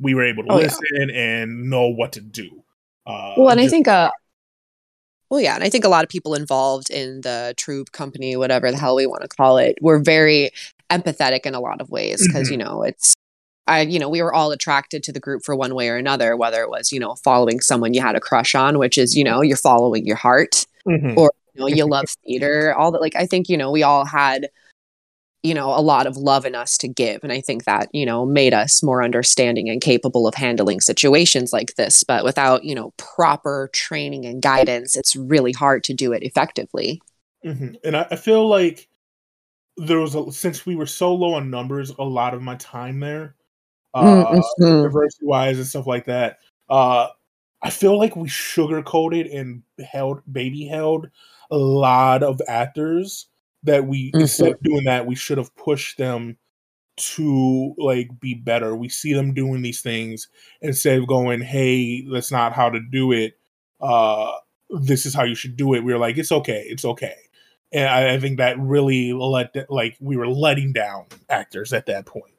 We 0.00 0.14
were 0.14 0.24
able 0.24 0.44
to 0.44 0.52
oh, 0.52 0.56
listen 0.56 0.82
yeah. 0.92 1.14
and 1.14 1.70
know 1.70 1.88
what 1.88 2.12
to 2.12 2.20
do. 2.20 2.62
Uh, 3.06 3.34
well, 3.36 3.50
and 3.50 3.60
I 3.60 3.68
think 3.68 3.86
uh, 3.86 4.10
well, 5.34 5.42
yeah, 5.42 5.56
and 5.56 5.64
I 5.64 5.68
think 5.68 5.84
a 5.84 5.88
lot 5.88 6.04
of 6.04 6.08
people 6.08 6.34
involved 6.34 6.90
in 6.90 7.22
the 7.22 7.54
troupe 7.56 7.90
company, 7.90 8.36
whatever 8.36 8.70
the 8.70 8.76
hell 8.76 8.94
we 8.94 9.04
want 9.04 9.22
to 9.22 9.28
call 9.28 9.58
it, 9.58 9.76
were 9.80 9.98
very 9.98 10.50
empathetic 10.90 11.44
in 11.44 11.56
a 11.56 11.60
lot 11.60 11.80
of 11.80 11.90
ways 11.90 12.24
because 12.24 12.44
mm-hmm. 12.46 12.60
you 12.60 12.64
know 12.64 12.82
it's 12.84 13.14
I, 13.66 13.80
you 13.80 13.98
know, 13.98 14.08
we 14.08 14.22
were 14.22 14.32
all 14.32 14.52
attracted 14.52 15.02
to 15.02 15.12
the 15.12 15.18
group 15.18 15.42
for 15.42 15.56
one 15.56 15.74
way 15.74 15.88
or 15.88 15.96
another, 15.96 16.36
whether 16.36 16.62
it 16.62 16.70
was, 16.70 16.92
you 16.92 17.00
know, 17.00 17.16
following 17.16 17.60
someone 17.60 17.94
you 17.94 18.00
had 18.00 18.14
a 18.14 18.20
crush 18.20 18.54
on, 18.54 18.78
which 18.78 18.96
is, 18.96 19.16
you 19.16 19.24
know, 19.24 19.40
you're 19.40 19.56
following 19.56 20.06
your 20.06 20.16
heart, 20.16 20.66
mm-hmm. 20.86 21.18
or, 21.18 21.32
you 21.54 21.60
know, 21.60 21.66
you 21.66 21.84
love 21.90 22.04
theater, 22.24 22.72
all 22.74 22.92
that. 22.92 23.00
Like, 23.00 23.16
I 23.16 23.26
think, 23.26 23.48
you 23.48 23.56
know, 23.56 23.72
we 23.72 23.82
all 23.82 24.04
had, 24.04 24.50
you 25.44 25.52
know, 25.52 25.68
a 25.68 25.82
lot 25.82 26.06
of 26.06 26.16
love 26.16 26.46
in 26.46 26.54
us 26.54 26.78
to 26.78 26.88
give. 26.88 27.22
And 27.22 27.30
I 27.30 27.40
think 27.40 27.64
that, 27.64 27.88
you 27.92 28.06
know, 28.06 28.24
made 28.24 28.54
us 28.54 28.82
more 28.82 29.02
understanding 29.02 29.68
and 29.68 29.80
capable 29.80 30.26
of 30.26 30.34
handling 30.34 30.80
situations 30.80 31.52
like 31.52 31.74
this. 31.76 32.02
But 32.02 32.24
without, 32.24 32.64
you 32.64 32.74
know, 32.74 32.94
proper 32.96 33.68
training 33.74 34.24
and 34.24 34.40
guidance, 34.40 34.96
it's 34.96 35.14
really 35.14 35.52
hard 35.52 35.84
to 35.84 35.94
do 35.94 36.12
it 36.12 36.22
effectively. 36.22 37.02
Mm-hmm. 37.44 37.74
And 37.84 37.96
I, 37.96 38.06
I 38.10 38.16
feel 38.16 38.48
like 38.48 38.88
there 39.76 40.00
was 40.00 40.14
a, 40.14 40.32
since 40.32 40.64
we 40.64 40.76
were 40.76 40.86
so 40.86 41.14
low 41.14 41.34
on 41.34 41.50
numbers, 41.50 41.92
a 41.98 42.04
lot 42.04 42.32
of 42.32 42.40
my 42.40 42.54
time 42.56 43.00
there 43.00 43.34
uh, 43.94 44.24
mm-hmm. 44.24 44.82
diversity 44.82 45.26
wise 45.26 45.58
and 45.58 45.66
stuff 45.66 45.86
like 45.86 46.06
that. 46.06 46.38
Uh, 46.68 47.08
I 47.62 47.70
feel 47.70 47.98
like 47.98 48.16
we 48.16 48.28
sugarcoated 48.28 49.34
and 49.34 49.62
held 49.86 50.22
baby 50.30 50.66
held 50.66 51.08
a 51.50 51.56
lot 51.56 52.22
of 52.22 52.40
actors 52.48 53.26
that 53.64 53.86
we 53.86 54.10
mm-hmm. 54.10 54.22
instead 54.22 54.52
of 54.52 54.60
doing 54.62 54.84
that 54.84 55.06
we 55.06 55.14
should 55.14 55.38
have 55.38 55.54
pushed 55.56 55.98
them 55.98 56.36
to 56.96 57.74
like 57.76 58.08
be 58.20 58.34
better. 58.34 58.76
We 58.76 58.88
see 58.88 59.12
them 59.12 59.34
doing 59.34 59.62
these 59.62 59.80
things 59.80 60.28
instead 60.60 60.98
of 60.98 61.06
going, 61.06 61.40
"Hey, 61.40 62.02
that's 62.02 62.30
not 62.30 62.52
how 62.52 62.70
to 62.70 62.80
do 62.80 63.12
it. 63.12 63.34
Uh, 63.80 64.32
this 64.70 65.06
is 65.06 65.14
how 65.14 65.24
you 65.24 65.34
should 65.34 65.56
do 65.56 65.74
it." 65.74 65.84
We 65.84 65.92
are 65.92 65.98
like, 65.98 66.18
"It's 66.18 66.32
okay, 66.32 66.64
it's 66.68 66.84
okay," 66.84 67.16
and 67.72 67.88
I, 67.88 68.14
I 68.14 68.20
think 68.20 68.38
that 68.38 68.58
really 68.58 69.12
let 69.12 69.54
like 69.68 69.96
we 70.00 70.16
were 70.16 70.28
letting 70.28 70.72
down 70.72 71.06
actors 71.28 71.72
at 71.72 71.86
that 71.86 72.06
point. 72.06 72.34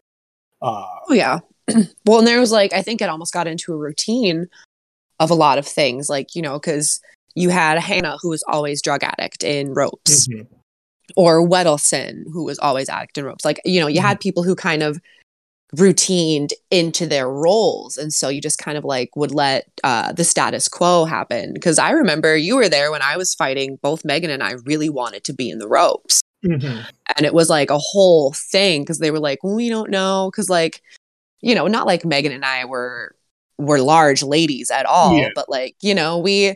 Uh, 0.62 0.86
oh 1.10 1.14
yeah. 1.14 1.40
well, 2.06 2.20
and 2.20 2.28
there 2.28 2.40
was 2.40 2.52
like 2.52 2.74
I 2.74 2.82
think 2.82 3.02
it 3.02 3.10
almost 3.10 3.34
got 3.34 3.48
into 3.48 3.74
a 3.74 3.78
routine 3.78 4.48
of 5.20 5.32
a 5.32 5.36
lot 5.36 5.58
of 5.58 5.68
things, 5.68 6.10
like 6.10 6.36
you 6.36 6.42
know, 6.42 6.60
because 6.60 7.02
you 7.36 7.50
had 7.50 7.78
Hannah 7.80 8.18
who 8.22 8.30
was 8.30 8.44
always 8.48 8.82
drug 8.82 9.04
addict 9.04 9.44
in 9.44 9.74
ropes, 9.74 10.28
mm-hmm. 10.28 10.44
Or 11.16 11.48
Weddleson 11.48 12.24
who 12.32 12.44
was 12.44 12.60
always 12.60 12.90
addict 12.90 13.18
in 13.18 13.26
ropes. 13.26 13.46
Like 13.46 13.60
you 13.66 13.80
know, 13.80 13.88
you 13.88 14.00
mm-hmm. 14.00 14.08
had 14.08 14.20
people 14.20 14.44
who 14.44 14.56
kind 14.56 14.84
of 14.84 15.00
routined 15.76 16.52
into 16.72 17.06
their 17.06 17.28
roles 17.30 17.98
and 17.98 18.14
so 18.14 18.30
you 18.30 18.40
just 18.40 18.60
kind 18.60 18.78
of 18.78 18.86
like 18.86 19.14
would 19.16 19.32
let 19.32 19.68
uh, 19.84 20.14
the 20.14 20.24
status 20.24 20.70
quo 20.70 21.04
happen 21.04 21.54
because 21.54 21.78
i 21.78 21.90
remember 21.90 22.38
you 22.38 22.56
were 22.56 22.70
there 22.70 22.92
when 22.92 23.02
i 23.02 23.18
was 23.18 23.34
fighting 23.34 23.78
both 23.82 24.06
megan 24.06 24.30
and 24.30 24.44
i 24.44 24.54
really 24.64 24.90
wanted 24.90 25.24
to 25.24 25.34
be 25.34 25.50
in 25.50 25.58
the 25.58 25.68
ropes 25.68 26.22
Mm-hmm. 26.46 26.82
And 27.16 27.26
it 27.26 27.34
was 27.34 27.50
like 27.50 27.70
a 27.70 27.78
whole 27.78 28.34
thing 28.34 28.82
because 28.82 29.00
they 29.00 29.12
were 29.12 29.20
like, 29.20 29.44
we 29.44 29.70
don't 29.70 29.90
know. 29.90 30.30
Because, 30.32 30.50
like, 30.50 30.82
you 31.42 31.56
know, 31.56 31.68
not 31.68 31.88
like 31.88 32.06
Megan 32.06 32.32
and 32.32 32.46
I 32.46 32.66
were 32.66 33.16
were 33.58 33.80
large 33.80 34.22
ladies 34.22 34.70
at 34.70 34.86
all, 34.86 35.18
yeah. 35.18 35.30
but 35.34 35.48
like, 35.48 35.76
you 35.82 35.96
know, 35.96 36.18
we 36.18 36.56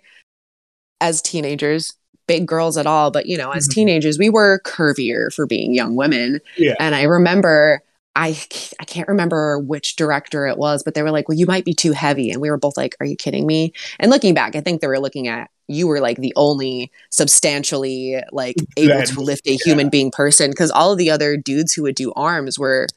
as 0.99 1.21
teenagers, 1.21 1.93
big 2.29 2.45
girls 2.45 2.77
at 2.77 2.85
all, 2.85 3.09
but 3.09 3.25
you 3.25 3.35
know, 3.35 3.49
as 3.49 3.67
mm-hmm. 3.67 3.73
teenagers, 3.73 4.19
we 4.19 4.29
were 4.29 4.61
curvier 4.63 5.33
for 5.33 5.47
being 5.47 5.73
young 5.73 5.95
women. 5.95 6.39
Yeah. 6.57 6.75
And 6.79 6.93
I 6.93 7.03
remember 7.03 7.81
I 8.15 8.37
I 8.79 8.85
can't 8.85 9.07
remember 9.07 9.59
which 9.59 9.95
director 9.95 10.45
it 10.45 10.57
was, 10.57 10.83
but 10.83 10.93
they 10.93 11.01
were 11.01 11.11
like, 11.11 11.27
"Well, 11.27 11.37
you 11.37 11.47
might 11.47 11.65
be 11.65 11.73
too 11.73 11.91
heavy," 11.91 12.29
and 12.29 12.39
we 12.39 12.51
were 12.51 12.57
both 12.57 12.77
like, 12.77 12.95
"Are 12.99 13.05
you 13.05 13.15
kidding 13.15 13.47
me?" 13.47 13.73
And 13.99 14.11
looking 14.11 14.33
back, 14.33 14.55
I 14.55 14.61
think 14.61 14.79
they 14.81 14.87
were 14.87 14.99
looking 14.99 15.27
at 15.27 15.49
you 15.67 15.87
were 15.87 15.99
like 15.99 16.17
the 16.17 16.33
only 16.35 16.91
substantially 17.09 18.21
like 18.31 18.55
able 18.77 19.03
to 19.03 19.21
lift 19.21 19.47
a 19.47 19.57
human 19.63 19.87
yeah. 19.87 19.91
being 19.91 20.11
person 20.11 20.51
because 20.51 20.69
all 20.71 20.91
of 20.91 20.97
the 20.97 21.09
other 21.09 21.35
dudes 21.35 21.73
who 21.73 21.83
would 21.83 21.95
do 21.95 22.13
arms 22.15 22.59
were 22.59 22.87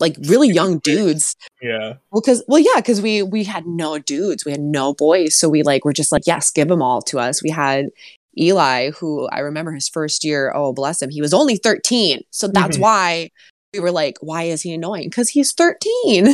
like 0.00 0.16
really 0.26 0.48
young 0.48 0.78
dudes. 0.78 1.36
Yeah. 1.62 1.94
Well, 2.10 2.22
because 2.22 2.42
well, 2.48 2.58
yeah, 2.58 2.76
because 2.76 3.00
we 3.00 3.22
we 3.22 3.44
had 3.44 3.66
no 3.66 3.98
dudes, 3.98 4.44
we 4.44 4.50
had 4.50 4.60
no 4.60 4.94
boys, 4.94 5.36
so 5.36 5.48
we 5.48 5.62
like 5.62 5.84
were 5.84 5.92
just 5.92 6.10
like, 6.10 6.22
yes, 6.26 6.50
give 6.50 6.68
them 6.68 6.82
all 6.82 7.02
to 7.02 7.20
us. 7.20 7.42
We 7.42 7.50
had 7.50 7.90
Eli, 8.38 8.90
who 8.90 9.28
I 9.28 9.40
remember 9.40 9.72
his 9.72 9.88
first 9.88 10.24
year. 10.24 10.52
Oh, 10.54 10.72
bless 10.72 11.02
him, 11.02 11.10
he 11.10 11.20
was 11.20 11.34
only 11.34 11.56
thirteen, 11.56 12.22
so 12.30 12.48
that's 12.48 12.76
mm-hmm. 12.76 12.82
why 12.82 13.30
we 13.72 13.80
were 13.80 13.92
like, 13.92 14.18
why 14.20 14.44
is 14.44 14.62
he 14.62 14.72
annoying? 14.72 15.08
Because 15.08 15.28
he's 15.28 15.52
13, 15.52 15.80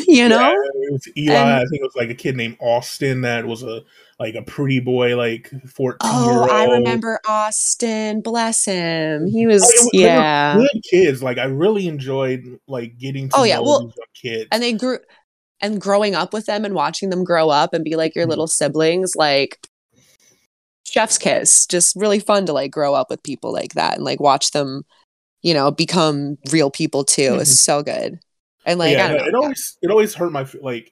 you 0.09 0.29
know? 0.29 0.39
Yeah, 0.39 0.99
Eli, 1.17 1.35
and, 1.35 1.51
I 1.51 1.59
think 1.61 1.83
it 1.83 1.83
was 1.83 1.97
like 1.97 2.11
a 2.11 2.15
kid 2.15 2.37
named 2.37 2.57
Austin 2.61 3.23
that 3.23 3.47
was 3.47 3.63
a 3.63 3.83
like 4.19 4.35
a 4.35 4.43
pretty 4.43 4.81
boy, 4.81 5.15
like 5.15 5.51
14 5.69 5.99
Oh, 6.03 6.49
I 6.51 6.65
remember 6.77 7.21
Austin. 7.29 8.23
Bless 8.23 8.65
him. 8.65 9.27
He 9.27 9.47
was, 9.47 9.61
was 9.61 9.91
yeah. 9.93 10.57
good 10.57 10.83
kids. 10.91 11.23
Like 11.23 11.37
I 11.37 11.45
really 11.45 11.87
enjoyed 11.87 12.59
like 12.67 12.97
getting 12.97 13.29
to 13.29 13.37
oh, 13.37 13.45
yeah. 13.45 13.59
well, 13.59 13.93
kids. 14.15 14.49
And 14.51 14.63
they 14.63 14.73
grew 14.73 14.99
and 15.61 15.81
growing 15.81 16.15
up 16.15 16.33
with 16.33 16.47
them 16.47 16.65
and 16.65 16.75
watching 16.75 17.11
them 17.11 17.25
grow 17.25 17.51
up 17.51 17.75
and 17.75 17.85
be 17.85 17.97
like 17.97 18.15
your 18.15 18.25
mm-hmm. 18.25 18.31
little 18.31 18.47
siblings, 18.47 19.15
like 19.17 19.59
chef's 20.87 21.19
kiss. 21.19 21.67
Just 21.67 21.97
really 21.97 22.21
fun 22.21 22.47
to 22.47 22.53
like 22.53 22.71
grow 22.71 22.95
up 22.95 23.11
with 23.11 23.23
people 23.23 23.53
like 23.53 23.75
that 23.75 23.97
and 23.97 24.05
like 24.05 24.21
watch 24.21 24.53
them 24.53 24.85
you 25.47 25.55
know, 25.55 25.71
become 25.71 26.39
real 26.51 26.73
people 26.73 27.05
too. 27.05 27.31
Mm-hmm. 27.31 27.41
Is 27.41 27.61
so 27.61 27.81
good. 27.81 28.19
And 28.65 28.81
like, 28.81 28.97
yeah, 28.97 29.13
it 29.13 29.33
always 29.33 29.79
it 29.81 29.93
always 29.93 30.13
hurt 30.13 30.33
my 30.33 30.45
like 30.61 30.91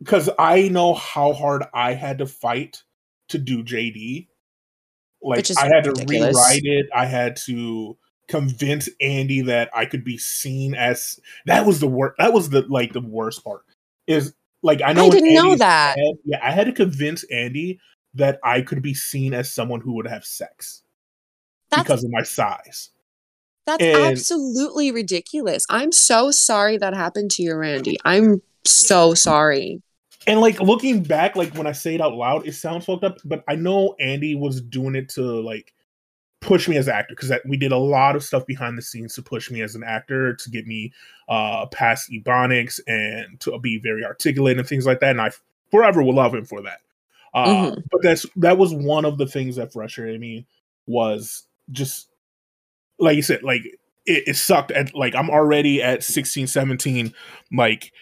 because 0.00 0.28
I 0.40 0.68
know 0.68 0.92
how 0.94 1.32
hard 1.32 1.62
I 1.72 1.94
had 1.94 2.18
to 2.18 2.26
fight 2.26 2.82
to 3.28 3.38
do 3.38 3.62
JD. 3.62 4.26
Like 5.22 5.48
I 5.56 5.66
had 5.66 5.86
ridiculous. 5.86 6.36
to 6.36 6.42
rewrite 6.42 6.64
it. 6.64 6.86
I 6.92 7.06
had 7.06 7.36
to 7.46 7.96
convince 8.26 8.88
Andy 9.00 9.42
that 9.42 9.70
I 9.72 9.86
could 9.86 10.02
be 10.02 10.18
seen 10.18 10.74
as 10.74 11.20
that 11.46 11.64
was 11.64 11.78
the 11.78 11.86
worst. 11.86 12.16
That 12.18 12.32
was 12.32 12.50
the 12.50 12.62
like 12.62 12.92
the 12.92 13.00
worst 13.00 13.44
part 13.44 13.62
is 14.08 14.34
like 14.64 14.82
I 14.82 14.92
know 14.92 15.06
I 15.06 15.10
didn't 15.10 15.32
know 15.32 15.54
that. 15.54 15.96
Head, 15.96 16.14
yeah, 16.24 16.40
I 16.42 16.50
had 16.50 16.66
to 16.66 16.72
convince 16.72 17.22
Andy 17.30 17.78
that 18.14 18.38
I 18.44 18.62
could 18.62 18.82
be 18.82 18.94
seen 18.94 19.34
as 19.34 19.52
someone 19.52 19.80
who 19.80 19.92
would 19.94 20.06
have 20.06 20.24
sex 20.24 20.82
That's, 21.70 21.82
because 21.82 22.04
of 22.04 22.10
my 22.10 22.22
size. 22.22 22.90
That's 23.66 23.82
and, 23.82 23.96
absolutely 23.96 24.92
ridiculous. 24.92 25.64
I'm 25.68 25.92
so 25.92 26.30
sorry 26.30 26.76
that 26.78 26.94
happened 26.94 27.30
to 27.32 27.42
you, 27.42 27.54
Randy. 27.54 27.98
I'm 28.04 28.42
so 28.64 29.14
sorry. 29.14 29.82
And 30.26 30.40
like 30.40 30.60
looking 30.60 31.02
back, 31.02 31.36
like 31.36 31.54
when 31.54 31.66
I 31.66 31.72
say 31.72 31.94
it 31.94 32.00
out 32.00 32.14
loud, 32.14 32.46
it 32.46 32.54
sounds 32.54 32.86
fucked 32.86 33.04
up, 33.04 33.18
but 33.24 33.44
I 33.48 33.56
know 33.56 33.94
Andy 34.00 34.34
was 34.34 34.60
doing 34.60 34.94
it 34.94 35.08
to 35.10 35.22
like 35.22 35.74
push 36.40 36.68
me 36.68 36.76
as 36.76 36.88
an 36.88 36.94
actor 36.94 37.14
because 37.14 37.32
we 37.46 37.56
did 37.56 37.72
a 37.72 37.78
lot 37.78 38.16
of 38.16 38.22
stuff 38.22 38.44
behind 38.46 38.76
the 38.76 38.82
scenes 38.82 39.14
to 39.14 39.22
push 39.22 39.50
me 39.50 39.62
as 39.62 39.74
an 39.74 39.82
actor 39.82 40.34
to 40.34 40.50
get 40.50 40.66
me 40.66 40.92
uh 41.30 41.64
past 41.66 42.10
ebonics 42.10 42.80
and 42.86 43.40
to 43.40 43.58
be 43.58 43.78
very 43.78 44.04
articulate 44.04 44.58
and 44.58 44.68
things 44.68 44.86
like 44.86 45.00
that. 45.00 45.10
And 45.10 45.20
I 45.20 45.30
forever 45.70 46.02
will 46.02 46.14
love 46.14 46.34
him 46.34 46.44
for 46.44 46.62
that. 46.62 46.80
Uh, 47.34 47.46
mm-hmm. 47.46 47.80
But 47.90 48.02
that's 48.02 48.26
that 48.36 48.58
was 48.58 48.72
one 48.72 49.04
of 49.04 49.18
the 49.18 49.26
things 49.26 49.56
that 49.56 49.72
frustrated 49.72 50.20
me 50.20 50.46
was 50.86 51.46
just 51.70 52.08
like 52.98 53.16
you 53.16 53.22
said, 53.22 53.42
like 53.42 53.62
it, 54.06 54.24
it 54.28 54.36
sucked 54.36 54.70
at 54.70 54.94
like 54.94 55.14
I'm 55.14 55.30
already 55.30 55.82
at 55.82 56.04
16, 56.04 56.46
17, 56.46 57.12
like 57.52 57.92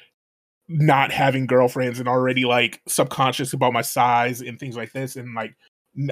not 0.69 1.13
having 1.13 1.47
girlfriends 1.47 1.99
and 1.99 2.09
already 2.09 2.45
like 2.45 2.81
subconscious 2.87 3.53
about 3.53 3.73
my 3.73 3.83
size 3.83 4.41
and 4.41 4.59
things 4.59 4.77
like 4.77 4.93
this. 4.93 5.17
And 5.17 5.35
like 5.35 5.55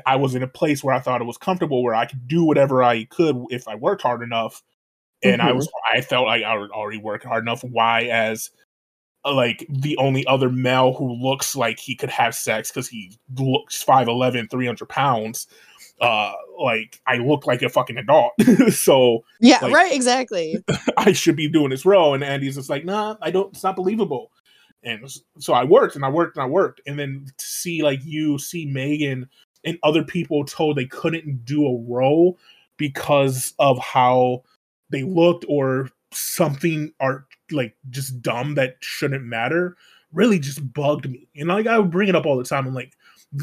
I 0.07 0.17
was 0.17 0.35
in 0.35 0.43
a 0.43 0.49
place 0.49 0.85
where 0.85 0.95
I 0.95 1.01
thought 1.01 1.21
it 1.21 1.27
was 1.27 1.39
comfortable 1.39 1.83
where 1.83 1.95
I 1.95 2.07
could 2.07 2.29
do 2.29 2.45
whatever 2.45 2.83
I 2.83 3.05
could 3.05 3.37
if 3.51 3.69
I 3.69 3.75
worked 3.75 4.03
hard 4.03 4.23
enough. 4.23 4.63
And 5.23 5.41
mm-hmm. 5.41 5.49
I 5.49 5.53
was 5.53 5.69
I 5.95 6.01
felt 6.01 6.27
like 6.27 6.43
I 6.43 6.57
would 6.57 6.71
already 6.71 6.99
work 6.99 7.25
hard 7.25 7.45
enough. 7.45 7.63
Why 7.63 8.05
as 8.05 8.51
like 9.25 9.67
the 9.69 9.97
only 9.99 10.27
other 10.27 10.51
male 10.51 10.95
who 10.95 11.13
looks 11.13 11.55
like 11.55 11.79
he 11.79 11.95
could 11.95 12.11
have 12.11 12.35
sex 12.35 12.71
because 12.71 12.89
he 12.89 13.13
looks 13.39 13.85
5'11, 13.85 14.51
300 14.51 14.89
pounds 14.89 15.47
uh 16.01 16.33
like 16.59 17.01
I 17.07 17.17
look 17.17 17.47
like 17.47 17.63
a 17.63 17.69
fucking 17.69 17.99
adult. 17.99 18.33
so 18.71 19.25
Yeah, 19.41 19.59
like, 19.63 19.75
right, 19.75 19.93
exactly. 19.93 20.57
I 20.97 21.13
should 21.13 21.37
be 21.37 21.49
doing 21.49 21.71
this 21.71 21.85
role. 21.85 22.15
And 22.15 22.25
Andy's 22.25 22.57
just 22.57 22.71
like, 22.71 22.85
nah, 22.85 23.17
I 23.21 23.31
don't 23.31 23.53
it's 23.53 23.63
not 23.63 23.77
believable. 23.77 24.31
And 24.83 25.07
so 25.39 25.53
I 25.53 25.65
worked 25.65 25.97
and 25.97 26.05
I 26.05 26.09
worked 26.09 26.37
and 26.37 26.43
I 26.43 26.47
worked. 26.47 26.81
And 26.87 26.99
then 26.99 27.27
to 27.37 27.45
see 27.45 27.83
like 27.83 28.01
you 28.05 28.39
see 28.39 28.67
Megan 28.67 29.29
and 29.65 29.79
other 29.83 30.03
people 30.03 30.45
told 30.45 30.77
they 30.77 30.87
couldn't 30.87 31.45
do 31.45 31.67
a 31.67 31.83
role 31.83 32.39
because 32.77 33.53
of 33.59 33.79
how 33.79 34.43
they 34.89 35.03
looked 35.03 35.45
or 35.49 35.91
something 36.13 36.93
are 36.99 37.27
like 37.53 37.77
just 37.91 38.21
dumb 38.23 38.55
that 38.55 38.77
shouldn't 38.81 39.25
matter 39.25 39.77
really 40.13 40.39
just 40.39 40.73
bugged 40.73 41.09
me. 41.09 41.29
And 41.37 41.49
like 41.49 41.67
I 41.67 41.79
would 41.79 41.91
bring 41.91 42.09
it 42.09 42.17
up 42.17 42.27
all 42.27 42.37
the 42.37 42.45
time. 42.45 42.67
I'm 42.67 42.75
like, 42.75 42.95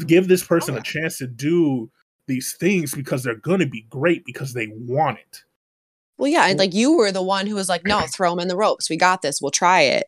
give 0.06 0.28
this 0.28 0.44
person 0.44 0.76
a 0.76 0.82
chance 0.82 1.18
to 1.18 1.26
do 1.26 1.90
these 2.26 2.54
things 2.58 2.94
because 2.94 3.22
they're 3.22 3.34
going 3.34 3.60
to 3.60 3.66
be 3.66 3.86
great 3.88 4.24
because 4.24 4.52
they 4.52 4.68
want 4.68 5.18
it. 5.18 5.42
Well, 6.18 6.28
yeah, 6.28 6.46
and 6.46 6.58
like 6.58 6.74
you 6.74 6.96
were 6.96 7.12
the 7.12 7.22
one 7.22 7.46
who 7.46 7.54
was 7.54 7.68
like, 7.68 7.86
"No, 7.86 8.00
throw 8.12 8.30
them 8.30 8.40
in 8.40 8.48
the 8.48 8.56
ropes. 8.56 8.90
We 8.90 8.96
got 8.96 9.22
this. 9.22 9.40
We'll 9.40 9.50
try 9.50 9.82
it." 9.82 10.06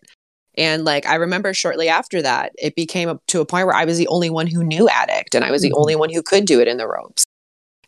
And 0.57 0.85
like 0.85 1.07
I 1.07 1.15
remember 1.15 1.55
shortly 1.55 1.89
after 1.89 2.21
that, 2.23 2.53
it 2.59 2.75
became 2.75 3.09
up 3.09 3.23
to 3.29 3.41
a 3.41 3.47
point 3.47 3.67
where 3.67 3.77
I 3.77 3.85
was 3.85 3.97
the 3.97 4.09
only 4.09 4.29
one 4.29 4.49
who 4.49 4.65
knew 4.65 4.89
addict 4.89 5.35
and 5.35 5.45
I 5.45 5.51
was 5.51 5.63
the 5.63 5.69
mm-hmm. 5.69 5.79
only 5.79 5.97
one 5.97 6.11
who 6.11 6.23
could 6.23 6.45
do 6.45 6.61
it 6.61 6.67
in 6.67 6.77
the 6.77 6.89
ropes. 6.89 7.25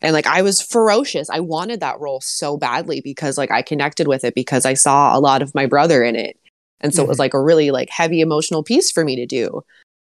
And 0.03 0.13
like 0.13 0.27
I 0.27 0.41
was 0.41 0.61
ferocious. 0.61 1.29
I 1.29 1.39
wanted 1.39 1.79
that 1.79 1.99
role 1.99 2.21
so 2.21 2.57
badly 2.57 3.01
because 3.01 3.37
like 3.37 3.51
I 3.51 3.61
connected 3.61 4.07
with 4.07 4.23
it 4.25 4.35
because 4.35 4.65
I 4.65 4.73
saw 4.73 5.17
a 5.17 5.19
lot 5.19 5.41
of 5.41 5.55
my 5.55 5.65
brother 5.65 6.03
in 6.03 6.15
it. 6.15 6.37
And 6.81 6.93
so 6.93 7.01
mm-hmm. 7.01 7.05
it 7.05 7.09
was 7.09 7.15
mm-hmm. 7.15 7.21
like 7.21 7.33
a 7.33 7.41
really 7.41 7.71
like 7.71 7.89
heavy 7.89 8.19
emotional 8.19 8.63
piece 8.63 8.91
for 8.91 9.05
me 9.05 9.15
to 9.15 9.25
do. 9.25 9.63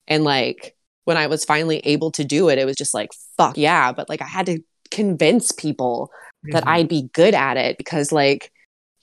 And 0.08 0.24
like 0.24 0.76
when 1.06 1.18
I 1.18 1.28
was 1.28 1.46
finally 1.46 1.78
able 1.80 2.12
to 2.12 2.24
do 2.24 2.50
it, 2.50 2.58
it 2.58 2.66
was 2.66 2.76
just 2.76 2.94
like, 2.94 3.12
fuck 3.38 3.58
yeah. 3.58 3.92
But 3.92 4.10
like 4.10 4.22
I 4.22 4.28
had 4.28 4.48
to 4.48 4.60
convince 4.90 5.52
people 5.52 6.10
mm-hmm. 6.44 6.54
that 6.54 6.68
I'd 6.68 6.90
be 6.90 7.10
good 7.14 7.36
at 7.36 7.58
it 7.58 7.78
because 7.78 8.12
like 8.12 8.52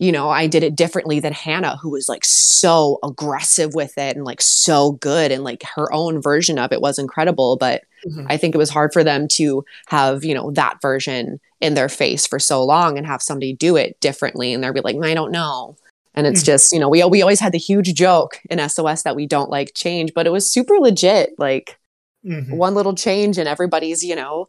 you 0.01 0.11
know, 0.13 0.31
I 0.31 0.47
did 0.47 0.63
it 0.63 0.77
differently 0.77 1.21
than 1.21 1.35
Hannah, 1.35 1.77
who 1.77 1.91
was 1.91 2.09
like 2.09 2.25
so 2.25 2.99
aggressive 3.05 3.75
with 3.75 3.99
it 3.99 4.17
and 4.17 4.25
like 4.25 4.41
so 4.41 4.93
good. 4.93 5.31
And 5.31 5.45
like 5.45 5.63
her 5.77 5.93
own 5.93 6.23
version 6.23 6.59
of 6.59 6.73
it 6.73 6.81
was 6.81 6.99
incredible. 6.99 7.59
But 7.59 7.83
mm-hmm. 8.07 8.27
I 8.31 8.39
think 8.39 8.55
it 8.55 8.59
was 8.59 8.71
hard 8.71 8.95
for 8.95 9.05
them 9.05 9.29
to 9.33 9.63
have, 9.89 10.25
you 10.25 10.33
know, 10.33 10.53
that 10.53 10.81
version 10.81 11.39
in 11.61 11.75
their 11.75 11.91
face 11.91 12.27
for 12.27 12.39
so 12.39 12.65
long 12.65 12.97
and 12.97 13.07
have 13.07 13.21
somebody 13.21 13.53
do 13.53 13.77
it 13.77 14.01
differently. 14.01 14.55
And 14.55 14.65
they'll 14.65 14.73
be 14.73 14.81
like, 14.81 14.97
I 15.05 15.13
don't 15.13 15.33
know. 15.33 15.77
And 16.15 16.27
it's 16.27 16.41
mm-hmm. 16.41 16.47
just, 16.47 16.73
you 16.73 16.79
know, 16.81 16.89
we, 16.89 17.05
we 17.05 17.21
always 17.21 17.41
had 17.41 17.53
the 17.53 17.59
huge 17.59 17.93
joke 17.93 18.41
in 18.49 18.67
SOS 18.71 19.03
that 19.03 19.17
we 19.17 19.27
don't 19.27 19.51
like 19.51 19.73
change, 19.75 20.15
but 20.15 20.27
it 20.27 20.33
was 20.33 20.51
super 20.51 20.79
legit. 20.79 21.35
Like 21.37 21.79
mm-hmm. 22.25 22.57
one 22.57 22.75
little 22.75 22.95
change 22.95 23.37
and 23.37 23.47
everybody's, 23.47 24.03
you 24.03 24.17
know, 24.17 24.49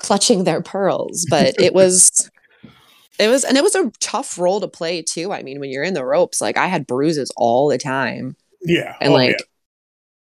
clutching 0.00 0.42
their 0.42 0.60
pearls. 0.60 1.24
But 1.30 1.54
it 1.60 1.72
was 1.72 2.28
it 3.18 3.28
was 3.28 3.44
and 3.44 3.56
it 3.56 3.62
was 3.62 3.74
a 3.74 3.90
tough 4.00 4.38
role 4.38 4.60
to 4.60 4.68
play 4.68 5.02
too. 5.02 5.32
I 5.32 5.42
mean 5.42 5.60
when 5.60 5.70
you're 5.70 5.84
in 5.84 5.94
the 5.94 6.04
ropes 6.04 6.40
like 6.40 6.56
i 6.56 6.66
had 6.66 6.86
bruises 6.86 7.30
all 7.36 7.68
the 7.68 7.78
time. 7.78 8.36
Yeah. 8.62 8.96
And 9.00 9.12
oh, 9.12 9.16
like 9.16 9.30
yeah. 9.30 9.44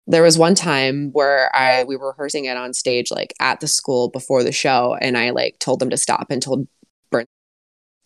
there 0.06 0.22
was 0.22 0.38
one 0.38 0.54
time 0.54 1.10
where 1.12 1.54
i 1.54 1.84
we 1.84 1.96
were 1.96 2.08
rehearsing 2.08 2.46
it 2.46 2.56
on 2.56 2.74
stage 2.74 3.10
like 3.10 3.34
at 3.40 3.60
the 3.60 3.68
school 3.68 4.08
before 4.08 4.42
the 4.42 4.52
show 4.52 4.96
and 5.00 5.16
i 5.16 5.30
like 5.30 5.58
told 5.58 5.80
them 5.80 5.90
to 5.90 5.96
stop 5.96 6.26
and 6.30 6.42
told 6.42 6.66
Brent, 7.10 7.28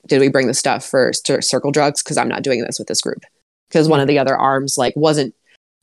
did 0.06 0.20
we 0.20 0.28
bring 0.28 0.46
the 0.46 0.54
stuff 0.54 0.84
for 0.84 1.12
circle 1.12 1.70
drugs? 1.70 2.02
Because 2.02 2.18
i'm 2.18 2.28
not 2.28 2.42
doing 2.42 2.62
this 2.62 2.78
with 2.78 2.88
this 2.88 3.00
group. 3.00 3.24
Because 3.68 3.88
one 3.88 4.00
of 4.00 4.08
the 4.08 4.18
other 4.18 4.36
arms 4.36 4.76
like 4.76 4.94
wasn't 4.96 5.34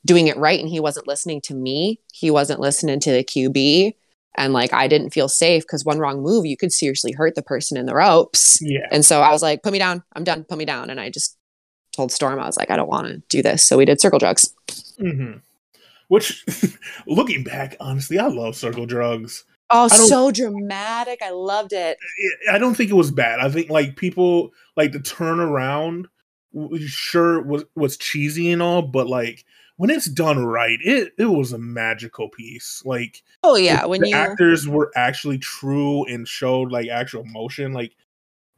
doing 0.04 0.26
it 0.26 0.36
right 0.36 0.60
and 0.60 0.68
he 0.68 0.80
wasn't 0.80 1.06
listening 1.06 1.40
to 1.42 1.54
me. 1.54 2.00
He 2.12 2.30
wasn't 2.30 2.60
listening 2.60 3.00
to 3.00 3.12
the 3.12 3.24
qb 3.24 3.94
and 4.36 4.52
like 4.52 4.72
I 4.72 4.88
didn't 4.88 5.10
feel 5.10 5.28
safe 5.28 5.62
because 5.62 5.84
one 5.84 5.98
wrong 5.98 6.22
move 6.22 6.46
you 6.46 6.56
could 6.56 6.72
seriously 6.72 7.12
hurt 7.12 7.34
the 7.34 7.42
person 7.42 7.76
in 7.76 7.86
the 7.86 7.94
ropes. 7.94 8.58
Yeah. 8.62 8.86
And 8.90 9.04
so 9.04 9.20
I 9.20 9.30
was 9.30 9.42
like, 9.42 9.62
put 9.62 9.72
me 9.72 9.78
down. 9.78 10.02
I'm 10.14 10.24
done. 10.24 10.44
Put 10.44 10.58
me 10.58 10.64
down. 10.64 10.90
And 10.90 11.00
I 11.00 11.10
just 11.10 11.36
told 11.92 12.10
Storm 12.10 12.38
I 12.40 12.46
was 12.46 12.56
like, 12.56 12.70
I 12.70 12.76
don't 12.76 12.88
want 12.88 13.06
to 13.08 13.22
do 13.28 13.42
this. 13.42 13.62
So 13.62 13.76
we 13.76 13.84
did 13.84 14.00
circle 14.00 14.18
drugs. 14.18 14.52
Mm-hmm. 14.98 15.38
Which, 16.08 16.44
looking 17.06 17.42
back, 17.42 17.76
honestly, 17.80 18.18
I 18.18 18.26
love 18.26 18.56
circle 18.56 18.86
drugs. 18.86 19.44
Oh, 19.74 19.88
so 19.88 20.30
dramatic! 20.30 21.22
I 21.22 21.30
loved 21.30 21.72
it. 21.72 21.96
I 22.50 22.58
don't 22.58 22.74
think 22.74 22.90
it 22.90 22.94
was 22.94 23.10
bad. 23.10 23.40
I 23.40 23.48
think 23.48 23.70
like 23.70 23.96
people 23.96 24.52
like 24.76 24.92
the 24.92 24.98
turnaround. 24.98 26.06
Sure, 26.84 27.40
was 27.40 27.64
was 27.74 27.96
cheesy 27.96 28.50
and 28.50 28.60
all, 28.60 28.82
but 28.82 29.06
like 29.06 29.46
when 29.76 29.90
it's 29.90 30.06
done 30.06 30.44
right, 30.44 30.78
it 30.82 31.12
it 31.18 31.26
was 31.26 31.52
a 31.52 31.58
magical 31.58 32.28
piece. 32.28 32.82
Like 32.84 33.22
oh 33.42 33.56
yeah, 33.56 33.84
when 33.84 34.00
the 34.00 34.10
you 34.10 34.16
actors 34.16 34.68
were 34.68 34.90
actually 34.96 35.38
true 35.38 36.04
and 36.04 36.26
showed 36.26 36.70
like 36.70 36.88
actual 36.88 37.22
emotion, 37.22 37.72
like 37.72 37.94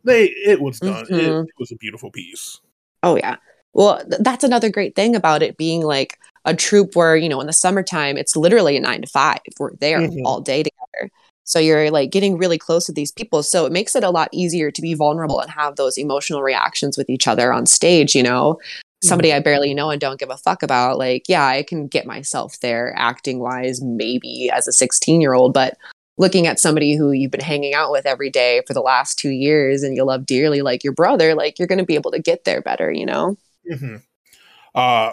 they 0.05 0.25
it 0.25 0.61
was 0.61 0.81
done. 0.81 1.05
Mm-hmm. 1.05 1.15
It, 1.15 1.31
it, 1.31 1.55
was 1.59 1.73
a 1.73 1.77
beautiful 1.77 2.11
piece. 2.11 2.61
Oh 3.03 3.17
yeah. 3.17 3.37
Well, 3.73 3.99
th- 3.99 4.21
that's 4.21 4.45
another 4.45 4.71
great 4.71 4.95
thing 4.95 5.17
about 5.17 5.43
it 5.43 5.57
being 5.57 5.83
like 5.83 6.19
a 6.45 6.55
troupe 6.55 6.95
where 6.95 7.17
you 7.17 7.29
know 7.29 7.41
in 7.41 7.47
the 7.47 7.53
summertime 7.53 8.17
it's 8.17 8.37
literally 8.37 8.77
a 8.77 8.81
nine 8.81 9.03
to 9.03 9.09
five. 9.09 9.41
We're 9.59 9.75
there 9.77 10.01
mm-hmm. 10.01 10.27
all 10.27 10.41
day 10.41 10.63
together. 10.63 11.11
So 11.45 11.59
you're 11.59 11.91
like 11.91 12.11
getting 12.11 12.39
really 12.39 12.59
close 12.59 12.87
to 12.87 12.93
these 12.93 13.13
people. 13.13 13.43
So 13.43 13.67
it 13.67 13.73
makes 13.73 13.95
it 13.95 14.03
a 14.03 14.11
lot 14.11 14.29
easier 14.33 14.71
to 14.71 14.83
be 14.83 14.95
vulnerable 14.95 15.41
and 15.41 15.51
have 15.51 15.77
those 15.77 15.99
emotional 15.99 16.43
reactions 16.43 16.97
with 16.97 17.11
each 17.11 17.29
other 17.29 17.53
on 17.53 17.67
stage, 17.67 18.15
you 18.15 18.23
know? 18.23 18.59
Somebody 19.09 19.33
I 19.33 19.41
barely 19.41 19.75
know 19.75 19.91
and 19.91 20.01
don't 20.01 20.19
give 20.19 20.31
a 20.31 20.37
fuck 20.37 20.63
about, 20.63 20.99
like, 20.99 21.29
yeah, 21.29 21.47
I 21.47 21.63
can 21.63 21.87
get 21.87 22.07
myself 22.07 22.59
there 22.61 22.95
acting 22.97 23.39
wise, 23.39 23.83
maybe 23.83 24.51
as 24.53 24.67
a 24.67 24.73
16 24.73 25.21
year 25.21 25.35
old, 25.35 25.53
but 25.53 25.77
looking 26.17 26.47
at 26.47 26.61
somebody 26.61 26.97
who 26.97 27.13
you've 27.13 27.31
been 27.31 27.41
hanging 27.41 27.75
out 27.75 27.91
with 27.91 28.07
every 28.07 28.31
day 28.31 28.63
for 28.67 28.75
the 28.75 28.81
last 28.81 29.19
two 29.19 29.31
years 29.31 29.83
and 29.83 29.97
you 29.97 30.05
love 30.05 30.27
dearly, 30.27 30.63
like 30.63 30.85
your 30.85 30.93
brother, 30.93 31.35
like 31.35 31.59
you're 31.59 31.69
going 31.69 31.79
to 31.79 31.85
be 31.85 31.97
able 31.97 32.11
to 32.13 32.21
get 32.21 32.45
there 32.45 32.63
better, 32.63 32.91
you 32.91 33.07
know? 33.07 33.37
Mm-hmm. 33.71 33.97
Uh, 34.75 35.13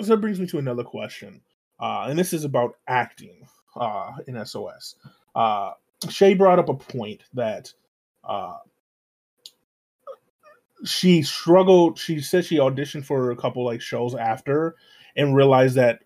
so 0.00 0.06
that 0.06 0.20
brings 0.20 0.40
me 0.40 0.46
to 0.46 0.58
another 0.58 0.84
question. 0.84 1.40
Uh, 1.78 2.06
and 2.08 2.18
this 2.18 2.32
is 2.32 2.44
about 2.44 2.76
acting 2.86 3.46
uh, 3.76 4.12
in 4.26 4.44
SOS. 4.44 4.96
Uh, 5.34 5.72
Shay 6.08 6.34
brought 6.34 6.58
up 6.58 6.68
a 6.68 6.74
point 6.74 7.22
that 7.34 7.72
uh, 8.24 8.56
she 10.84 11.22
struggled. 11.22 11.98
She 11.98 12.20
said 12.20 12.44
she 12.44 12.56
auditioned 12.56 13.04
for 13.04 13.30
a 13.30 13.36
couple 13.36 13.64
like 13.64 13.80
shows 13.80 14.14
after 14.14 14.76
and 15.16 15.34
realized 15.34 15.74
that 15.76 16.00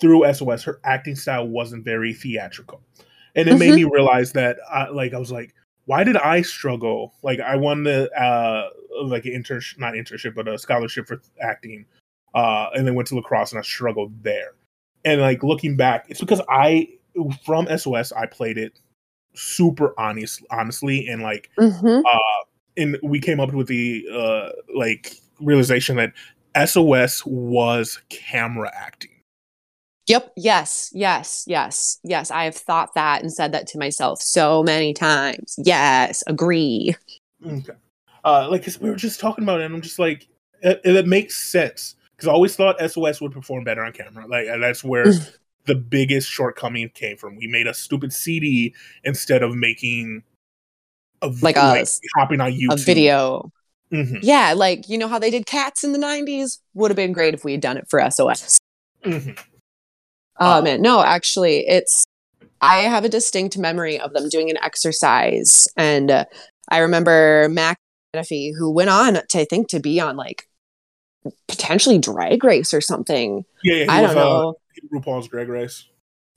through 0.00 0.30
SOS 0.32 0.64
her 0.64 0.80
acting 0.84 1.16
style 1.16 1.48
wasn't 1.48 1.84
very 1.84 2.12
theatrical, 2.12 2.82
and 3.34 3.48
it 3.48 3.52
mm-hmm. 3.52 3.58
made 3.58 3.74
me 3.74 3.84
realize 3.84 4.32
that 4.32 4.58
I, 4.70 4.88
like 4.88 5.14
I 5.14 5.18
was 5.18 5.32
like, 5.32 5.54
why 5.86 6.04
did 6.04 6.16
I 6.16 6.42
struggle? 6.42 7.14
Like 7.22 7.40
I 7.40 7.56
won 7.56 7.84
the 7.84 8.10
uh 8.12 8.68
like 9.04 9.24
an 9.24 9.32
internship, 9.32 9.78
not 9.78 9.94
internship, 9.94 10.34
but 10.34 10.48
a 10.48 10.58
scholarship 10.58 11.06
for 11.06 11.20
acting, 11.40 11.86
uh, 12.34 12.68
and 12.74 12.86
then 12.86 12.94
went 12.94 13.08
to 13.08 13.14
La 13.14 13.22
Crosse 13.22 13.52
and 13.52 13.58
I 13.58 13.62
struggled 13.62 14.22
there. 14.22 14.54
And 15.04 15.20
like 15.20 15.42
looking 15.42 15.76
back, 15.76 16.06
it's 16.08 16.20
because 16.20 16.42
I 16.48 16.88
from 17.44 17.66
SOS 17.76 18.12
I 18.12 18.26
played 18.26 18.58
it 18.58 18.78
super 19.34 19.94
honest 19.98 20.44
honestly 20.50 21.08
and 21.08 21.22
like 21.22 21.50
mm-hmm. 21.58 21.86
uh 22.06 22.44
and 22.76 22.98
we 23.02 23.20
came 23.20 23.40
up 23.40 23.52
with 23.52 23.68
the 23.68 24.06
uh 24.12 24.50
like 24.74 25.16
realization 25.40 25.96
that 25.96 26.12
SOS 26.68 27.24
was 27.26 28.00
camera 28.08 28.70
acting. 28.74 29.10
Yep. 30.08 30.32
Yes. 30.36 30.90
Yes. 30.92 31.44
Yes. 31.46 31.98
Yes. 32.02 32.30
I 32.30 32.44
have 32.44 32.56
thought 32.56 32.94
that 32.94 33.22
and 33.22 33.32
said 33.32 33.52
that 33.52 33.66
to 33.68 33.78
myself 33.78 34.20
so 34.20 34.62
many 34.62 34.92
times. 34.92 35.54
Yes. 35.58 36.22
Agree. 36.26 36.94
Okay. 37.46 37.72
Uh, 38.24 38.48
like, 38.50 38.66
we 38.80 38.90
were 38.90 38.96
just 38.96 39.18
talking 39.18 39.42
about 39.42 39.60
it, 39.60 39.64
and 39.64 39.74
I'm 39.74 39.80
just 39.80 39.98
like, 39.98 40.28
it, 40.60 40.80
it 40.84 41.06
makes 41.08 41.36
sense 41.36 41.96
because 42.14 42.28
I 42.28 42.32
always 42.32 42.54
thought 42.54 42.78
SOS 42.78 43.20
would 43.20 43.32
perform 43.32 43.64
better 43.64 43.82
on 43.82 43.92
camera. 43.92 44.26
Like, 44.28 44.46
that's 44.60 44.84
where 44.84 45.06
the 45.66 45.74
biggest 45.74 46.28
shortcoming 46.28 46.88
came 46.90 47.16
from. 47.16 47.34
We 47.36 47.48
made 47.48 47.66
a 47.66 47.74
stupid 47.74 48.12
CD 48.12 48.74
instead 49.02 49.42
of 49.42 49.56
making 49.56 50.22
of 51.22 51.42
like, 51.42 51.56
like 51.56 51.82
us 51.82 52.00
hopping 52.16 52.40
on 52.40 52.52
YouTube. 52.52 52.72
A 52.72 52.76
video. 52.76 53.50
Mm-hmm. 53.92 54.16
Yeah, 54.22 54.54
like 54.56 54.88
you 54.88 54.98
know 54.98 55.08
how 55.08 55.18
they 55.18 55.30
did 55.30 55.46
cats 55.46 55.84
in 55.84 55.92
the 55.92 55.98
'90s. 55.98 56.58
Would 56.74 56.90
have 56.90 56.96
been 56.96 57.12
great 57.12 57.34
if 57.34 57.44
we 57.44 57.52
had 57.52 57.60
done 57.60 57.76
it 57.76 57.86
for 57.88 58.00
SOS. 58.10 58.58
Mm-hmm. 59.04 59.32
Oh 60.40 60.58
uh, 60.58 60.62
man, 60.62 60.82
no, 60.82 61.02
actually, 61.02 61.66
it's. 61.66 62.04
I 62.60 62.80
have 62.80 63.04
a 63.04 63.08
distinct 63.08 63.58
memory 63.58 63.98
of 63.98 64.12
them 64.12 64.28
doing 64.28 64.48
an 64.50 64.56
exercise, 64.62 65.66
and 65.76 66.10
uh, 66.10 66.24
I 66.70 66.78
remember 66.78 67.48
Mac 67.50 67.76
Menefee, 68.14 68.52
who 68.56 68.70
went 68.70 68.88
on 68.90 69.14
to 69.14 69.40
I 69.40 69.44
think 69.44 69.68
to 69.68 69.80
be 69.80 70.00
on 70.00 70.16
like 70.16 70.48
potentially 71.48 71.98
Drag 71.98 72.42
Race 72.42 72.72
or 72.72 72.80
something. 72.80 73.44
Yeah, 73.62 73.84
yeah 73.84 73.86
I 73.92 74.02
don't 74.02 74.14
know. 74.14 74.56
Uh, 74.94 74.98
RuPaul's 74.98 75.28
Drag 75.28 75.48
Race 75.48 75.86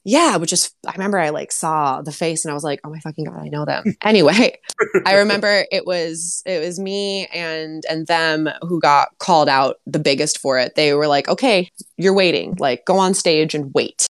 yeah, 0.08 0.38
which 0.38 0.54
is 0.54 0.72
I 0.88 0.92
remember 0.92 1.18
I 1.18 1.30
like 1.30 1.52
saw 1.52 2.04
the 2.04 2.12
face 2.12 2.46
and 2.46 2.52
I 2.52 2.54
was 2.54 2.64
like, 2.64 2.80
oh 2.84 2.92
my 2.92 3.00
fucking 3.00 3.26
god, 3.26 3.40
I 3.40 3.50
know 3.50 3.66
them. 3.66 3.84
anyway, 4.04 4.60
I 5.04 5.16
remember 5.16 5.66
it 5.72 5.88
was 5.88 6.44
it 6.46 6.64
was 6.64 6.80
me 6.80 7.26
and 7.34 7.84
and 7.90 8.06
them 8.06 8.48
who 8.62 8.80
got 8.80 9.10
called 9.18 9.50
out 9.50 9.78
the 9.88 9.98
biggest 9.98 10.38
for 10.38 10.60
it. 10.60 10.76
They 10.76 10.94
were 10.94 11.08
like, 11.08 11.28
okay, 11.28 11.72
you're 11.98 12.14
waiting, 12.14 12.56
like 12.60 12.86
go 12.86 13.00
on 13.00 13.16
stage 13.16 13.56
and 13.56 13.72
wait. 13.74 14.06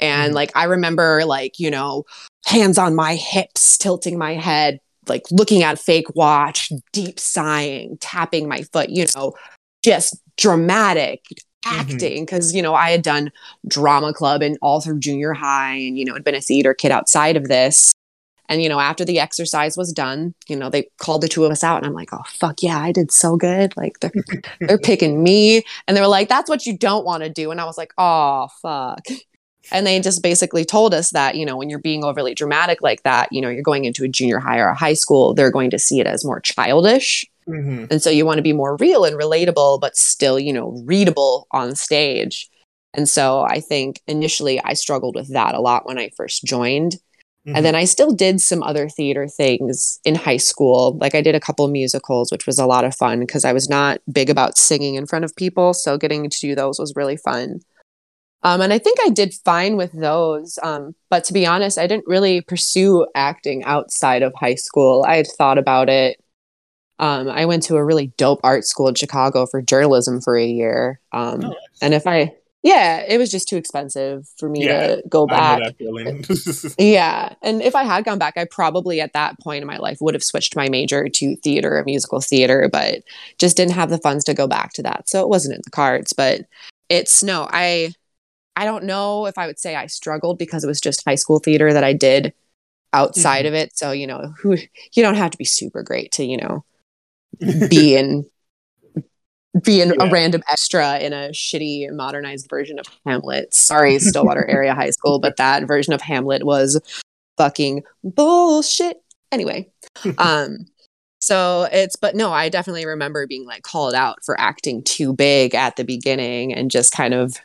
And 0.00 0.28
mm-hmm. 0.28 0.34
like 0.34 0.52
I 0.54 0.64
remember 0.64 1.24
like, 1.24 1.58
you 1.58 1.70
know, 1.70 2.04
hands 2.44 2.76
on 2.76 2.94
my 2.94 3.14
hips, 3.14 3.78
tilting 3.78 4.18
my 4.18 4.34
head, 4.34 4.80
like 5.08 5.22
looking 5.30 5.62
at 5.62 5.78
fake 5.78 6.14
watch, 6.14 6.70
deep 6.92 7.18
sighing, 7.18 7.96
tapping 8.02 8.48
my 8.48 8.64
foot, 8.64 8.90
you 8.90 9.06
know, 9.16 9.32
just 9.82 10.20
dramatic 10.36 11.24
Mm-hmm. 11.66 11.90
acting 11.92 12.24
because 12.24 12.54
you 12.54 12.62
know 12.62 12.74
I 12.74 12.90
had 12.90 13.02
done 13.02 13.32
drama 13.66 14.12
club 14.12 14.42
and 14.42 14.56
all 14.62 14.80
through 14.80 15.00
junior 15.00 15.32
high 15.32 15.74
and 15.74 15.98
you 15.98 16.04
know 16.04 16.14
had 16.14 16.22
been 16.22 16.34
a 16.34 16.40
theater 16.40 16.74
kid 16.74 16.92
outside 16.92 17.36
of 17.36 17.48
this. 17.48 17.92
And 18.48 18.62
you 18.62 18.68
know 18.68 18.78
after 18.78 19.04
the 19.04 19.18
exercise 19.18 19.76
was 19.76 19.92
done 19.92 20.34
you 20.46 20.54
know 20.54 20.70
they 20.70 20.88
called 20.98 21.22
the 21.22 21.28
two 21.28 21.44
of 21.44 21.50
us 21.50 21.64
out 21.64 21.78
and 21.78 21.86
I'm 21.86 21.92
like 21.92 22.12
oh 22.12 22.22
fuck 22.28 22.62
yeah 22.62 22.78
I 22.78 22.92
did 22.92 23.10
so 23.10 23.36
good. 23.36 23.76
Like 23.76 23.98
they're 24.00 24.12
they're 24.60 24.78
picking 24.82 25.22
me. 25.22 25.64
And 25.88 25.96
they 25.96 26.00
were 26.00 26.06
like 26.06 26.28
that's 26.28 26.48
what 26.48 26.66
you 26.66 26.76
don't 26.76 27.04
want 27.04 27.24
to 27.24 27.30
do. 27.30 27.50
And 27.50 27.60
I 27.60 27.64
was 27.64 27.78
like 27.78 27.92
oh 27.98 28.46
fuck. 28.62 29.04
And 29.72 29.84
they 29.84 29.98
just 29.98 30.22
basically 30.22 30.64
told 30.64 30.94
us 30.94 31.10
that 31.10 31.34
you 31.34 31.44
know 31.44 31.56
when 31.56 31.68
you're 31.68 31.80
being 31.80 32.04
overly 32.04 32.34
dramatic 32.34 32.80
like 32.80 33.02
that 33.02 33.32
you 33.32 33.40
know 33.40 33.48
you're 33.48 33.62
going 33.62 33.84
into 33.84 34.04
a 34.04 34.08
junior 34.08 34.38
high 34.38 34.58
or 34.58 34.68
a 34.68 34.76
high 34.76 34.94
school 34.94 35.34
they're 35.34 35.50
going 35.50 35.70
to 35.70 35.78
see 35.80 35.98
it 35.98 36.06
as 36.06 36.24
more 36.24 36.38
childish 36.38 37.26
Mm-hmm. 37.48 37.86
and 37.90 38.02
so 38.02 38.10
you 38.10 38.26
want 38.26 38.38
to 38.38 38.42
be 38.42 38.52
more 38.52 38.76
real 38.76 39.04
and 39.04 39.16
relatable, 39.16 39.80
but 39.80 39.96
still, 39.96 40.38
you 40.38 40.52
know, 40.52 40.82
readable 40.84 41.46
on 41.52 41.76
stage. 41.76 42.48
And 42.94 43.08
so 43.08 43.42
I 43.42 43.60
think 43.60 44.00
initially 44.06 44.60
I 44.62 44.72
struggled 44.72 45.14
with 45.14 45.32
that 45.32 45.54
a 45.54 45.60
lot 45.60 45.86
when 45.86 45.98
I 45.98 46.10
first 46.16 46.44
joined. 46.44 46.96
And 47.54 47.64
then 47.64 47.76
I 47.76 47.84
still 47.84 48.12
did 48.12 48.40
some 48.40 48.64
other 48.64 48.88
theater 48.88 49.28
things 49.28 50.00
in 50.04 50.16
high 50.16 50.36
school. 50.36 50.98
Like 51.00 51.14
I 51.14 51.20
did 51.20 51.36
a 51.36 51.40
couple 51.40 51.64
of 51.64 51.70
musicals, 51.70 52.32
which 52.32 52.44
was 52.44 52.58
a 52.58 52.66
lot 52.66 52.84
of 52.84 52.96
fun 52.96 53.20
because 53.20 53.44
I 53.44 53.52
was 53.52 53.68
not 53.68 54.00
big 54.12 54.28
about 54.28 54.58
singing 54.58 54.96
in 54.96 55.06
front 55.06 55.24
of 55.24 55.36
people. 55.36 55.72
So 55.72 55.96
getting 55.96 56.28
to 56.28 56.40
do 56.40 56.56
those 56.56 56.80
was 56.80 56.96
really 56.96 57.16
fun. 57.16 57.60
Um, 58.42 58.60
and 58.60 58.72
I 58.72 58.78
think 58.78 58.98
I 59.04 59.10
did 59.10 59.32
fine 59.44 59.76
with 59.76 59.92
those. 59.92 60.58
Um, 60.60 60.96
but 61.08 61.22
to 61.24 61.32
be 61.32 61.46
honest, 61.46 61.78
I 61.78 61.86
didn't 61.86 62.08
really 62.08 62.40
pursue 62.40 63.06
acting 63.14 63.62
outside 63.62 64.22
of 64.22 64.34
high 64.34 64.56
school. 64.56 65.04
I 65.06 65.16
had 65.16 65.28
thought 65.28 65.58
about 65.58 65.88
it 65.88 66.20
um, 66.98 67.28
I 67.28 67.44
went 67.44 67.62
to 67.64 67.76
a 67.76 67.84
really 67.84 68.08
dope 68.16 68.40
art 68.42 68.64
school 68.64 68.88
in 68.88 68.94
Chicago 68.94 69.46
for 69.46 69.60
journalism 69.62 70.20
for 70.20 70.36
a 70.36 70.46
year. 70.46 71.00
Um, 71.12 71.44
Oh, 71.44 71.54
and 71.82 71.92
if 71.94 72.06
I, 72.06 72.34
yeah, 72.62 73.04
it 73.06 73.18
was 73.18 73.30
just 73.30 73.48
too 73.48 73.56
expensive 73.56 74.26
for 74.38 74.48
me 74.48 74.64
Yeah, 74.64 74.96
to 74.96 75.02
go 75.08 75.26
back. 75.26 75.58
know 75.58 75.64
that 75.64 75.76
feeling. 75.78 76.24
Yeah. 76.78 77.32
And 77.42 77.62
if 77.62 77.74
I 77.74 77.84
had 77.84 78.04
gone 78.04 78.18
back, 78.18 78.34
I 78.36 78.44
probably 78.44 79.00
at 79.00 79.14
that 79.14 79.40
point 79.40 79.62
in 79.62 79.66
my 79.66 79.78
life 79.78 79.98
would 80.02 80.12
have 80.14 80.22
switched 80.22 80.54
my 80.56 80.68
major 80.68 81.08
to 81.08 81.36
theater 81.36 81.78
or 81.78 81.84
musical 81.84 82.20
theater, 82.20 82.68
but 82.70 83.02
just 83.38 83.56
didn't 83.56 83.72
have 83.72 83.88
the 83.88 83.98
funds 83.98 84.24
to 84.24 84.34
go 84.34 84.46
back 84.46 84.72
to 84.74 84.82
that. 84.82 85.08
So 85.08 85.22
it 85.22 85.28
wasn't 85.30 85.54
in 85.54 85.62
the 85.64 85.70
cards. 85.70 86.12
But 86.12 86.42
it's 86.90 87.22
no, 87.22 87.48
I 87.50 87.92
I 88.56 88.64
don't 88.66 88.84
know 88.84 89.26
if 89.26 89.38
I 89.38 89.46
would 89.46 89.58
say 89.58 89.74
I 89.74 89.86
struggled 89.86 90.38
because 90.38 90.64
it 90.64 90.68
was 90.68 90.80
just 90.80 91.04
high 91.06 91.14
school 91.14 91.38
theater 91.38 91.72
that 91.72 91.84
I 91.84 91.92
did 91.94 92.34
outside 92.92 93.46
of 93.46 93.54
it. 93.54 93.76
So, 93.76 93.92
you 93.92 94.06
know, 94.06 94.34
who 94.42 94.56
you 94.94 95.02
don't 95.02 95.14
have 95.16 95.30
to 95.30 95.38
be 95.38 95.44
super 95.44 95.82
great 95.82 96.12
to, 96.12 96.24
you 96.24 96.36
know, 96.36 96.64
be 97.68 97.96
in 97.96 98.26
be 99.64 99.78
Yeah. 99.78 99.92
a 100.00 100.10
random 100.10 100.42
extra 100.50 100.98
in 100.98 101.12
a 101.14 101.30
shitty 101.30 101.90
modernized 101.92 102.46
version 102.50 102.78
of 102.78 102.86
Hamlet. 103.06 103.54
Sorry, 103.54 103.98
Stillwater 103.98 104.44
Area 104.48 104.74
High 104.74 104.90
School, 104.90 105.18
but 105.18 105.36
that 105.38 105.66
version 105.66 105.94
of 105.94 106.02
Hamlet 106.02 106.44
was 106.44 106.78
fucking 107.38 107.82
bullshit. 108.04 109.02
Anyway, 109.32 109.70
um, 110.18 110.66
so 111.20 111.68
it's 111.72 111.96
but 111.96 112.14
no, 112.14 112.32
I 112.32 112.48
definitely 112.50 112.84
remember 112.86 113.26
being 113.26 113.46
like 113.46 113.62
called 113.62 113.94
out 113.94 114.18
for 114.24 114.38
acting 114.38 114.82
too 114.82 115.14
big 115.14 115.54
at 115.54 115.76
the 115.76 115.84
beginning 115.84 116.52
and 116.52 116.70
just 116.70 116.92
kind 116.92 117.14
of 117.14 117.36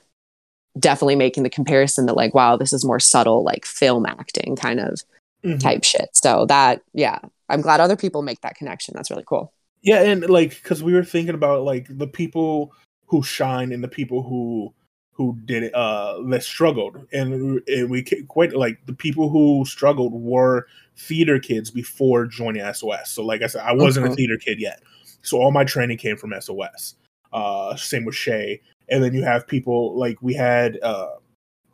definitely 0.80 1.16
making 1.16 1.44
the 1.44 1.50
comparison 1.50 2.06
that 2.06 2.16
like 2.16 2.34
wow 2.34 2.56
this 2.56 2.72
is 2.72 2.86
more 2.86 2.98
subtle 3.00 3.44
like 3.44 3.66
film 3.66 4.06
acting 4.06 4.56
kind 4.56 4.80
of 4.80 5.02
Mhm. 5.44 5.60
type 5.60 5.84
shit 5.84 6.08
so 6.14 6.46
that 6.46 6.82
yeah 6.94 7.20
i'm 7.50 7.60
glad 7.62 7.82
other 7.82 7.98
people 7.98 8.22
make 8.22 8.40
that 8.40 8.56
connection 8.56 8.94
that's 8.96 9.10
really 9.12 9.26
cool 9.28 9.52
Yeah, 9.82 10.02
and 10.04 10.30
like 10.30 10.50
because 10.62 10.84
we 10.84 10.94
were 10.94 11.04
thinking 11.04 11.36
about 11.36 11.64
like 11.64 11.88
the 11.98 12.08
people 12.08 12.74
who 13.08 13.24
shine 13.24 13.72
and 13.72 13.84
the 13.84 13.88
people 13.88 14.22
who 14.24 14.74
who 15.14 15.38
did 15.46 15.64
it 15.64 15.76
uh 15.76 16.22
that 16.30 16.44
struggled, 16.44 16.98
and, 17.12 17.62
and 17.68 17.90
we 17.90 18.04
quite 18.28 18.54
like 18.56 18.86
the 18.86 18.94
people 18.94 19.30
who 19.30 19.66
struggled 19.66 20.14
were 20.14 20.68
theater 20.98 21.40
kids 21.40 21.72
before 21.72 22.26
joining 22.28 22.62
SOS. 22.62 23.10
So 23.12 23.24
like 23.26 23.42
I 23.42 23.48
said, 23.48 23.64
I 23.66 23.74
wasn't 23.74 24.06
a 24.08 24.10
Mhm. 24.10 24.16
theater 24.16 24.38
kid 24.38 24.60
yet, 24.60 24.82
so 25.24 25.40
all 25.42 25.52
my 25.52 25.64
training 25.64 25.98
came 25.98 26.18
from 26.18 26.34
SOS. 26.34 26.96
Uh, 27.34 27.76
same 27.76 28.06
with 28.06 28.16
Shay, 28.16 28.62
and 28.90 29.04
then 29.04 29.14
you 29.14 29.24
have 29.24 29.48
people 29.48 29.98
like 29.98 30.22
we 30.22 30.34
had 30.34 30.80
uh 30.84 31.10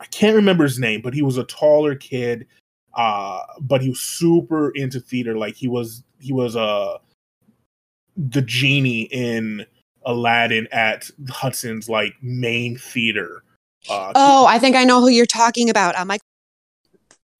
I 0.00 0.06
can't 0.06 0.36
remember 0.36 0.64
his 0.64 0.78
name, 0.78 1.02
but 1.02 1.14
he 1.14 1.22
was 1.22 1.38
a 1.38 1.44
taller 1.44 1.94
kid, 1.96 2.46
uh, 2.94 3.40
but 3.60 3.82
he 3.82 3.90
was 3.90 4.00
super 4.00 4.70
into 4.70 5.00
theater. 5.00 5.36
Like 5.38 5.56
he 5.56 5.68
was 5.68 6.04
he 6.20 6.32
was 6.32 6.56
uh 6.56 6.98
the 8.18 8.42
genie 8.42 9.02
in 9.02 9.64
Aladdin 10.04 10.68
at 10.72 11.10
Hudson's 11.30 11.88
like 11.88 12.14
main 12.20 12.76
theater. 12.76 13.42
Uh, 13.88 14.12
oh 14.16 14.44
i 14.44 14.58
think 14.58 14.74
i 14.74 14.82
know 14.82 15.00
who 15.00 15.08
you're 15.08 15.24
talking 15.24 15.70
about 15.70 15.96
uh, 15.96 16.04
mike 16.04 16.20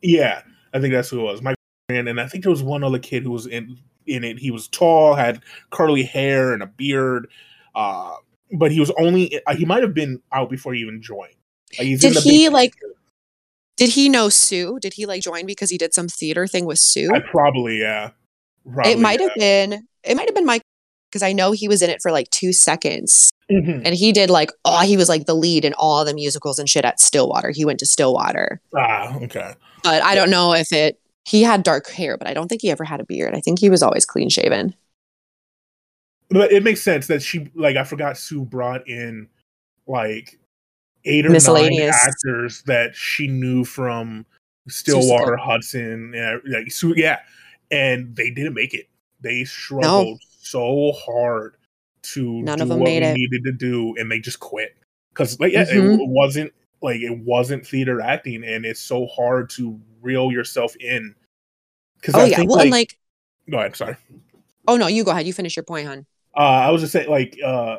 yeah, 0.01 0.43
I 0.73 0.81
think 0.81 0.95
that's 0.95 1.09
who 1.09 1.21
it 1.21 1.25
was. 1.25 1.43
Mike 1.43 1.57
and 1.89 2.09
and 2.09 2.21
I 2.21 2.27
think 2.27 2.45
there 2.45 2.51
was 2.51 2.63
one 2.63 2.85
other 2.85 2.99
kid 2.99 3.23
who 3.23 3.31
was 3.31 3.47
in 3.47 3.79
in 4.07 4.25
it. 4.25 4.39
He 4.39 4.51
was 4.51 4.69
tall, 4.69 5.15
had 5.15 5.43
curly 5.71 6.03
hair 6.03 6.53
and 6.53 6.63
a 6.63 6.67
beard. 6.67 7.29
Uh, 7.75 8.15
but 8.53 8.73
he 8.73 8.81
was 8.81 8.91
only 8.99 9.41
uh, 9.47 9.55
he 9.55 9.65
might 9.65 9.83
have 9.83 9.95
been 9.95 10.21
out 10.33 10.51
before 10.51 10.75
he 10.75 10.81
even 10.81 11.03
joined. 11.03 11.35
Like, 11.79 11.87
he's 11.87 12.05
in 12.05 12.13
Did 12.13 12.23
he, 12.23 12.49
like- 12.49 12.75
did 13.77 13.91
he 13.91 14.09
know 14.09 14.29
sue 14.29 14.79
did 14.81 14.95
he 14.95 15.07
like 15.07 15.23
join 15.23 15.47
because 15.47 15.71
he 15.71 15.79
did 15.79 15.95
some 15.95 16.09
theater 16.09 16.49
thing 16.49 16.65
with 16.65 16.79
sue 16.81 17.11
I 17.15 17.21
probably 17.21 17.79
yeah. 17.81 18.11
Probably, 18.65 18.93
it 18.93 18.99
might 18.99 19.21
yeah. 19.21 19.27
have 19.29 19.37
been 19.37 19.89
it 20.03 20.17
might 20.17 20.27
have 20.27 20.35
been 20.35 20.47
mike 20.47 20.63
because 21.11 21.23
i 21.23 21.33
know 21.33 21.53
he 21.53 21.69
was 21.69 21.83
in 21.83 21.91
it 21.91 22.01
for 22.03 22.13
like 22.13 22.29
two 22.31 22.53
seconds. 22.53 23.31
Mhm. 23.51 23.81
and 23.85 23.95
he 23.95 24.13
did 24.13 24.29
like 24.29 24.51
oh 24.67 24.81
he 24.81 24.97
was 24.99 25.09
like 25.09 25.25
the 25.25 25.35
lead 25.35 25.65
in 25.65 25.73
all 25.75 26.05
the 26.05 26.13
musicals 26.13 26.59
and 26.59 26.69
shit 26.69 26.85
at 26.85 27.01
stillwater. 27.01 27.51
He 27.51 27.65
went 27.65 27.79
to 27.81 27.87
stillwater. 27.87 28.61
Ah, 28.77 29.17
okay. 29.23 29.55
but 29.83 30.03
i 30.03 30.15
don't 30.15 30.29
know 30.31 30.53
if 30.53 30.71
it 30.71 31.01
he 31.25 31.43
had 31.43 31.63
dark 31.63 31.89
hair 31.89 32.19
but 32.19 32.29
i 32.29 32.35
don't 32.35 32.49
think 32.49 32.61
he 32.61 32.71
ever 32.71 32.85
had 32.85 33.01
a 33.01 33.05
beard. 33.05 33.35
I 33.35 33.41
think 33.41 33.59
he 33.59 33.71
was 33.71 33.83
always 33.83 34.05
clean 34.05 34.29
shaven. 34.29 34.75
But 36.31 36.53
it 36.53 36.63
makes 36.63 36.83
sense 36.83 37.07
that 37.07 37.23
she 37.23 37.49
like 37.55 37.77
I 37.77 37.85
forgot 37.85 38.19
Sue 38.19 38.45
brought 38.45 38.87
in 38.87 39.29
like 39.87 40.39
eight 41.07 41.25
or 41.25 41.31
nine 41.31 41.81
actors 41.91 42.63
that 42.67 42.95
she 42.95 43.29
knew 43.29 43.65
from 43.65 44.27
Stillwater, 44.69 45.37
Hudson, 45.39 46.13
and 46.15 46.43
like 46.45 46.71
Sue, 46.71 46.93
yeah, 46.97 47.21
and 47.71 48.15
they 48.15 48.31
didn't 48.31 48.53
make 48.53 48.75
it. 48.75 48.89
They 49.23 49.45
struggled 49.45 50.21
so 50.51 50.93
hard 50.93 51.57
to 52.03 52.43
None 52.43 52.59
do 52.59 52.63
of 52.63 52.69
them 52.69 52.79
what 52.81 52.87
made 52.87 53.03
we 53.03 53.09
it. 53.09 53.17
needed 53.17 53.45
to 53.45 53.53
do, 53.53 53.95
and 53.99 54.11
they 54.11 54.19
just 54.21 54.41
quit 54.41 54.77
because 55.13 55.39
like 55.41 55.53
yeah, 55.53 55.65
Mhm. 55.65 55.99
it 56.01 56.09
wasn't 56.09 56.53
like 56.81 57.01
it 57.01 57.19
wasn't 57.19 57.67
theater 57.67 58.01
acting, 58.01 58.45
and 58.45 58.65
it's 58.65 58.81
so 58.81 59.07
hard 59.07 59.51
to 59.51 59.79
reel 60.01 60.31
yourself 60.33 60.75
in. 60.77 61.15
Because 62.01 62.15
oh 62.15 62.21
I 62.21 62.27
yeah 62.27 62.37
think 62.37 62.51
well 62.51 62.59
like, 62.59 62.65
and 62.67 62.73
like 62.73 62.99
go 63.51 63.59
ahead, 63.59 63.77
sorry. 63.77 63.97
oh 64.69 64.77
no 64.77 64.87
you 64.87 65.05
go 65.05 65.11
ahead 65.11 65.27
you 65.27 65.33
finish 65.33 65.57
your 65.57 65.65
point 65.65 65.87
hon 65.89 66.07
Uh, 66.37 66.41
I 66.67 66.71
was 66.71 66.83
just 66.83 66.93
saying, 66.93 67.11
like, 67.11 67.37
uh, 67.45 67.79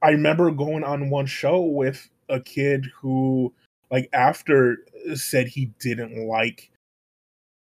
I 0.00 0.10
remember 0.10 0.50
going 0.50 0.82
on 0.82 1.10
one 1.10 1.26
show 1.26 1.60
with 1.60 2.08
a 2.30 2.40
kid 2.40 2.86
who, 2.94 3.52
like, 3.90 4.08
after 4.14 4.78
said 5.14 5.46
he 5.48 5.66
didn't 5.78 6.26
like 6.26 6.70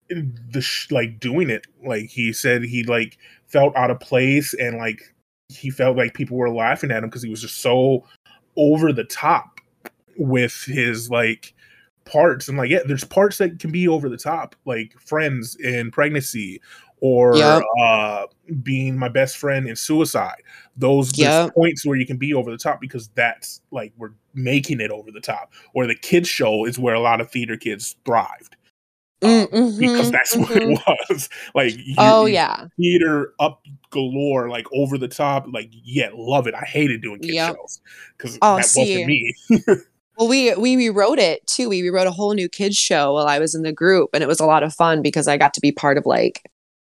the 0.08 0.60
sh- 0.62 0.90
like 0.90 1.20
doing 1.20 1.50
it. 1.50 1.66
Like, 1.84 2.08
he 2.08 2.32
said 2.32 2.62
he 2.62 2.82
like 2.84 3.18
felt 3.46 3.74
out 3.76 3.90
of 3.90 4.00
place 4.00 4.54
and 4.54 4.76
like 4.78 5.00
he 5.48 5.70
felt 5.70 5.96
like 5.96 6.14
people 6.14 6.36
were 6.36 6.50
laughing 6.50 6.90
at 6.90 7.02
him 7.02 7.08
because 7.08 7.22
he 7.22 7.30
was 7.30 7.40
just 7.40 7.58
so 7.58 8.04
over 8.56 8.92
the 8.92 9.04
top 9.04 9.60
with 10.18 10.64
his 10.64 11.10
like 11.10 11.54
parts 12.04 12.48
and 12.48 12.56
like 12.56 12.70
yeah 12.70 12.78
there's 12.86 13.04
parts 13.04 13.38
that 13.38 13.58
can 13.58 13.70
be 13.70 13.88
over 13.88 14.08
the 14.08 14.16
top 14.16 14.54
like 14.64 14.94
friends 15.00 15.56
in 15.56 15.90
pregnancy 15.90 16.60
or 17.00 17.36
Yep. 17.38 17.62
uh 17.82 18.26
being 18.62 18.96
my 18.96 19.08
best 19.08 19.36
friend 19.36 19.68
in 19.68 19.76
suicide 19.76 20.42
those 20.76 21.16
Yep. 21.18 21.52
points 21.54 21.84
where 21.84 21.96
you 21.96 22.06
can 22.06 22.16
be 22.16 22.32
over 22.32 22.50
the 22.50 22.56
top 22.56 22.80
because 22.80 23.08
that's 23.14 23.60
like 23.70 23.92
we're 23.98 24.12
making 24.34 24.80
it 24.80 24.90
over 24.90 25.10
the 25.10 25.20
top 25.20 25.52
or 25.74 25.86
the 25.86 25.94
kids 25.96 26.28
show 26.28 26.64
is 26.64 26.78
where 26.78 26.94
a 26.94 27.00
lot 27.00 27.20
of 27.20 27.30
theater 27.30 27.56
kids 27.56 27.96
thrived 28.04 28.56
uh, 29.22 29.46
Mm, 29.46 29.78
because 29.80 30.08
mhm, 30.08 30.12
that's 30.12 30.36
what 30.36 30.48
mhm. 30.50 30.56
it 30.56 31.08
was 31.10 31.28
like 31.54 31.74
you, 31.76 31.94
oh 31.98 32.26
you- 32.26 32.34
yeah 32.34 32.66
theater 32.76 33.32
up 33.40 33.62
galore 33.90 34.50
like 34.50 34.66
over 34.74 34.98
the 34.98 35.08
top 35.08 35.46
like 35.50 35.70
yeah 35.72 36.10
love 36.14 36.46
it 36.46 36.54
i 36.54 36.64
hated 36.64 37.00
doing 37.00 37.18
kid 37.20 37.34
Yep. 37.34 37.56
shows 37.56 37.80
because 38.18 38.38
Oh, 38.42 38.56
that 38.56 38.66
see. 38.66 38.80
wasn't 38.80 39.06
me 39.06 39.34
Well, 40.18 40.28
we 40.28 40.54
we 40.54 40.76
rewrote 40.76 41.18
it 41.18 41.46
too. 41.46 41.68
We 41.68 41.82
rewrote 41.82 42.06
a 42.06 42.10
whole 42.10 42.32
new 42.32 42.48
kids 42.48 42.76
show 42.76 43.12
while 43.12 43.26
I 43.26 43.38
was 43.38 43.54
in 43.54 43.62
the 43.62 43.72
group, 43.72 44.10
and 44.14 44.22
it 44.22 44.26
was 44.26 44.40
a 44.40 44.46
lot 44.46 44.62
of 44.62 44.72
fun 44.72 45.02
because 45.02 45.28
I 45.28 45.36
got 45.36 45.52
to 45.54 45.60
be 45.60 45.72
part 45.72 45.98
of 45.98 46.06
like 46.06 46.42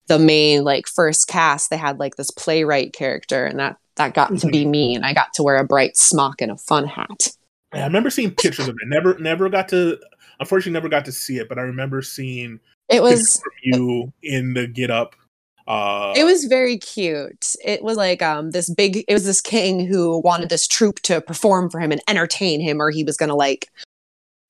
the 0.07 0.21
main 0.21 0.63
like 0.63 0.87
first 0.87 1.27
cast. 1.27 1.69
They 1.69 1.77
had 1.77 1.99
like 1.99 2.15
this 2.15 2.31
playwright 2.31 2.93
character, 2.93 3.45
and 3.45 3.59
that 3.59 3.77
that 3.97 4.15
got 4.15 4.39
to 4.39 4.47
be 4.47 4.65
me, 4.65 4.95
and 4.95 5.05
I 5.05 5.15
got 5.15 5.33
to 5.35 5.43
wear 5.43 5.57
a 5.57 5.65
bright 5.65 5.97
smock 5.97 6.41
and 6.41 6.53
a 6.53 6.57
fun 6.57 6.87
hat. 6.87 7.31
I 7.73 7.83
remember 7.83 8.09
seeing 8.11 8.31
pictures 8.31 8.69
of 8.69 8.77
it. 8.77 8.87
Never, 8.87 9.19
never 9.19 9.49
got 9.49 9.69
to. 9.71 9.99
Unfortunately, 10.41 10.73
never 10.73 10.89
got 10.89 11.05
to 11.07 11.13
see 11.13 11.39
it. 11.39 11.49
But 11.49 11.59
I 11.59 11.63
remember 11.63 12.03
seeing 12.03 12.61
It 12.89 13.03
was 13.03 13.43
you 13.63 14.13
in 14.23 14.55
the 14.55 14.67
get 14.67 14.91
up. 14.91 15.15
Uh, 15.67 16.15
it 16.17 16.25
was 16.25 16.45
very 16.45 16.79
cute. 16.79 17.55
It 17.63 17.83
was 17.83 17.97
like 17.97 18.23
um 18.23 18.53
this 18.53 18.71
big. 18.71 19.05
It 19.07 19.13
was 19.13 19.25
this 19.25 19.41
king 19.41 19.87
who 19.87 20.19
wanted 20.21 20.49
this 20.49 20.67
troupe 20.67 21.01
to 21.01 21.21
perform 21.21 21.69
for 21.69 21.79
him 21.81 21.93
and 21.93 22.01
entertain 22.09 22.61
him, 22.61 22.81
or 22.81 22.91
he 22.91 23.05
was 23.05 23.17
gonna 23.17 23.37
like 23.37 23.69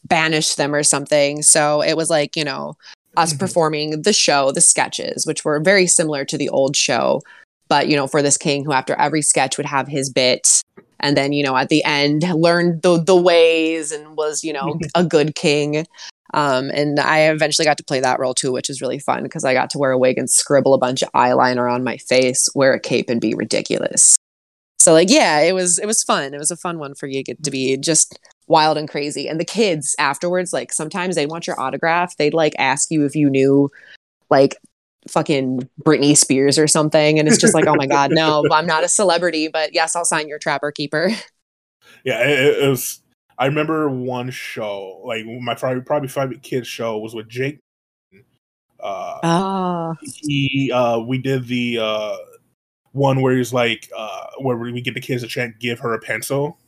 banish 0.05 0.55
them 0.55 0.75
or 0.75 0.83
something. 0.83 1.43
So 1.43 1.83
it 1.83 1.97
was 1.97 2.09
like 2.11 2.37
you 2.37 2.45
know 2.45 2.77
us 3.17 3.33
Mhm. 3.33 3.39
performing 3.41 4.03
the 4.03 4.13
show, 4.13 4.53
the 4.53 4.61
sketches, 4.61 5.27
which 5.27 5.45
were 5.45 5.59
very 5.59 5.87
similar 5.89 6.25
to 6.25 6.39
the 6.39 6.49
old 6.51 6.77
show, 6.77 7.21
but 7.69 7.89
you 7.89 7.97
know 7.97 8.07
for 8.07 8.23
this 8.23 8.37
king 8.37 8.65
who 8.65 8.73
after 8.73 8.95
every 8.95 9.23
sketch 9.23 9.57
would 9.57 9.67
have 9.67 9.89
his 9.89 10.11
bit. 10.11 10.63
And 11.01 11.17
then, 11.17 11.33
you 11.33 11.45
know, 11.45 11.57
at 11.57 11.69
the 11.69 11.85
end, 11.85 12.23
learned 12.23 12.83
the 12.83 13.03
the 13.03 13.17
ways 13.17 13.93
and 13.93 14.17
was, 14.17 14.43
you 14.43 14.53
know, 14.53 14.79
a 14.95 15.05
good 15.05 15.35
king. 15.35 15.87
Um, 16.35 16.71
and 16.75 17.01
I 17.01 17.31
eventually 17.31 17.65
got 17.65 17.79
to 17.79 17.85
play 17.85 18.01
that 18.01 18.21
role 18.21 18.35
too, 18.35 18.53
which 18.53 18.69
is 18.69 18.83
really 18.83 18.99
fun 18.99 19.23
because 19.23 19.45
I 19.45 19.55
got 19.55 19.71
to 19.71 19.79
wear 19.79 19.93
a 19.93 19.99
wig 19.99 20.19
and 20.19 20.29
scribble 20.29 20.75
a 20.75 20.79
bunch 20.79 21.03
of 21.03 21.11
eyeliner 21.13 21.73
on 21.73 21.85
my 21.85 21.97
face, 21.97 22.49
wear 22.55 22.75
a 22.75 22.81
cape, 22.81 23.09
and 23.09 23.21
be 23.21 23.35
ridiculous. 23.35 24.15
So 24.79 24.93
like, 24.93 25.11
yeah, 25.11 25.41
it 25.41 25.55
was 25.55 25.79
it 25.79 25.87
was 25.87 26.03
fun. 26.03 26.35
It 26.35 26.39
was 26.39 26.51
a 26.51 26.57
fun 26.57 26.79
one 26.79 26.95
for 26.95 27.07
you 27.07 27.25
to 27.25 27.51
be 27.51 27.77
just 27.77 28.19
wild 28.47 28.79
and 28.79 28.89
crazy. 28.89 29.29
And 29.29 29.41
the 29.41 29.45
kids 29.45 29.95
afterwards, 29.99 30.53
like 30.53 30.73
sometimes 30.73 31.15
they'd 31.15 31.31
want 31.31 31.47
your 31.47 31.61
autograph. 31.61 32.17
They'd 32.17 32.35
like 32.35 32.55
ask 32.59 32.91
you 32.91 33.05
if 33.05 33.15
you 33.15 33.31
knew 33.31 33.71
like 34.31 34.57
fucking 35.07 35.69
Britney 35.83 36.17
Spears 36.17 36.59
or 36.59 36.67
something, 36.67 37.19
and 37.19 37.29
it's 37.29 37.39
just 37.39 37.55
like, 37.55 37.67
oh 37.67 37.75
my 37.75 37.87
god, 37.87 38.11
no, 38.13 38.45
I'm 38.53 38.67
not 38.67 38.85
a 38.85 38.89
celebrity, 38.89 39.49
but 39.49 39.73
yes, 39.75 39.95
I'll 39.95 40.05
sign 40.05 40.29
your 40.29 40.39
Trapper 40.39 40.73
Keeper. 40.73 41.11
yeah, 42.05 42.23
it, 42.27 42.63
it 42.65 42.69
was. 42.69 43.01
I 43.41 43.47
remember 43.47 43.89
one 43.89 44.31
show, 44.31 45.01
like 45.05 45.25
my 45.25 45.55
probably 45.55 45.83
probably 45.83 46.09
favorite 46.09 46.43
kids 46.43 46.67
show 46.67 46.99
was 46.99 47.15
with 47.15 47.29
Jake. 47.29 47.61
Uh, 48.81 49.21
Oh, 49.23 49.95
he 50.03 50.71
uh 50.73 50.99
we 51.01 51.19
did 51.19 51.47
the 51.47 51.79
uh 51.79 52.17
one 52.93 53.21
where 53.21 53.37
he's 53.37 53.53
like 53.53 53.91
uh 53.97 54.27
where 54.41 54.57
we 54.57 54.81
get 54.81 54.95
the 54.95 55.01
kids 55.01 55.23
to 55.23 55.29
chant 55.29 55.59
give 55.59 55.79
her 55.81 55.95
a 55.95 55.99
pencil 55.99 56.59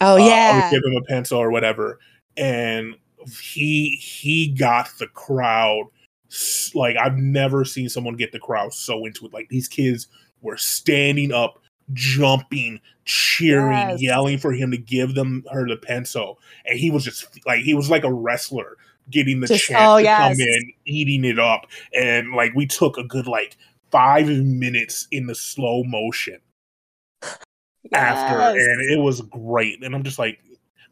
oh 0.00 0.14
uh, 0.14 0.16
yeah, 0.16 0.70
give 0.70 0.82
him 0.84 0.96
a 0.96 1.02
pencil 1.04 1.38
or 1.38 1.50
whatever 1.50 1.98
and 2.36 2.94
he 3.40 3.96
he 4.00 4.48
got 4.48 4.90
the 4.98 5.06
crowd 5.08 5.84
like 6.74 6.96
i've 6.96 7.16
never 7.16 7.64
seen 7.64 7.88
someone 7.88 8.14
get 8.14 8.32
the 8.32 8.38
crowd 8.38 8.72
so 8.74 9.04
into 9.06 9.24
it. 9.26 9.32
Like 9.32 9.48
these 9.48 9.68
kids 9.68 10.08
were 10.42 10.56
standing 10.56 11.32
up 11.32 11.58
jumping 11.94 12.80
cheering 13.06 13.72
Yes. 13.72 14.02
yelling 14.02 14.36
for 14.38 14.52
him 14.52 14.70
to 14.72 14.76
give 14.76 15.14
them 15.14 15.44
her 15.50 15.66
the 15.66 15.76
pencil. 15.76 16.38
And 16.66 16.78
he 16.78 16.90
was 16.90 17.02
just 17.04 17.26
like 17.46 17.60
he 17.60 17.72
was 17.72 17.88
like 17.88 18.04
a 18.04 18.12
wrestler 18.12 18.76
getting 19.10 19.40
the 19.40 19.46
Just- 19.46 19.64
chance 19.64 19.80
oh, 19.82 19.96
to 19.96 20.02
yes. 20.02 20.36
come 20.36 20.40
in 20.40 20.72
eating 20.84 21.24
it 21.24 21.38
up. 21.38 21.66
And 21.94 22.32
like 22.34 22.52
we 22.54 22.66
took 22.66 22.98
a 22.98 23.04
good 23.04 23.26
like 23.26 23.56
five 23.90 24.28
minutes 24.28 25.08
in 25.10 25.26
the 25.26 25.34
slow 25.34 25.82
motion 25.84 26.40
after 27.92 28.38
and 28.58 28.90
it 28.92 29.00
was 29.00 29.22
great. 29.22 29.82
And 29.82 29.94
i'm 29.94 30.02
just 30.02 30.18
like 30.18 30.38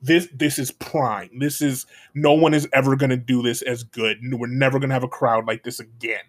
this 0.06 0.28
this 0.32 0.58
is 0.58 0.70
prime 0.70 1.30
this 1.38 1.60
is 1.60 1.86
no 2.14 2.32
one 2.32 2.54
is 2.54 2.68
ever 2.72 2.96
going 2.96 3.10
to 3.10 3.16
do 3.16 3.42
this 3.42 3.62
as 3.62 3.82
good 3.82 4.18
we're 4.32 4.46
never 4.46 4.78
going 4.78 4.88
to 4.88 4.94
have 4.94 5.02
a 5.04 5.08
crowd 5.08 5.46
like 5.46 5.62
this 5.64 5.80
again 5.80 6.24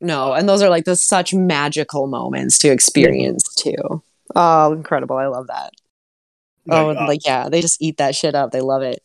No, 0.00 0.32
and 0.32 0.48
those 0.48 0.62
are 0.62 0.68
like 0.70 0.84
the 0.84 0.96
such 0.96 1.32
magical 1.32 2.06
moments 2.08 2.58
to 2.58 2.68
experience 2.72 3.42
too. 3.54 4.02
Oh, 4.34 4.72
incredible! 4.72 5.16
I 5.16 5.26
love 5.26 5.46
that. 5.46 5.70
Oh, 6.68 6.86
Like, 6.88 6.96
and, 6.96 7.04
uh, 7.04 7.08
like 7.08 7.26
yeah, 7.26 7.48
they 7.48 7.60
just 7.60 7.80
eat 7.80 7.98
that 7.98 8.14
shit 8.14 8.34
up. 8.34 8.50
They 8.50 8.60
love 8.60 8.82
it. 8.82 9.00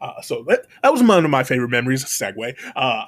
uh, 0.00 0.20
so 0.22 0.44
that, 0.48 0.66
that 0.82 0.92
was 0.92 1.02
one 1.02 1.24
of 1.24 1.30
my 1.30 1.42
favorite 1.44 1.70
memories 1.70 2.04
segue 2.04 2.54
uh 2.76 3.04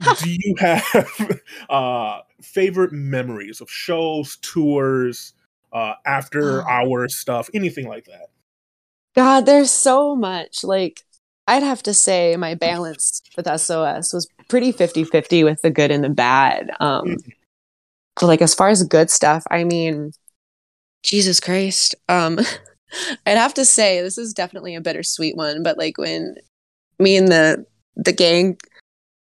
do 0.20 0.30
you 0.30 0.54
have 0.58 1.40
uh 1.70 2.20
favorite 2.42 2.92
memories 2.92 3.60
of 3.60 3.70
shows 3.70 4.36
tours 4.42 5.34
uh 5.72 5.94
after 6.04 6.68
hour 6.76 7.08
stuff 7.08 7.48
anything 7.54 7.86
like 7.88 8.04
that 8.06 8.28
God, 9.14 9.46
there's 9.46 9.70
so 9.70 10.16
much. 10.16 10.64
Like, 10.64 11.02
I'd 11.46 11.62
have 11.62 11.82
to 11.84 11.94
say 11.94 12.36
my 12.36 12.54
balance 12.54 13.20
with 13.36 13.46
SOS 13.46 14.12
was 14.12 14.26
pretty 14.48 14.72
50 14.72 15.04
50 15.04 15.44
with 15.44 15.62
the 15.62 15.70
good 15.70 15.90
and 15.90 16.04
the 16.04 16.08
bad. 16.08 16.70
Um, 16.80 17.16
but 18.20 18.26
like, 18.26 18.42
as 18.42 18.54
far 18.54 18.68
as 18.68 18.82
good 18.82 19.10
stuff, 19.10 19.44
I 19.50 19.64
mean, 19.64 20.12
Jesus 21.02 21.40
Christ. 21.40 21.94
Um, 22.08 22.38
I'd 23.26 23.38
have 23.38 23.54
to 23.54 23.64
say 23.64 24.00
this 24.00 24.18
is 24.18 24.34
definitely 24.34 24.74
a 24.74 24.80
bittersweet 24.80 25.36
one, 25.36 25.62
but 25.62 25.78
like 25.78 25.98
when 25.98 26.36
me 26.98 27.16
and 27.16 27.28
the 27.28 27.64
the 27.96 28.12
gang 28.12 28.58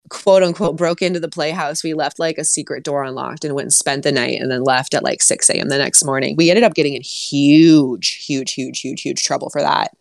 quote 0.09 0.43
unquote 0.43 0.77
broke 0.77 1.01
into 1.01 1.19
the 1.19 1.27
playhouse, 1.29 1.83
we 1.83 1.93
left 1.93 2.19
like 2.19 2.37
a 2.37 2.43
secret 2.43 2.83
door 2.83 3.03
unlocked 3.03 3.43
and 3.45 3.55
went 3.55 3.65
and 3.65 3.73
spent 3.73 4.03
the 4.03 4.11
night 4.11 4.39
and 4.41 4.51
then 4.51 4.63
left 4.63 4.93
at 4.93 5.03
like 5.03 5.21
6 5.21 5.49
a.m. 5.49 5.69
the 5.69 5.77
next 5.77 6.03
morning. 6.05 6.35
We 6.37 6.49
ended 6.49 6.63
up 6.63 6.73
getting 6.75 6.93
in 6.93 7.01
huge, 7.01 8.23
huge, 8.25 8.53
huge, 8.53 8.79
huge, 8.81 9.01
huge 9.01 9.23
trouble 9.23 9.49
for 9.49 9.61
that 9.61 9.91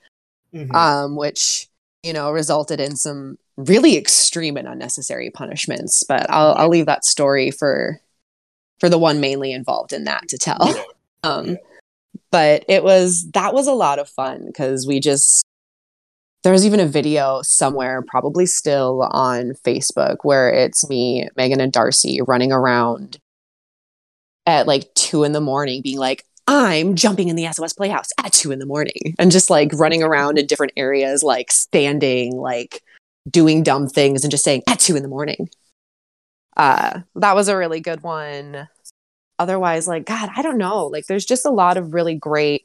Mhm. 0.55 0.74
um, 0.74 1.16
which 1.16 1.68
you 2.02 2.12
know 2.12 2.30
resulted 2.30 2.80
in 2.80 2.96
some 2.96 3.38
really 3.57 3.96
extreme 3.96 4.57
and 4.57 4.68
unnecessary 4.68 5.30
punishments. 5.30 6.02
But 6.07 6.28
I'll 6.30 6.55
I'll 6.55 6.68
leave 6.68 6.86
that 6.86 7.05
story 7.05 7.50
for 7.50 8.00
for 8.80 8.88
the 8.88 8.98
one 8.98 9.20
mainly 9.20 9.52
involved 9.52 9.92
in 9.92 10.05
that 10.05 10.28
to 10.28 10.38
tell. 10.38 10.59
Yeah. 10.66 10.82
Um, 11.24 11.46
Yeah. 11.48 11.55
but 12.30 12.64
it 12.68 12.84
was 12.84 13.30
that 13.32 13.55
was 13.55 13.66
a 13.66 13.72
lot 13.72 13.98
of 13.98 14.09
fun 14.09 14.44
because 14.46 14.86
we 14.86 15.00
just 15.00 15.42
there 16.45 16.53
was 16.53 16.66
even 16.66 16.78
a 16.78 16.86
video 16.86 17.40
somewhere, 17.42 18.03
probably 18.03 18.45
still 18.45 19.09
on 19.11 19.55
Facebook, 19.64 20.18
where 20.22 20.51
it's 20.51 20.88
me, 20.88 21.28
Megan, 21.36 21.61
and 21.61 21.72
Darcy 21.72 22.20
running 22.28 22.53
around 22.53 23.18
at 24.47 24.66
like 24.66 24.92
two 24.95 25.24
in 25.24 25.32
the 25.32 25.40
morning, 25.40 25.80
being 25.80 25.99
like, 25.99 26.24
I'm 26.47 26.97
jumping 26.97 27.28
in 27.28 27.36
the 27.36 27.51
SOS 27.51 27.72
Playhouse 27.72 28.11
at 28.22 28.34
two 28.34 28.53
in 28.53 28.59
the 28.59 28.66
morning 28.66 29.14
and 29.18 29.32
just 29.32 29.49
like 29.49 29.70
running 29.72 30.03
around 30.03 30.38
in 30.38 30.47
different 30.47 30.74
areas, 30.76 31.22
like 31.22 31.51
standing, 31.51 32.36
like 32.36 32.82
doing 33.30 33.62
dumb 33.62 33.88
things 33.88 34.22
and 34.22 34.30
just 34.30 34.45
saying 34.45 34.62
at 34.68 34.78
two 34.78 34.97
in 34.97 35.03
the 35.03 35.09
morning. 35.09 35.49
Uh, 36.59 37.01
that 37.14 37.34
was 37.34 37.49
a 37.49 37.57
really 37.57 37.80
good 37.80 38.03
one. 38.03 38.68
Otherwise, 39.38 39.88
like, 39.88 40.05
God, 40.05 40.28
I 40.36 40.42
don't 40.42 40.59
know. 40.59 40.86
Like, 40.86 41.07
there's 41.07 41.24
just 41.24 41.47
a 41.47 41.51
lot 41.51 41.78
of 41.78 41.95
really 41.95 42.14
great 42.14 42.64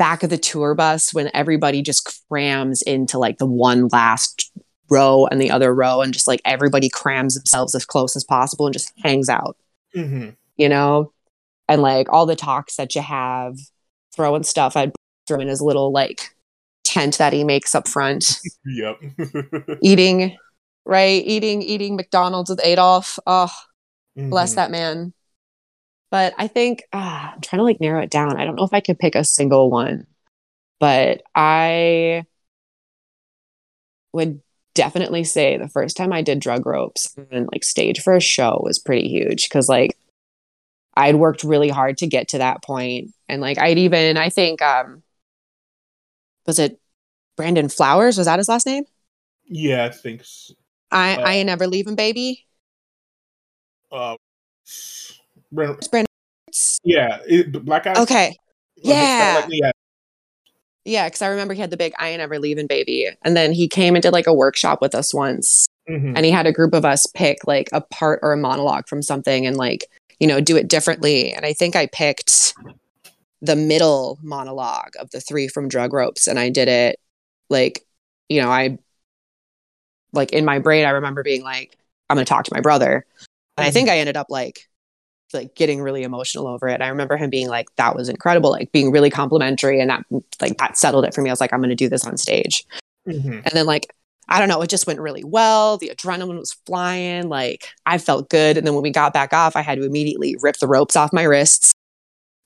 back 0.00 0.22
of 0.22 0.30
the 0.30 0.38
tour 0.38 0.74
bus 0.74 1.12
when 1.12 1.30
everybody 1.34 1.82
just 1.82 2.24
crams 2.30 2.80
into 2.80 3.18
like 3.18 3.36
the 3.36 3.44
one 3.46 3.86
last 3.88 4.50
row 4.90 5.26
and 5.30 5.38
the 5.40 5.50
other 5.50 5.74
row 5.74 6.00
and 6.00 6.14
just 6.14 6.26
like 6.26 6.40
everybody 6.46 6.88
crams 6.88 7.34
themselves 7.34 7.74
as 7.74 7.84
close 7.84 8.16
as 8.16 8.24
possible 8.24 8.66
and 8.66 8.72
just 8.72 8.90
hangs 9.04 9.28
out 9.28 9.58
Mhm. 9.94 10.34
you 10.56 10.68
know, 10.70 11.12
and 11.68 11.82
like 11.82 12.08
all 12.10 12.24
the 12.24 12.34
talks 12.34 12.76
that 12.76 12.94
you 12.94 13.02
have, 13.02 13.56
throwing 14.16 14.42
stuff. 14.42 14.74
I'd 14.74 14.92
throw 15.28 15.38
in 15.38 15.48
his 15.48 15.60
little 15.60 15.92
like 15.92 16.34
tent 16.82 17.18
that 17.18 17.32
he 17.34 17.44
makes 17.44 17.74
up 17.74 17.86
front, 17.86 18.38
Yep. 18.64 18.96
eating, 19.82 20.36
right? 20.86 21.22
Eating, 21.26 21.60
eating 21.62 21.94
McDonald's 21.94 22.48
with 22.50 22.60
Adolf. 22.64 23.18
Oh, 23.26 23.52
bless 24.16 24.52
Mhm. 24.52 24.56
that 24.56 24.70
man. 24.70 25.12
But 26.10 26.34
I 26.38 26.48
think 26.48 26.82
ah, 26.92 27.32
I'm 27.34 27.40
trying 27.40 27.58
to 27.60 27.64
like 27.64 27.80
narrow 27.80 28.02
it 28.02 28.10
down. 28.10 28.36
I 28.38 28.44
don't 28.44 28.56
know 28.56 28.64
if 28.64 28.74
I 28.74 28.80
could 28.80 28.98
pick 28.98 29.14
a 29.14 29.24
single 29.24 29.70
one, 29.70 30.06
but 30.80 31.22
I 31.34 32.24
would 34.12 34.40
definitely 34.74 35.24
say 35.24 35.56
the 35.56 35.68
first 35.68 35.96
time 35.96 36.12
I 36.12 36.22
did 36.22 36.40
drug 36.40 36.66
ropes 36.66 37.16
and 37.30 37.48
like 37.52 37.64
stage 37.64 38.00
for 38.00 38.14
a 38.14 38.20
show 38.20 38.60
was 38.62 38.78
pretty 38.78 39.08
huge 39.08 39.48
because 39.48 39.68
like 39.68 39.96
I'd 40.94 41.16
worked 41.16 41.44
really 41.44 41.68
hard 41.68 41.98
to 41.98 42.06
get 42.06 42.28
to 42.28 42.38
that 42.38 42.62
point, 42.62 43.12
and 43.28 43.40
like 43.40 43.58
I'd 43.58 43.78
even 43.78 44.16
I 44.16 44.28
think 44.28 44.60
um 44.62 45.02
was 46.46 46.58
it 46.58 46.80
Brandon 47.36 47.68
Flowers 47.68 48.18
was 48.18 48.26
that 48.26 48.38
his 48.38 48.48
last 48.48 48.66
name? 48.66 48.84
Yeah, 49.44 49.84
I 49.84 49.90
think. 49.90 50.22
I 50.90 51.16
Uh, 51.16 51.20
I 51.24 51.34
ain't 51.34 51.46
never 51.46 51.66
leaving, 51.66 51.96
baby. 51.96 52.46
Uh, 53.90 54.16
s- 55.56 55.88
Brandon- 55.88 56.06
yeah, 56.84 57.18
it, 57.26 57.52
Black 57.64 57.86
Eyes. 57.86 57.98
Okay, 57.98 58.36
Yeah. 58.76 59.42
Like, 59.42 59.46
yeah. 59.50 59.70
Yeah, 60.84 61.06
because 61.08 61.20
I 61.22 61.28
remember 61.28 61.52
he 61.54 61.60
had 61.60 61.70
the 61.70 61.76
big 61.76 61.92
I 61.98 62.08
ain't 62.08 62.22
ever 62.22 62.38
leaving 62.38 62.66
baby. 62.66 63.08
And 63.22 63.36
then 63.36 63.52
he 63.52 63.68
came 63.68 63.94
and 63.94 64.02
did 64.02 64.12
like 64.12 64.26
a 64.26 64.32
workshop 64.34 64.80
with 64.80 64.94
us 64.94 65.12
once. 65.12 65.66
Mhm. 65.88 66.14
And 66.16 66.24
he 66.24 66.30
had 66.30 66.46
a 66.46 66.52
group 66.52 66.72
of 66.72 66.84
us 66.84 67.06
pick 67.14 67.46
like 67.46 67.68
a 67.72 67.80
part 67.82 68.20
or 68.22 68.32
a 68.32 68.36
monologue 68.36 68.88
from 68.88 69.02
something 69.02 69.46
and 69.46 69.56
like, 69.56 69.84
you 70.18 70.26
know, 70.26 70.40
do 70.40 70.56
it 70.56 70.68
differently. 70.68 71.32
And 71.32 71.44
I 71.44 71.52
think 71.52 71.76
I 71.76 71.86
picked 71.86 72.54
the 73.42 73.56
middle 73.56 74.18
monologue 74.22 74.92
of 74.98 75.10
the 75.10 75.20
three 75.20 75.48
from 75.48 75.68
Drug 75.68 75.92
Ropes. 75.92 76.26
And 76.26 76.38
I 76.38 76.48
did 76.48 76.68
it 76.68 76.98
like, 77.50 77.84
you 78.28 78.40
know, 78.40 78.50
I 78.50 78.78
like 80.12 80.32
in 80.32 80.44
my 80.44 80.58
brain, 80.58 80.86
I 80.86 80.90
remember 80.90 81.22
being 81.22 81.42
like, 81.42 81.76
I'm 82.08 82.16
gonna 82.16 82.24
talk 82.24 82.44
to 82.46 82.54
my 82.54 82.60
brother. 82.60 83.04
And 83.58 83.66
I 83.66 83.70
think 83.70 83.88
I 83.90 83.98
ended 83.98 84.16
up 84.16 84.28
like 84.30 84.68
like 85.32 85.54
getting 85.54 85.80
really 85.80 86.02
emotional 86.02 86.46
over 86.46 86.68
it. 86.68 86.80
I 86.80 86.88
remember 86.88 87.16
him 87.16 87.30
being 87.30 87.48
like, 87.48 87.68
that 87.76 87.94
was 87.94 88.08
incredible, 88.08 88.50
like 88.50 88.72
being 88.72 88.90
really 88.90 89.10
complimentary 89.10 89.80
and 89.80 89.90
that 89.90 90.04
like 90.40 90.58
that 90.58 90.76
settled 90.76 91.04
it 91.04 91.14
for 91.14 91.22
me. 91.22 91.30
I 91.30 91.32
was 91.32 91.40
like, 91.40 91.52
I'm 91.52 91.60
gonna 91.60 91.74
do 91.74 91.88
this 91.88 92.06
on 92.06 92.16
stage. 92.16 92.64
Mhm. 93.06 93.42
And 93.44 93.52
then 93.52 93.66
like 93.66 93.92
I 94.28 94.38
don't 94.38 94.48
know, 94.48 94.62
it 94.62 94.70
just 94.70 94.86
went 94.86 95.00
really 95.00 95.24
well. 95.24 95.76
The 95.76 95.90
adrenaline 95.94 96.38
was 96.38 96.52
flying. 96.64 97.28
Like 97.28 97.68
I 97.84 97.98
felt 97.98 98.30
good. 98.30 98.56
And 98.56 98.64
then 98.66 98.74
when 98.74 98.82
we 98.84 98.90
got 98.90 99.12
back 99.12 99.32
off, 99.32 99.56
I 99.56 99.60
had 99.60 99.78
to 99.78 99.84
immediately 99.84 100.36
rip 100.40 100.56
the 100.58 100.68
ropes 100.68 100.94
off 100.94 101.12
my 101.12 101.24
wrists, 101.24 101.72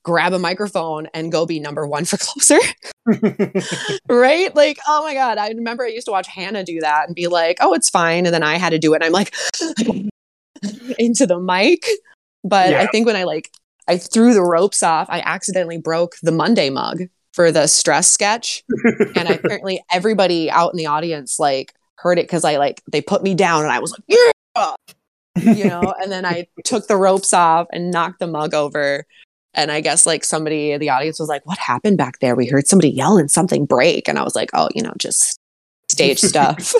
grab 0.02 0.32
a 0.32 0.38
microphone, 0.38 1.08
and 1.12 1.30
go 1.30 1.44
be 1.44 1.60
number 1.60 1.86
one 1.86 2.06
for 2.06 2.16
closer. 2.20 2.58
right? 4.08 4.54
Like, 4.56 4.78
oh 4.88 5.02
my 5.02 5.12
God. 5.12 5.36
I 5.36 5.48
remember 5.48 5.84
I 5.84 5.88
used 5.88 6.06
to 6.06 6.10
watch 6.10 6.26
Hannah 6.26 6.64
do 6.64 6.80
that 6.80 7.06
and 7.06 7.14
be 7.14 7.28
like, 7.28 7.58
oh, 7.60 7.74
it's 7.74 7.90
fine. 7.90 8.24
And 8.24 8.34
then 8.34 8.42
I 8.42 8.56
had 8.56 8.70
to 8.70 8.78
do 8.78 8.94
it. 8.94 9.02
And 9.02 9.04
I'm 9.04 9.12
like, 9.12 9.34
into 10.98 11.26
the 11.26 11.38
mic. 11.38 11.86
But 12.44 12.70
yeah. 12.70 12.82
I 12.82 12.86
think 12.86 13.06
when 13.06 13.16
I 13.16 13.24
like, 13.24 13.50
I 13.88 13.98
threw 13.98 14.34
the 14.34 14.42
ropes 14.42 14.82
off, 14.82 15.08
I 15.10 15.20
accidentally 15.20 15.78
broke 15.78 16.16
the 16.22 16.32
Monday 16.32 16.70
mug 16.70 17.04
for 17.32 17.50
the 17.50 17.66
stress 17.66 18.10
sketch. 18.10 18.62
and 19.16 19.28
I, 19.28 19.32
apparently 19.32 19.82
everybody 19.90 20.50
out 20.50 20.72
in 20.72 20.76
the 20.76 20.86
audience 20.86 21.38
like 21.38 21.74
heard 21.96 22.18
it 22.18 22.26
because 22.26 22.44
I 22.44 22.58
like 22.58 22.82
they 22.90 23.00
put 23.00 23.22
me 23.22 23.34
down 23.34 23.62
and 23.62 23.72
I 23.72 23.80
was 23.80 23.90
like, 23.90 24.02
yeah, 24.06 24.74
you 25.42 25.64
know, 25.64 25.94
and 26.00 26.12
then 26.12 26.24
I 26.24 26.46
took 26.64 26.86
the 26.86 26.96
ropes 26.96 27.32
off 27.32 27.66
and 27.72 27.90
knocked 27.90 28.20
the 28.20 28.26
mug 28.26 28.54
over. 28.54 29.04
And 29.54 29.70
I 29.70 29.80
guess 29.80 30.06
like 30.06 30.24
somebody 30.24 30.72
in 30.72 30.80
the 30.80 30.90
audience 30.90 31.20
was 31.20 31.28
like, 31.28 31.46
What 31.46 31.58
happened 31.58 31.96
back 31.96 32.18
there? 32.18 32.34
We 32.34 32.46
heard 32.46 32.66
somebody 32.66 32.90
yell 32.90 33.16
and 33.18 33.30
something 33.30 33.66
break. 33.66 34.08
And 34.08 34.18
I 34.18 34.22
was 34.22 34.34
like, 34.34 34.50
Oh, 34.52 34.68
you 34.74 34.82
know, 34.82 34.92
just 34.98 35.38
stage 35.90 36.18
stuff. 36.20 36.74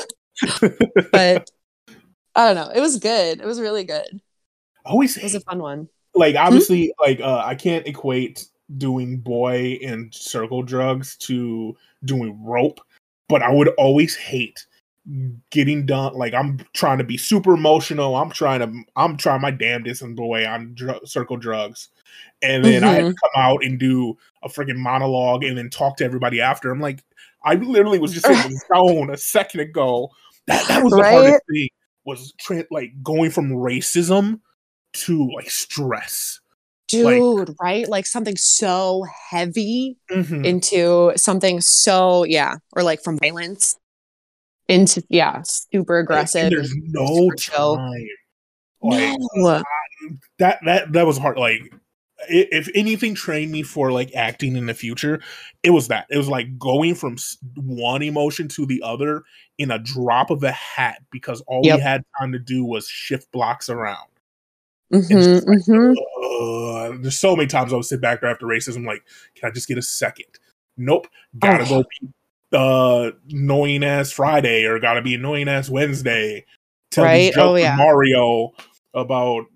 but 1.13 1.51
I 2.35 2.47
don't 2.47 2.57
know. 2.57 2.71
It 2.75 2.81
was 2.81 2.99
good. 2.99 3.41
It 3.41 3.47
was 3.47 3.61
really 3.61 3.85
good. 3.85 4.21
Always 4.85 5.17
it 5.17 5.23
was 5.23 5.35
a 5.35 5.41
fun 5.41 5.61
one. 5.61 5.89
Like 6.15 6.37
obviously, 6.37 6.93
hmm? 6.99 7.11
like 7.11 7.21
uh 7.21 7.43
I 7.45 7.55
can't 7.55 7.87
equate 7.87 8.47
doing 8.79 9.19
boy 9.19 9.79
and 9.85 10.15
circle 10.15 10.63
drugs 10.63 11.17
to 11.19 11.77
doing 12.05 12.43
rope, 12.43 12.81
but 13.29 13.43
I 13.43 13.51
would 13.51 13.69
always 13.79 14.17
hate 14.17 14.67
getting 15.51 15.85
done 15.85 16.15
like 16.15 16.33
i'm 16.33 16.59
trying 16.73 16.97
to 16.97 17.05
be 17.05 17.19
super 17.19 17.53
emotional 17.53 18.17
i'm 18.17 18.31
trying 18.31 18.61
to 18.61 18.73
i'm 18.97 19.19
trying 19.19 19.39
my 19.39 19.51
damnedest 19.51 20.01
in 20.01 20.15
boy 20.15 20.47
on 20.47 20.73
dr- 20.73 21.07
circle 21.07 21.37
drugs 21.37 21.91
and 22.41 22.65
then 22.65 22.81
mm-hmm. 22.81 23.09
i 23.09 23.13
come 23.13 23.31
out 23.37 23.63
and 23.63 23.79
do 23.79 24.17
a 24.45 24.49
freaking 24.49 24.79
monologue 24.79 25.45
and 25.45 25.59
then 25.59 25.69
talk 25.69 25.99
to 25.99 26.07
everybody 26.07 26.41
after 26.41 26.71
i'm 26.71 26.81
like 26.81 27.05
i 27.45 27.53
literally 27.53 27.99
was 27.99 28.15
just 28.15 28.27
in 28.27 28.33
the 28.33 28.61
zone 28.75 29.11
a 29.11 29.17
second 29.19 29.61
ago 29.61 30.09
that 30.47 30.67
that 30.69 30.83
was 30.83 30.95
the 30.95 31.03
right? 31.03 31.13
hardest 31.13 31.43
thing 31.53 31.69
was 32.07 32.33
tra- 32.39 32.65
like 32.71 32.91
going 33.03 33.31
from 33.31 33.51
racism 33.51 34.41
to 34.95 35.31
like 35.35 35.51
stress. 35.51 36.41
Dude 36.89 37.49
like, 37.49 37.57
right? 37.61 37.89
Like 37.89 38.07
something 38.07 38.37
so 38.37 39.05
heavy 39.31 39.97
mm-hmm. 40.11 40.45
into 40.45 41.13
something 41.17 41.61
so 41.61 42.25
yeah 42.25 42.57
or 42.73 42.83
like 42.83 43.03
from 43.03 43.19
violence 43.19 43.79
into 44.69 45.03
yeah 45.09 45.43
super 45.45 45.99
aggressive 45.99 46.45
and 46.45 46.53
there's 46.53 46.75
no 46.77 47.31
time. 47.39 48.09
Like, 48.83 49.19
no. 49.35 49.63
that 50.39 50.61
that 50.65 50.93
that 50.93 51.07
was 51.07 51.17
hard. 51.17 51.39
Like 51.39 51.73
if 52.29 52.69
anything 52.75 53.15
trained 53.15 53.51
me 53.51 53.63
for 53.63 53.91
like 53.91 54.15
acting 54.15 54.57
in 54.57 54.67
the 54.67 54.75
future 54.75 55.21
it 55.63 55.71
was 55.71 55.89
that. 55.89 56.07
It 56.11 56.19
was 56.19 56.29
like 56.29 56.59
going 56.59 56.95
from 56.95 57.17
one 57.57 58.03
emotion 58.03 58.49
to 58.49 58.67
the 58.67 58.83
other 58.83 59.25
in 59.57 59.71
a 59.71 59.79
drop 59.79 60.31
of 60.31 60.43
a 60.43 60.53
hat 60.53 61.03
because 61.11 61.41
all 61.47 61.63
yep. 61.65 61.77
we 61.77 61.83
had 61.83 62.05
time 62.21 62.33
to 62.33 62.39
do 62.39 62.65
was 62.65 62.87
shift 62.87 63.33
blocks 63.33 63.71
around 63.71 64.07
Mm-hmm, 64.93 65.49
like, 65.51 65.59
mm-hmm. 65.61 67.03
there's 67.03 67.19
so 67.19 67.35
many 67.35 67.47
times 67.47 67.73
I 67.73 67.77
would 67.77 67.85
sit 67.85 68.01
back 68.01 68.21
there 68.21 68.31
after 68.31 68.47
racism, 68.47 68.87
like, 68.87 69.03
can 69.35 69.49
I 69.49 69.53
just 69.53 69.67
get 69.67 69.79
a 69.79 69.83
second? 69.83 70.27
Nope, 70.77 71.09
gotta 71.39 71.65
oh. 71.65 71.69
go 71.69 71.85
be 72.01 72.09
uh, 72.53 73.11
annoying 73.31 73.85
ass 73.85 74.13
Friday 74.13 74.65
or 74.65 74.79
gotta 74.79 75.03
be 75.03 75.15
annoying 75.15 75.49
ass 75.49 75.69
Wednesday. 75.69 76.45
Tell 76.91 77.05
right? 77.05 77.33
Oh 77.37 77.57
yeah, 77.57 77.77
Mario 77.77 78.53
about 78.93 79.47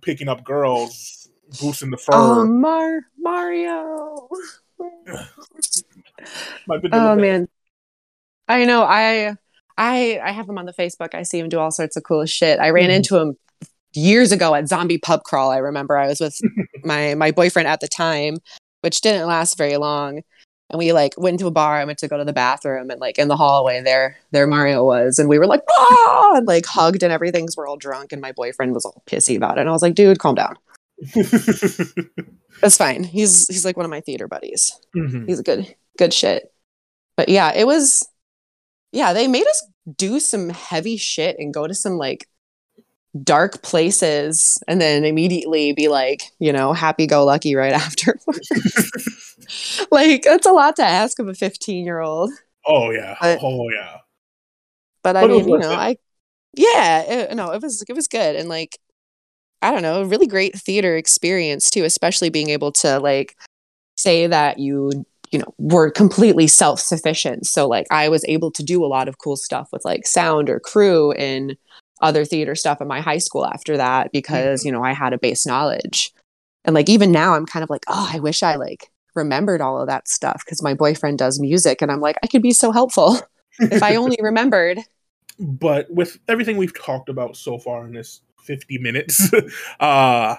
picking 0.00 0.28
up 0.28 0.44
girls, 0.44 1.28
boosting 1.60 1.90
the 1.90 1.96
fur. 1.96 2.12
Oh, 2.12 2.46
Mar 2.46 3.00
Mario. 3.18 4.28
oh 6.92 7.16
man, 7.16 7.48
I 8.46 8.64
know. 8.64 8.82
I 8.82 9.36
I 9.76 10.20
I 10.22 10.32
have 10.32 10.48
him 10.48 10.58
on 10.58 10.66
the 10.66 10.72
Facebook. 10.72 11.14
I 11.14 11.22
see 11.22 11.38
him 11.38 11.48
do 11.48 11.58
all 11.58 11.70
sorts 11.70 11.96
of 11.96 12.02
cool 12.04 12.26
shit. 12.26 12.58
I 12.58 12.70
ran 12.70 12.84
mm-hmm. 12.84 12.92
into 12.92 13.16
him 13.16 13.36
years 13.94 14.32
ago 14.32 14.54
at 14.54 14.68
Zombie 14.68 14.98
Pub 14.98 15.22
Crawl. 15.24 15.50
I 15.50 15.58
remember 15.58 15.96
I 15.96 16.08
was 16.08 16.20
with 16.20 16.38
my 16.84 17.14
my 17.14 17.30
boyfriend 17.30 17.68
at 17.68 17.80
the 17.80 17.88
time, 17.88 18.38
which 18.82 19.00
didn't 19.00 19.26
last 19.26 19.58
very 19.58 19.76
long. 19.76 20.22
And 20.70 20.78
we 20.78 20.92
like 20.92 21.14
went 21.16 21.40
to 21.40 21.46
a 21.46 21.50
bar. 21.50 21.76
I 21.76 21.84
went 21.84 21.98
to 22.00 22.08
go 22.08 22.18
to 22.18 22.24
the 22.24 22.32
bathroom, 22.32 22.90
and 22.90 23.00
like 23.00 23.18
in 23.18 23.28
the 23.28 23.36
hallway 23.36 23.80
there, 23.80 24.18
there 24.32 24.46
Mario 24.46 24.84
was, 24.84 25.18
and 25.18 25.28
we 25.28 25.38
were 25.38 25.46
like, 25.46 25.62
ah, 25.70 26.36
and, 26.36 26.46
like 26.46 26.66
hugged 26.66 27.02
and 27.02 27.12
everything. 27.12 27.46
Cause 27.46 27.56
we're 27.56 27.66
all 27.66 27.78
drunk, 27.78 28.12
and 28.12 28.20
my 28.20 28.32
boyfriend 28.32 28.74
was 28.74 28.84
all 28.84 29.02
pissy 29.06 29.36
about 29.36 29.56
it. 29.56 29.62
And 29.62 29.70
I 29.70 29.72
was 29.72 29.80
like, 29.80 29.94
dude, 29.94 30.18
calm 30.18 30.34
down. 30.34 30.56
That's 32.60 32.76
fine. 32.76 33.04
He's 33.04 33.46
he's 33.48 33.64
like 33.64 33.76
one 33.76 33.86
of 33.86 33.90
my 33.90 34.02
theater 34.02 34.28
buddies. 34.28 34.78
Mm-hmm. 34.94 35.26
He's 35.26 35.38
a 35.38 35.42
good 35.42 35.74
good 35.96 36.12
shit. 36.12 36.52
But 37.16 37.28
yeah, 37.28 37.52
it 37.54 37.66
was. 37.66 38.06
Yeah, 38.92 39.12
they 39.12 39.26
made 39.28 39.46
us 39.46 39.66
do 39.96 40.18
some 40.18 40.48
heavy 40.48 40.96
shit 40.96 41.36
and 41.38 41.52
go 41.52 41.66
to 41.66 41.74
some 41.74 41.98
like 41.98 42.26
dark 43.24 43.62
places 43.62 44.62
and 44.68 44.80
then 44.80 45.04
immediately 45.04 45.72
be 45.72 45.88
like, 45.88 46.22
you 46.38 46.52
know, 46.52 46.72
happy 46.72 47.06
go 47.06 47.24
lucky 47.24 47.54
right 47.54 47.72
after. 47.74 48.18
like 49.90 50.22
that's 50.22 50.46
a 50.46 50.52
lot 50.52 50.76
to 50.76 50.84
ask 50.84 51.18
of 51.18 51.28
a 51.28 51.34
15 51.34 51.84
year 51.84 52.00
old. 52.00 52.30
Oh 52.66 52.90
yeah. 52.90 53.16
But, 53.20 53.38
oh 53.42 53.68
yeah. 53.70 53.98
But 55.02 55.16
I 55.16 55.26
mean, 55.26 55.48
you 55.48 55.58
know, 55.58 55.72
I 55.72 55.96
yeah, 56.54 57.02
it, 57.02 57.34
no, 57.36 57.52
it 57.52 57.62
was 57.62 57.84
it 57.88 57.92
was 57.94 58.08
good 58.08 58.36
and 58.36 58.48
like 58.48 58.78
I 59.60 59.72
don't 59.72 59.82
know, 59.82 60.02
a 60.02 60.04
really 60.04 60.26
great 60.28 60.54
theater 60.54 60.96
experience 60.96 61.68
too, 61.68 61.84
especially 61.84 62.30
being 62.30 62.50
able 62.50 62.70
to 62.72 63.00
like 63.00 63.36
say 63.96 64.26
that 64.28 64.58
you 64.58 65.04
you 65.30 65.38
know 65.38 65.54
were 65.58 65.90
completely 65.90 66.46
self-sufficient 66.46 67.46
so 67.46 67.66
like 67.66 67.86
i 67.90 68.08
was 68.08 68.24
able 68.28 68.50
to 68.50 68.62
do 68.62 68.84
a 68.84 68.86
lot 68.86 69.08
of 69.08 69.18
cool 69.18 69.36
stuff 69.36 69.68
with 69.72 69.84
like 69.84 70.06
sound 70.06 70.48
or 70.48 70.58
crew 70.58 71.12
and 71.12 71.56
other 72.00 72.24
theater 72.24 72.54
stuff 72.54 72.80
in 72.80 72.88
my 72.88 73.00
high 73.00 73.18
school 73.18 73.46
after 73.46 73.76
that 73.76 74.12
because, 74.12 74.60
mm-hmm. 74.60 74.68
you 74.68 74.72
know, 74.72 74.82
I 74.82 74.92
had 74.92 75.12
a 75.12 75.18
base 75.18 75.46
knowledge. 75.46 76.12
And 76.64 76.74
like 76.74 76.88
even 76.88 77.12
now 77.12 77.34
I'm 77.34 77.46
kind 77.46 77.62
of 77.62 77.70
like, 77.70 77.84
oh, 77.88 78.10
I 78.12 78.18
wish 78.18 78.42
I 78.42 78.56
like 78.56 78.90
remembered 79.14 79.60
all 79.60 79.80
of 79.80 79.88
that 79.88 80.08
stuff 80.08 80.42
because 80.44 80.62
my 80.62 80.74
boyfriend 80.74 81.18
does 81.18 81.40
music 81.40 81.82
and 81.82 81.90
I'm 81.90 82.00
like, 82.00 82.16
I 82.22 82.26
could 82.26 82.42
be 82.42 82.52
so 82.52 82.72
helpful 82.72 83.18
if 83.58 83.82
I 83.82 83.96
only 83.96 84.18
remembered. 84.20 84.80
But 85.40 85.88
with 85.88 86.18
everything 86.26 86.56
we've 86.56 86.76
talked 86.76 87.08
about 87.08 87.36
so 87.36 87.58
far 87.58 87.86
in 87.86 87.92
this 87.92 88.22
50 88.42 88.78
minutes, 88.78 89.32
uh 89.80 90.34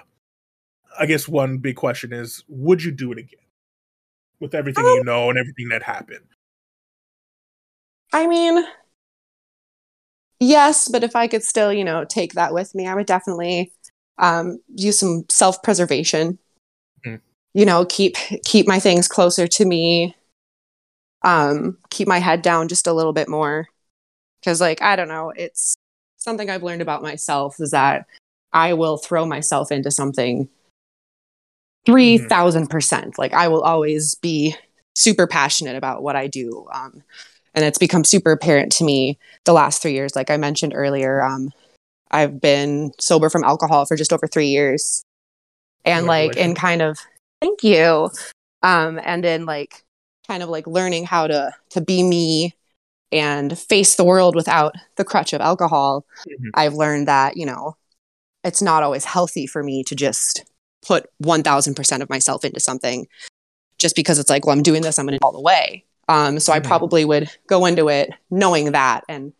I 0.98 1.06
guess 1.06 1.26
one 1.26 1.56
big 1.56 1.76
question 1.76 2.12
is 2.12 2.44
would 2.48 2.82
you 2.82 2.90
do 2.90 3.10
it 3.12 3.16
again? 3.16 3.40
With 4.40 4.54
everything 4.54 4.84
um, 4.84 4.90
you 4.96 5.04
know 5.04 5.30
and 5.30 5.38
everything 5.38 5.70
that 5.70 5.82
happened. 5.82 6.26
I 8.12 8.26
mean, 8.26 8.62
yes, 10.40 10.88
but 10.88 11.04
if 11.04 11.14
I 11.14 11.26
could 11.28 11.44
still, 11.44 11.72
you 11.72 11.84
know, 11.84 12.04
take 12.04 12.32
that 12.32 12.52
with 12.52 12.74
me, 12.74 12.86
I 12.86 12.94
would 12.94 13.06
definitely 13.06 13.72
um, 14.18 14.60
use 14.74 14.98
some 14.98 15.24
self 15.28 15.62
preservation. 15.62 16.38
Mm. 17.06 17.20
You 17.54 17.64
know, 17.64 17.84
keep 17.84 18.16
keep 18.44 18.66
my 18.66 18.80
things 18.80 19.06
closer 19.06 19.46
to 19.46 19.64
me. 19.64 20.16
Um, 21.22 21.76
keep 21.90 22.08
my 22.08 22.18
head 22.18 22.42
down 22.42 22.68
just 22.68 22.86
a 22.86 22.92
little 22.92 23.12
bit 23.12 23.28
more, 23.28 23.68
because 24.40 24.60
like 24.60 24.82
I 24.82 24.96
don't 24.96 25.08
know, 25.08 25.32
it's 25.36 25.74
something 26.16 26.50
I've 26.50 26.62
learned 26.62 26.82
about 26.82 27.02
myself 27.02 27.60
is 27.60 27.70
that 27.70 28.06
I 28.52 28.72
will 28.74 28.96
throw 28.96 29.26
myself 29.26 29.70
into 29.70 29.90
something 29.90 30.48
three 31.86 32.18
mm-hmm. 32.18 32.28
thousand 32.28 32.68
percent. 32.68 33.18
Like 33.18 33.32
I 33.32 33.48
will 33.48 33.62
always 33.62 34.14
be 34.16 34.54
super 34.94 35.26
passionate 35.26 35.76
about 35.76 36.02
what 36.02 36.16
I 36.16 36.26
do. 36.26 36.66
Um, 36.72 37.02
and 37.54 37.64
it's 37.64 37.78
become 37.78 38.04
super 38.04 38.32
apparent 38.32 38.72
to 38.72 38.84
me 38.84 39.18
the 39.44 39.52
last 39.52 39.82
three 39.82 39.92
years. 39.92 40.14
Like 40.16 40.30
i 40.30 40.36
mentioned 40.36 40.72
earlier 40.74 41.22
um, 41.22 41.50
i've 42.10 42.40
been 42.40 42.92
sober 42.98 43.30
from 43.30 43.44
alcohol 43.44 43.86
for 43.86 43.96
just 43.96 44.12
over 44.12 44.26
three 44.26 44.48
years. 44.48 45.04
And 45.84 46.06
like 46.06 46.36
in 46.36 46.54
kind 46.54 46.82
of 46.82 46.98
thank 47.40 47.62
you. 47.64 48.10
Um 48.62 49.00
and 49.02 49.24
in 49.24 49.46
like 49.46 49.82
kind 50.26 50.42
of 50.42 50.48
like 50.48 50.66
learning 50.66 51.04
how 51.06 51.26
to 51.26 51.52
to 51.70 51.80
be 51.80 52.02
me 52.02 52.54
and 53.12 53.58
face 53.58 53.96
the 53.96 54.04
world 54.04 54.36
without 54.36 54.74
the 54.96 55.04
crutch 55.04 55.32
of 55.32 55.40
alcohol 55.40 56.06
mm-hmm. 56.20 56.50
i've 56.54 56.74
learned 56.74 57.08
that 57.08 57.36
you 57.36 57.44
know 57.44 57.76
it's 58.44 58.62
not 58.62 58.82
always 58.82 59.04
healthy 59.04 59.46
for 59.46 59.62
me 59.62 59.82
to 59.82 59.94
just 59.94 60.44
put 60.86 61.06
1000% 61.22 62.00
of 62.00 62.08
myself 62.08 62.44
into 62.44 62.60
something 62.60 63.06
just 63.76 63.94
because 63.96 64.18
it's 64.18 64.30
like 64.30 64.46
well 64.46 64.56
i'm 64.56 64.62
doing 64.62 64.82
this 64.82 64.98
i'm 64.98 65.06
going 65.06 65.18
to 65.18 65.24
all 65.24 65.32
the 65.32 65.40
way 65.40 65.84
um, 66.10 66.40
so 66.40 66.52
I 66.52 66.58
mm-hmm. 66.58 66.66
probably 66.66 67.04
would 67.04 67.30
go 67.46 67.64
into 67.66 67.88
it 67.88 68.10
knowing 68.30 68.72
that 68.72 69.04
and 69.08 69.32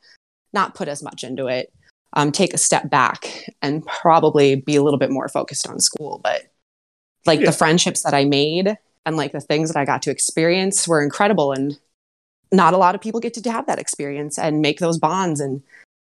not 0.53 0.77
put 0.77 0.87
as 0.87 1.03
much 1.03 1.25
into 1.25 1.49
it. 1.49 1.73
Um, 2.13 2.33
take 2.33 2.55
a 2.55 2.59
step 2.59 2.91
back 2.91 3.49
and 3.61 3.85
probably 3.87 4.55
be 4.57 4.77
a 4.77 4.83
little 4.83 4.99
bit 4.99 5.11
more 5.11 5.29
focused 5.29 5.69
on 5.69 5.81
school. 5.81 6.21
But 6.23 6.43
like 7.27 7.41
yeah. 7.41 7.47
the 7.47 7.53
friendships 7.53 8.03
that 8.05 8.15
I 8.15 8.25
made 8.25 8.77
and 9.05 9.17
like 9.17 9.33
the 9.33 9.41
things 9.41 9.73
that 9.73 9.79
I 9.79 9.85
got 9.85 10.03
to 10.03 10.11
experience 10.11 10.87
were 10.87 11.03
incredible. 11.03 11.53
And 11.53 11.79
not 12.53 12.75
a 12.75 12.79
lot 12.79 12.95
of 12.95 13.01
people 13.01 13.21
get 13.21 13.35
to 13.35 13.51
have 13.51 13.67
that 13.67 13.81
experience 13.81 14.39
and 14.39 14.63
make 14.63 14.79
those 14.79 14.99
bonds 14.99 15.41
and 15.41 15.63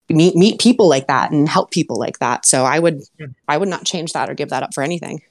meet 0.08 0.34
meet 0.34 0.60
people 0.60 0.88
like 0.88 1.06
that 1.06 1.30
and 1.30 1.48
help 1.48 1.70
people 1.70 1.98
like 1.98 2.18
that. 2.18 2.46
So 2.46 2.64
I 2.64 2.80
would. 2.80 3.02
I 3.46 3.58
would 3.58 3.68
not 3.68 3.84
change 3.84 4.12
that 4.12 4.28
or 4.28 4.34
give 4.34 4.50
that 4.50 4.64
up 4.64 4.74
for 4.74 4.82
anything. 4.82 5.22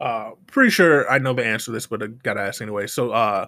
Uh, 0.00 0.32
pretty 0.46 0.70
sure 0.70 1.10
I 1.10 1.18
know 1.18 1.32
the 1.32 1.44
answer 1.44 1.66
to 1.66 1.70
this, 1.72 1.86
but 1.86 2.02
I 2.02 2.06
gotta 2.06 2.40
ask 2.40 2.60
anyway. 2.60 2.86
So, 2.86 3.10
uh, 3.12 3.46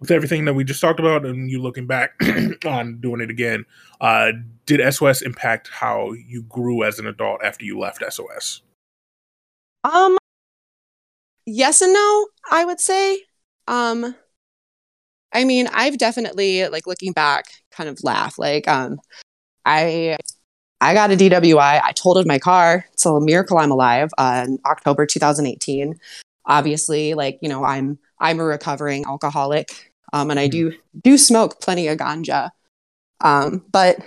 with 0.00 0.10
everything 0.10 0.44
that 0.44 0.54
we 0.54 0.64
just 0.64 0.80
talked 0.80 1.00
about, 1.00 1.24
and 1.24 1.50
you 1.50 1.60
looking 1.60 1.86
back 1.86 2.12
on 2.66 3.00
doing 3.00 3.20
it 3.20 3.30
again, 3.30 3.64
uh, 4.00 4.32
did 4.66 4.80
SOS 4.92 5.22
impact 5.22 5.68
how 5.68 6.12
you 6.12 6.42
grew 6.42 6.84
as 6.84 6.98
an 6.98 7.06
adult 7.06 7.42
after 7.42 7.64
you 7.64 7.78
left 7.78 8.02
SOS? 8.08 8.62
Um 9.84 10.18
yes 11.46 11.80
and 11.80 11.92
no, 11.92 12.28
I 12.50 12.64
would 12.64 12.80
say. 12.80 13.22
Um 13.66 14.14
I 15.32 15.44
mean, 15.44 15.68
I've 15.72 15.98
definitely 15.98 16.68
like 16.68 16.86
looking 16.86 17.12
back 17.12 17.44
kind 17.70 17.88
of 17.88 18.02
laugh. 18.02 18.38
Like 18.38 18.66
um 18.68 19.00
I 19.64 20.16
I 20.80 20.94
got 20.94 21.10
a 21.10 21.16
DWI. 21.16 21.80
I 21.82 21.92
totaled 21.92 22.26
my 22.26 22.38
car. 22.38 22.86
It's 22.92 23.04
a 23.04 23.20
miracle 23.20 23.58
I'm 23.58 23.70
alive 23.70 24.10
uh, 24.16 24.44
in 24.46 24.58
October 24.64 25.06
2018. 25.06 25.98
Obviously, 26.46 27.14
like, 27.14 27.38
you 27.42 27.48
know, 27.48 27.64
I'm 27.64 27.98
I'm 28.20 28.40
a 28.40 28.44
recovering 28.44 29.04
alcoholic. 29.06 29.87
Um 30.12 30.30
and 30.30 30.40
I 30.40 30.48
do 30.48 30.72
do 31.02 31.18
smoke 31.18 31.60
plenty 31.60 31.88
of 31.88 31.98
ganja. 31.98 32.50
Um 33.20 33.64
but 33.70 33.98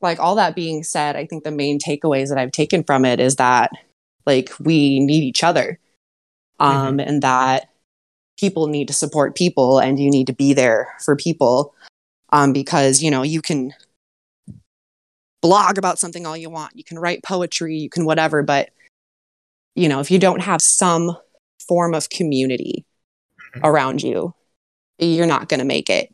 like 0.00 0.18
all 0.18 0.34
that 0.36 0.54
being 0.54 0.82
said, 0.82 1.14
I 1.16 1.26
think 1.26 1.44
the 1.44 1.50
main 1.50 1.78
takeaways 1.78 2.28
that 2.28 2.38
I've 2.38 2.52
taken 2.52 2.84
from 2.84 3.04
it 3.04 3.20
is 3.20 3.36
that 3.36 3.70
like 4.26 4.50
we 4.58 5.00
need 5.00 5.22
each 5.24 5.44
other. 5.44 5.78
Um 6.58 7.00
and 7.00 7.22
that 7.22 7.68
people 8.38 8.66
need 8.68 8.88
to 8.88 8.94
support 8.94 9.34
people 9.34 9.78
and 9.78 9.98
you 9.98 10.10
need 10.10 10.26
to 10.26 10.32
be 10.32 10.52
there 10.54 10.94
for 11.04 11.16
people. 11.16 11.74
Um 12.30 12.52
because 12.52 13.02
you 13.02 13.10
know 13.10 13.22
you 13.22 13.42
can 13.42 13.72
blog 15.42 15.78
about 15.78 15.98
something 15.98 16.26
all 16.26 16.36
you 16.36 16.50
want. 16.50 16.76
You 16.76 16.84
can 16.84 16.98
write 16.98 17.22
poetry. 17.22 17.76
You 17.76 17.88
can 17.88 18.04
whatever. 18.04 18.42
But 18.42 18.70
you 19.74 19.88
know 19.88 20.00
if 20.00 20.10
you 20.10 20.18
don't 20.18 20.40
have 20.42 20.60
some 20.60 21.16
form 21.66 21.94
of 21.94 22.10
community 22.10 22.84
Mhm. 23.54 23.60
around 23.64 24.02
you 24.02 24.34
you're 25.06 25.26
not 25.26 25.48
going 25.48 25.60
to 25.60 25.66
make 25.66 25.90
it. 25.90 26.12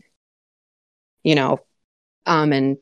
You 1.22 1.34
know 1.34 1.60
um 2.26 2.52
and 2.52 2.76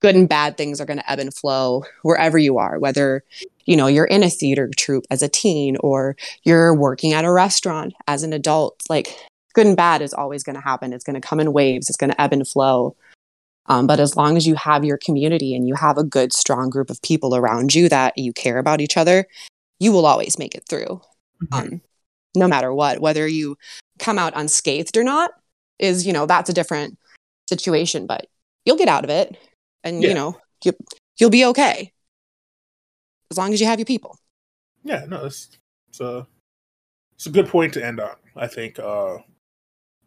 good 0.00 0.16
and 0.16 0.28
bad 0.28 0.56
things 0.56 0.80
are 0.80 0.84
going 0.84 0.98
to 0.98 1.10
ebb 1.10 1.18
and 1.20 1.34
flow 1.34 1.84
wherever 2.02 2.38
you 2.38 2.58
are 2.58 2.78
whether 2.78 3.22
you 3.66 3.76
know 3.76 3.86
you're 3.86 4.04
in 4.04 4.24
a 4.24 4.30
theater 4.30 4.68
troupe 4.76 5.04
as 5.10 5.22
a 5.22 5.28
teen 5.28 5.76
or 5.80 6.16
you're 6.42 6.74
working 6.74 7.12
at 7.12 7.24
a 7.24 7.30
restaurant 7.30 7.94
as 8.08 8.22
an 8.24 8.32
adult 8.32 8.80
like 8.88 9.16
good 9.52 9.66
and 9.66 9.76
bad 9.76 10.02
is 10.02 10.14
always 10.14 10.42
going 10.42 10.56
to 10.56 10.62
happen. 10.62 10.92
It's 10.92 11.04
going 11.04 11.20
to 11.20 11.26
come 11.26 11.40
in 11.40 11.52
waves. 11.52 11.88
It's 11.88 11.96
going 11.96 12.10
to 12.10 12.20
ebb 12.20 12.32
and 12.32 12.46
flow. 12.46 12.96
Um, 13.66 13.86
but 13.86 14.00
as 14.00 14.16
long 14.16 14.36
as 14.36 14.46
you 14.46 14.54
have 14.56 14.84
your 14.84 14.98
community 14.98 15.54
and 15.54 15.68
you 15.68 15.74
have 15.74 15.96
a 15.96 16.04
good 16.04 16.32
strong 16.32 16.68
group 16.68 16.90
of 16.90 17.00
people 17.02 17.36
around 17.36 17.74
you 17.74 17.88
that 17.90 18.14
you 18.16 18.32
care 18.32 18.58
about 18.58 18.80
each 18.80 18.96
other 18.96 19.26
you 19.78 19.92
will 19.92 20.06
always 20.06 20.38
make 20.38 20.54
it 20.54 20.64
through 20.68 21.00
um, 21.52 21.80
no 22.34 22.48
matter 22.48 22.74
what 22.74 23.00
whether 23.00 23.26
you 23.26 23.56
come 24.02 24.18
out 24.18 24.32
unscathed 24.36 24.96
or 24.96 25.04
not 25.04 25.30
is 25.78 26.06
you 26.06 26.12
know 26.12 26.26
that's 26.26 26.50
a 26.50 26.52
different 26.52 26.98
situation 27.48 28.06
but 28.06 28.26
you'll 28.66 28.76
get 28.76 28.88
out 28.88 29.04
of 29.04 29.10
it 29.10 29.36
and 29.84 30.02
Yeah. 30.02 30.08
you 30.10 30.14
know 30.14 30.36
you, 30.64 30.72
you'll 31.18 31.30
be 31.30 31.44
okay 31.46 31.92
as 33.30 33.38
long 33.38 33.52
as 33.54 33.60
you 33.60 33.66
have 33.66 33.78
your 33.78 33.86
people 33.86 34.18
Yeah, 34.84 35.04
no, 35.08 35.24
it's 35.24 35.48
it's 35.88 36.00
a 36.00 36.26
it's 37.14 37.26
a 37.26 37.30
good 37.30 37.46
point 37.48 37.72
to 37.74 37.84
end 37.84 38.00
on. 38.00 38.16
I 38.36 38.46
think 38.48 38.78
uh, 38.78 39.18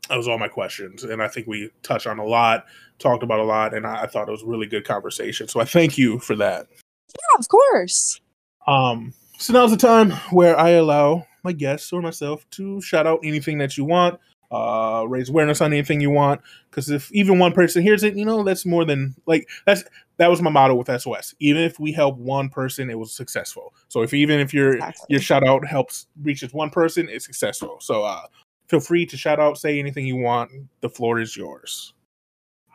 that 0.10 0.18
was 0.18 0.28
all 0.28 0.38
my 0.38 0.48
questions, 0.50 1.04
and 1.04 1.22
I 1.24 1.28
think 1.30 1.48
we 1.48 1.72
touched 1.82 2.08
on 2.08 2.20
a 2.20 2.26
lot, 2.26 2.66
talked 3.00 3.24
about 3.24 3.40
a 3.40 3.44
lot, 3.44 3.74
and 3.74 3.88
I, 3.88 4.02
I 4.04 4.08
thought 4.08 4.28
it 4.28 4.32
was 4.32 4.44
a 4.44 4.48
really 4.48 4.68
good 4.68 4.86
conversation. 4.86 5.48
So 5.48 5.60
I 5.62 5.66
thank 5.66 5.98
you 5.98 6.20
for 6.20 6.36
that. 6.36 6.68
yeah 7.16 7.40
of 7.40 7.48
course 7.48 8.20
Um, 8.68 9.14
so 9.40 9.54
now's 9.54 9.72
the 9.72 9.78
time 9.78 10.12
where 10.32 10.60
I 10.60 10.72
allow 10.72 11.26
my 11.46 11.54
guests 11.54 11.94
or 11.94 12.02
myself 12.02 12.46
to 12.52 12.82
shout 12.82 13.08
out 13.08 13.20
anything 13.24 13.58
that 13.60 13.78
you 13.78 13.86
want, 13.86 14.20
uh, 14.52 15.06
raise 15.08 15.30
awareness 15.30 15.62
on 15.62 15.72
anything 15.72 16.02
you 16.02 16.10
want. 16.10 16.42
Because 16.70 16.90
if 16.90 17.12
even 17.14 17.40
one 17.40 17.54
person 17.54 17.82
hears 17.82 18.04
it, 18.04 18.16
you 18.16 18.26
know 18.26 18.44
that's 18.44 18.66
more 18.66 18.84
than 18.84 19.16
like 19.26 19.48
that's 19.66 19.84
that 20.18 20.30
was 20.30 20.42
my 20.42 20.50
motto 20.50 20.76
with 20.76 20.90
SOS. 20.90 21.34
Even 21.40 21.62
if 21.64 21.80
we 21.80 21.92
help 21.92 22.18
one 22.18 22.50
person, 22.50 22.90
it 22.90 23.00
was 23.00 23.14
successful. 23.14 23.74
So 23.88 24.02
if 24.02 24.14
even 24.14 24.40
if 24.40 24.54
your 24.54 24.74
Exactly. 24.74 25.06
your 25.10 25.22
shout 25.22 25.48
out 25.48 25.66
helps 25.66 26.08
reaches 26.22 26.54
one 26.54 26.70
person, 26.70 27.08
it's 27.10 27.26
successful. 27.26 27.78
So 27.80 28.04
uh, 28.04 28.28
feel 28.68 28.80
free 28.80 29.06
to 29.08 29.18
shout 29.18 29.40
out, 29.40 29.58
say 29.58 29.80
anything 29.80 30.06
you 30.06 30.18
want. 30.18 30.52
The 30.82 30.90
floor 30.90 31.20
is 31.20 31.38
yours. 31.38 31.94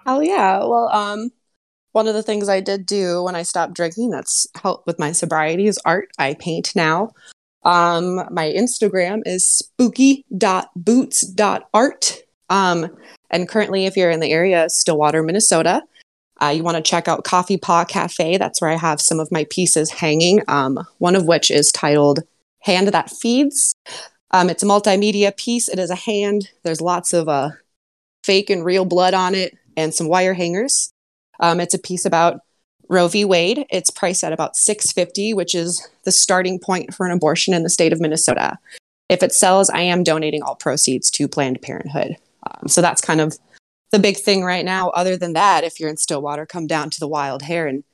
Oh 0.07 0.21
yeah. 0.21 0.59
Well, 0.59 0.89
um, 0.93 1.31
one 1.93 2.07
of 2.07 2.15
the 2.15 2.23
things 2.23 2.49
I 2.49 2.61
did 2.61 2.87
do 2.87 3.23
when 3.23 3.35
I 3.35 3.43
stopped 3.43 3.75
drinking 3.75 4.11
that's 4.11 4.47
helped 4.55 4.87
with 4.87 4.99
my 4.99 5.13
sobriety 5.13 5.67
is 5.67 5.79
art. 5.85 6.09
I 6.19 6.35
paint 6.35 6.75
now. 6.77 7.13
Um, 7.65 8.23
my 8.31 8.51
Instagram 8.51 9.23
is 9.27 9.45
spooky.boots.art. 9.45 12.17
Um, 12.49 12.97
and 13.31 13.49
currently, 13.49 13.87
if 13.87 13.97
you're 13.97 14.11
in 14.11 14.21
the 14.21 14.33
area, 14.33 14.69
Stillwater, 14.69 15.23
Minnesota, 15.23 15.83
uh, 16.43 16.49
you 16.49 16.63
want 16.63 16.77
to 16.77 16.83
check 16.83 17.07
out 17.07 17.25
Coffee 17.25 17.59
Paw 17.59 17.85
Cafe. 17.85 18.39
That's 18.39 18.61
where 18.61 18.71
I 18.71 18.77
have 18.77 19.01
some 19.01 19.21
of 19.21 19.31
my 19.31 19.47
pieces 19.51 19.91
hanging. 19.91 20.43
Um, 20.49 20.79
one 20.99 21.15
of 21.15 21.27
which 21.27 21.51
is 21.51 21.71
titled 21.71 22.21
"Hand 22.61 22.89
That 22.89 23.11
Feeds." 23.11 23.75
Um, 24.33 24.49
it's 24.49 24.63
a 24.63 24.67
multimedia 24.67 25.37
piece. 25.37 25.69
It 25.69 25.79
is 25.79 25.91
a 25.91 25.97
hand. 25.97 26.49
There's 26.63 26.81
lots 26.81 27.13
of 27.13 27.29
uh, 27.29 27.51
fake 28.25 28.49
and 28.49 28.65
real 28.65 28.85
blood 28.85 29.13
on 29.13 29.35
it 29.35 29.57
and 29.77 29.95
some 29.95 30.09
wire 30.09 30.35
hangers. 30.35 30.93
Um, 31.41 31.61
it's 31.61 31.75
a 31.75 31.79
piece 31.79 32.05
about 32.05 32.41
Roe 32.91 33.09
v. 33.09 33.25
Wade. 33.25 33.65
It's 33.71 33.91
priced 33.91 34.25
at 34.25 34.33
about 34.33 34.57
six 34.57 34.93
fifty, 34.93 35.33
which 35.33 35.55
is 35.55 35.89
the 36.05 36.13
starting 36.13 36.59
point 36.59 36.93
for 36.93 37.07
an 37.07 37.13
abortion 37.13 37.55
in 37.55 37.63
the 37.63 37.71
state 37.71 37.93
of 37.93 38.01
Minnesota. 38.01 38.59
If 39.09 39.23
it 39.23 39.33
sells, 39.33 39.71
I 39.71 39.81
am 39.81 40.03
donating 40.03 40.43
all 40.43 40.57
proceeds 40.57 41.11
to 41.13 41.29
Planned 41.29 41.63
Parenthood. 41.63 42.17
Um, 42.51 42.69
so 42.69 42.81
that's 42.83 43.01
kind 43.01 43.21
of 43.21 43.39
the 43.93 43.99
big 43.99 44.17
thing 44.17 44.45
right 44.45 44.65
now. 44.65 44.91
Other 44.91 45.17
than 45.17 45.33
that, 45.35 45.65
if 45.65 45.79
you're 45.81 45.89
in 45.89 45.97
Stillwater, 45.97 46.47
come 46.47 46.67
down 46.67 46.91
to 46.91 47.01
the 47.01 47.09
Wild 47.09 47.43
Hare 47.43 47.67
and 47.67 47.85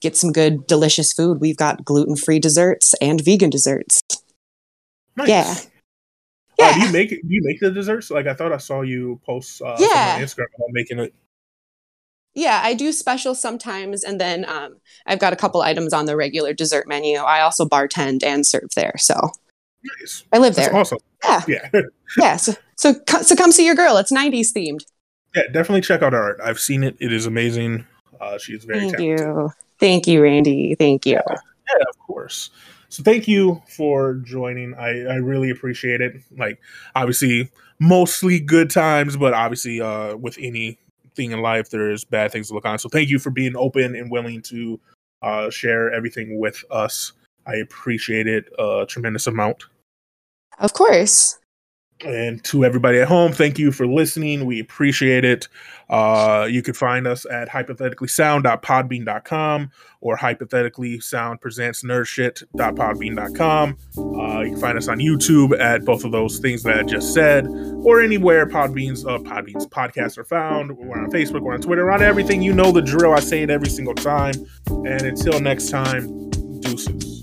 get 0.00 0.16
some 0.16 0.32
good, 0.32 0.66
delicious 0.66 1.12
food. 1.12 1.40
We've 1.40 1.56
got 1.56 1.84
gluten-free 1.84 2.40
desserts 2.40 2.94
and 3.00 3.24
vegan 3.24 3.50
desserts. 3.50 4.00
Nice. 5.16 5.28
Yeah. 5.28 5.54
Uh, 5.54 5.64
Yeah. 6.58 6.74
do 6.74 6.80
you 6.86 6.92
make 6.92 7.10
do 7.10 7.20
you 7.28 7.42
make 7.44 7.60
the 7.60 7.70
desserts? 7.70 8.10
Like 8.10 8.26
I 8.26 8.34
thought 8.34 8.52
I 8.52 8.56
saw 8.58 8.82
you 8.82 9.20
post 9.24 9.62
uh, 9.62 9.76
Yeah. 9.78 10.14
on 10.16 10.22
Instagram 10.22 10.46
about 10.56 10.68
making 10.70 10.98
it. 10.98 11.14
Yeah, 12.34 12.60
I 12.64 12.74
do 12.74 12.92
special 12.92 13.34
sometimes, 13.34 14.02
and 14.04 14.20
then 14.20 14.44
um, 14.48 14.76
I've 15.06 15.18
got 15.18 15.32
a 15.32 15.36
couple 15.36 15.60
items 15.60 15.92
on 15.92 16.06
the 16.06 16.16
regular 16.16 16.52
dessert 16.54 16.88
menu. 16.88 17.18
I 17.18 17.40
also 17.42 17.66
bartend 17.66 18.22
and 18.24 18.46
serve 18.46 18.70
there, 18.74 18.94
so 18.98 19.30
Nice. 20.00 20.24
I 20.32 20.38
live 20.38 20.54
That's 20.54 20.68
there. 20.68 20.76
awesome. 20.76 20.98
Yeah, 21.24 21.42
Yeah. 21.48 21.68
yeah. 22.18 22.36
So, 22.36 22.52
so, 22.76 22.94
so 23.22 23.36
come 23.36 23.52
see 23.52 23.66
your 23.66 23.74
girl. 23.74 23.96
It's 23.98 24.12
'90s 24.12 24.52
themed. 24.56 24.84
Yeah, 25.34 25.42
definitely 25.52 25.80
check 25.82 26.02
out 26.02 26.12
her 26.12 26.22
art. 26.22 26.40
I've 26.42 26.60
seen 26.60 26.84
it. 26.84 26.96
It 27.00 27.12
is 27.12 27.26
amazing. 27.26 27.86
Uh, 28.20 28.38
she's 28.38 28.64
very 28.64 28.80
Thank 28.80 28.96
talented. 28.96 29.20
you, 29.20 29.50
thank 29.80 30.06
you, 30.06 30.22
Randy. 30.22 30.74
Thank 30.76 31.04
you. 31.06 31.14
Yeah, 31.28 31.84
of 31.90 31.98
course. 31.98 32.50
So 32.88 33.02
thank 33.02 33.26
you 33.26 33.62
for 33.68 34.14
joining. 34.16 34.74
I, 34.74 35.04
I 35.04 35.14
really 35.16 35.50
appreciate 35.50 36.00
it. 36.00 36.14
Like 36.36 36.60
obviously 36.94 37.50
mostly 37.80 38.38
good 38.38 38.70
times, 38.70 39.16
but 39.16 39.32
obviously 39.32 39.80
uh 39.80 40.14
with 40.16 40.36
anything 41.16 41.32
in 41.32 41.42
life 41.42 41.70
there's 41.70 42.04
bad 42.04 42.32
things 42.32 42.48
to 42.48 42.54
look 42.54 42.64
on. 42.64 42.78
So 42.78 42.88
thank 42.88 43.08
you 43.08 43.18
for 43.18 43.30
being 43.30 43.56
open 43.56 43.94
and 43.94 44.10
willing 44.10 44.42
to 44.42 44.80
uh 45.22 45.50
share 45.50 45.92
everything 45.92 46.38
with 46.38 46.64
us. 46.70 47.12
I 47.46 47.56
appreciate 47.56 48.26
it 48.26 48.44
a 48.58 48.86
tremendous 48.88 49.26
amount. 49.26 49.64
Of 50.58 50.72
course. 50.74 51.38
And 52.04 52.44
to 52.44 52.64
everybody 52.64 53.00
at 53.00 53.08
home, 53.08 53.32
thank 53.32 53.58
you 53.58 53.72
for 53.72 53.86
listening. 53.86 54.46
We 54.46 54.60
appreciate 54.60 55.24
it. 55.24 55.48
Uh, 55.88 56.46
you 56.50 56.62
can 56.62 56.74
find 56.74 57.06
us 57.06 57.24
at 57.26 57.48
hypotheticallysound.podbean.com 57.48 59.70
or 60.00 60.16
hypothetically 60.16 61.00
sound 61.00 61.40
presents 61.40 61.82
nerdshit.podbean.com. 61.82 63.76
Uh, 63.98 64.40
you 64.40 64.52
can 64.52 64.60
find 64.60 64.78
us 64.78 64.88
on 64.88 64.98
YouTube 64.98 65.58
at 65.60 65.84
both 65.84 66.04
of 66.04 66.12
those 66.12 66.38
things 66.38 66.62
that 66.62 66.78
I 66.78 66.82
just 66.82 67.12
said, 67.12 67.46
or 67.84 68.00
anywhere 68.00 68.46
Podbeans, 68.46 69.06
uh, 69.06 69.18
Podbeans 69.18 69.68
podcasts 69.68 70.16
are 70.16 70.24
found. 70.24 70.74
We're 70.76 70.98
on 70.98 71.10
Facebook, 71.10 71.42
we're 71.42 71.52
on 71.54 71.60
Twitter, 71.60 71.84
we're 71.84 71.92
on 71.92 72.02
everything. 72.02 72.40
You 72.42 72.54
know 72.54 72.72
the 72.72 72.82
drill. 72.82 73.12
I 73.12 73.20
say 73.20 73.42
it 73.42 73.50
every 73.50 73.68
single 73.68 73.94
time. 73.94 74.34
And 74.68 75.02
until 75.02 75.40
next 75.40 75.68
time, 75.70 76.30
deuces. 76.60 77.21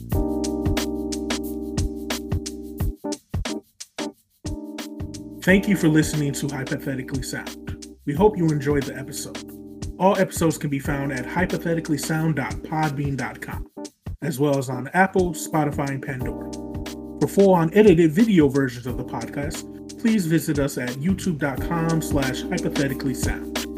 Thank 5.49 5.65
you 5.67 5.75
for 5.75 5.87
listening 5.87 6.31
to 6.33 6.47
Hypothetically 6.47 7.23
Sound. 7.23 7.87
We 8.05 8.13
hope 8.13 8.37
you 8.37 8.45
enjoyed 8.49 8.83
the 8.83 8.95
episode. 8.95 9.51
All 9.97 10.15
episodes 10.15 10.59
can 10.59 10.69
be 10.69 10.77
found 10.77 11.11
at 11.11 11.25
hypotheticallysound.podbean.com, 11.25 13.67
as 14.21 14.39
well 14.39 14.59
as 14.59 14.69
on 14.69 14.89
Apple, 14.89 15.33
Spotify, 15.33 15.89
and 15.89 16.03
Pandora. 16.03 16.51
For 17.19 17.27
full 17.27 17.57
unedited 17.57 18.11
video 18.11 18.47
versions 18.47 18.85
of 18.85 18.97
the 18.97 19.03
podcast, 19.03 19.99
please 19.99 20.27
visit 20.27 20.59
us 20.59 20.77
at 20.77 20.91
youtube.com 20.91 22.03
slash 22.03 22.43
hypothetically 22.43 23.15
sound. 23.15 23.68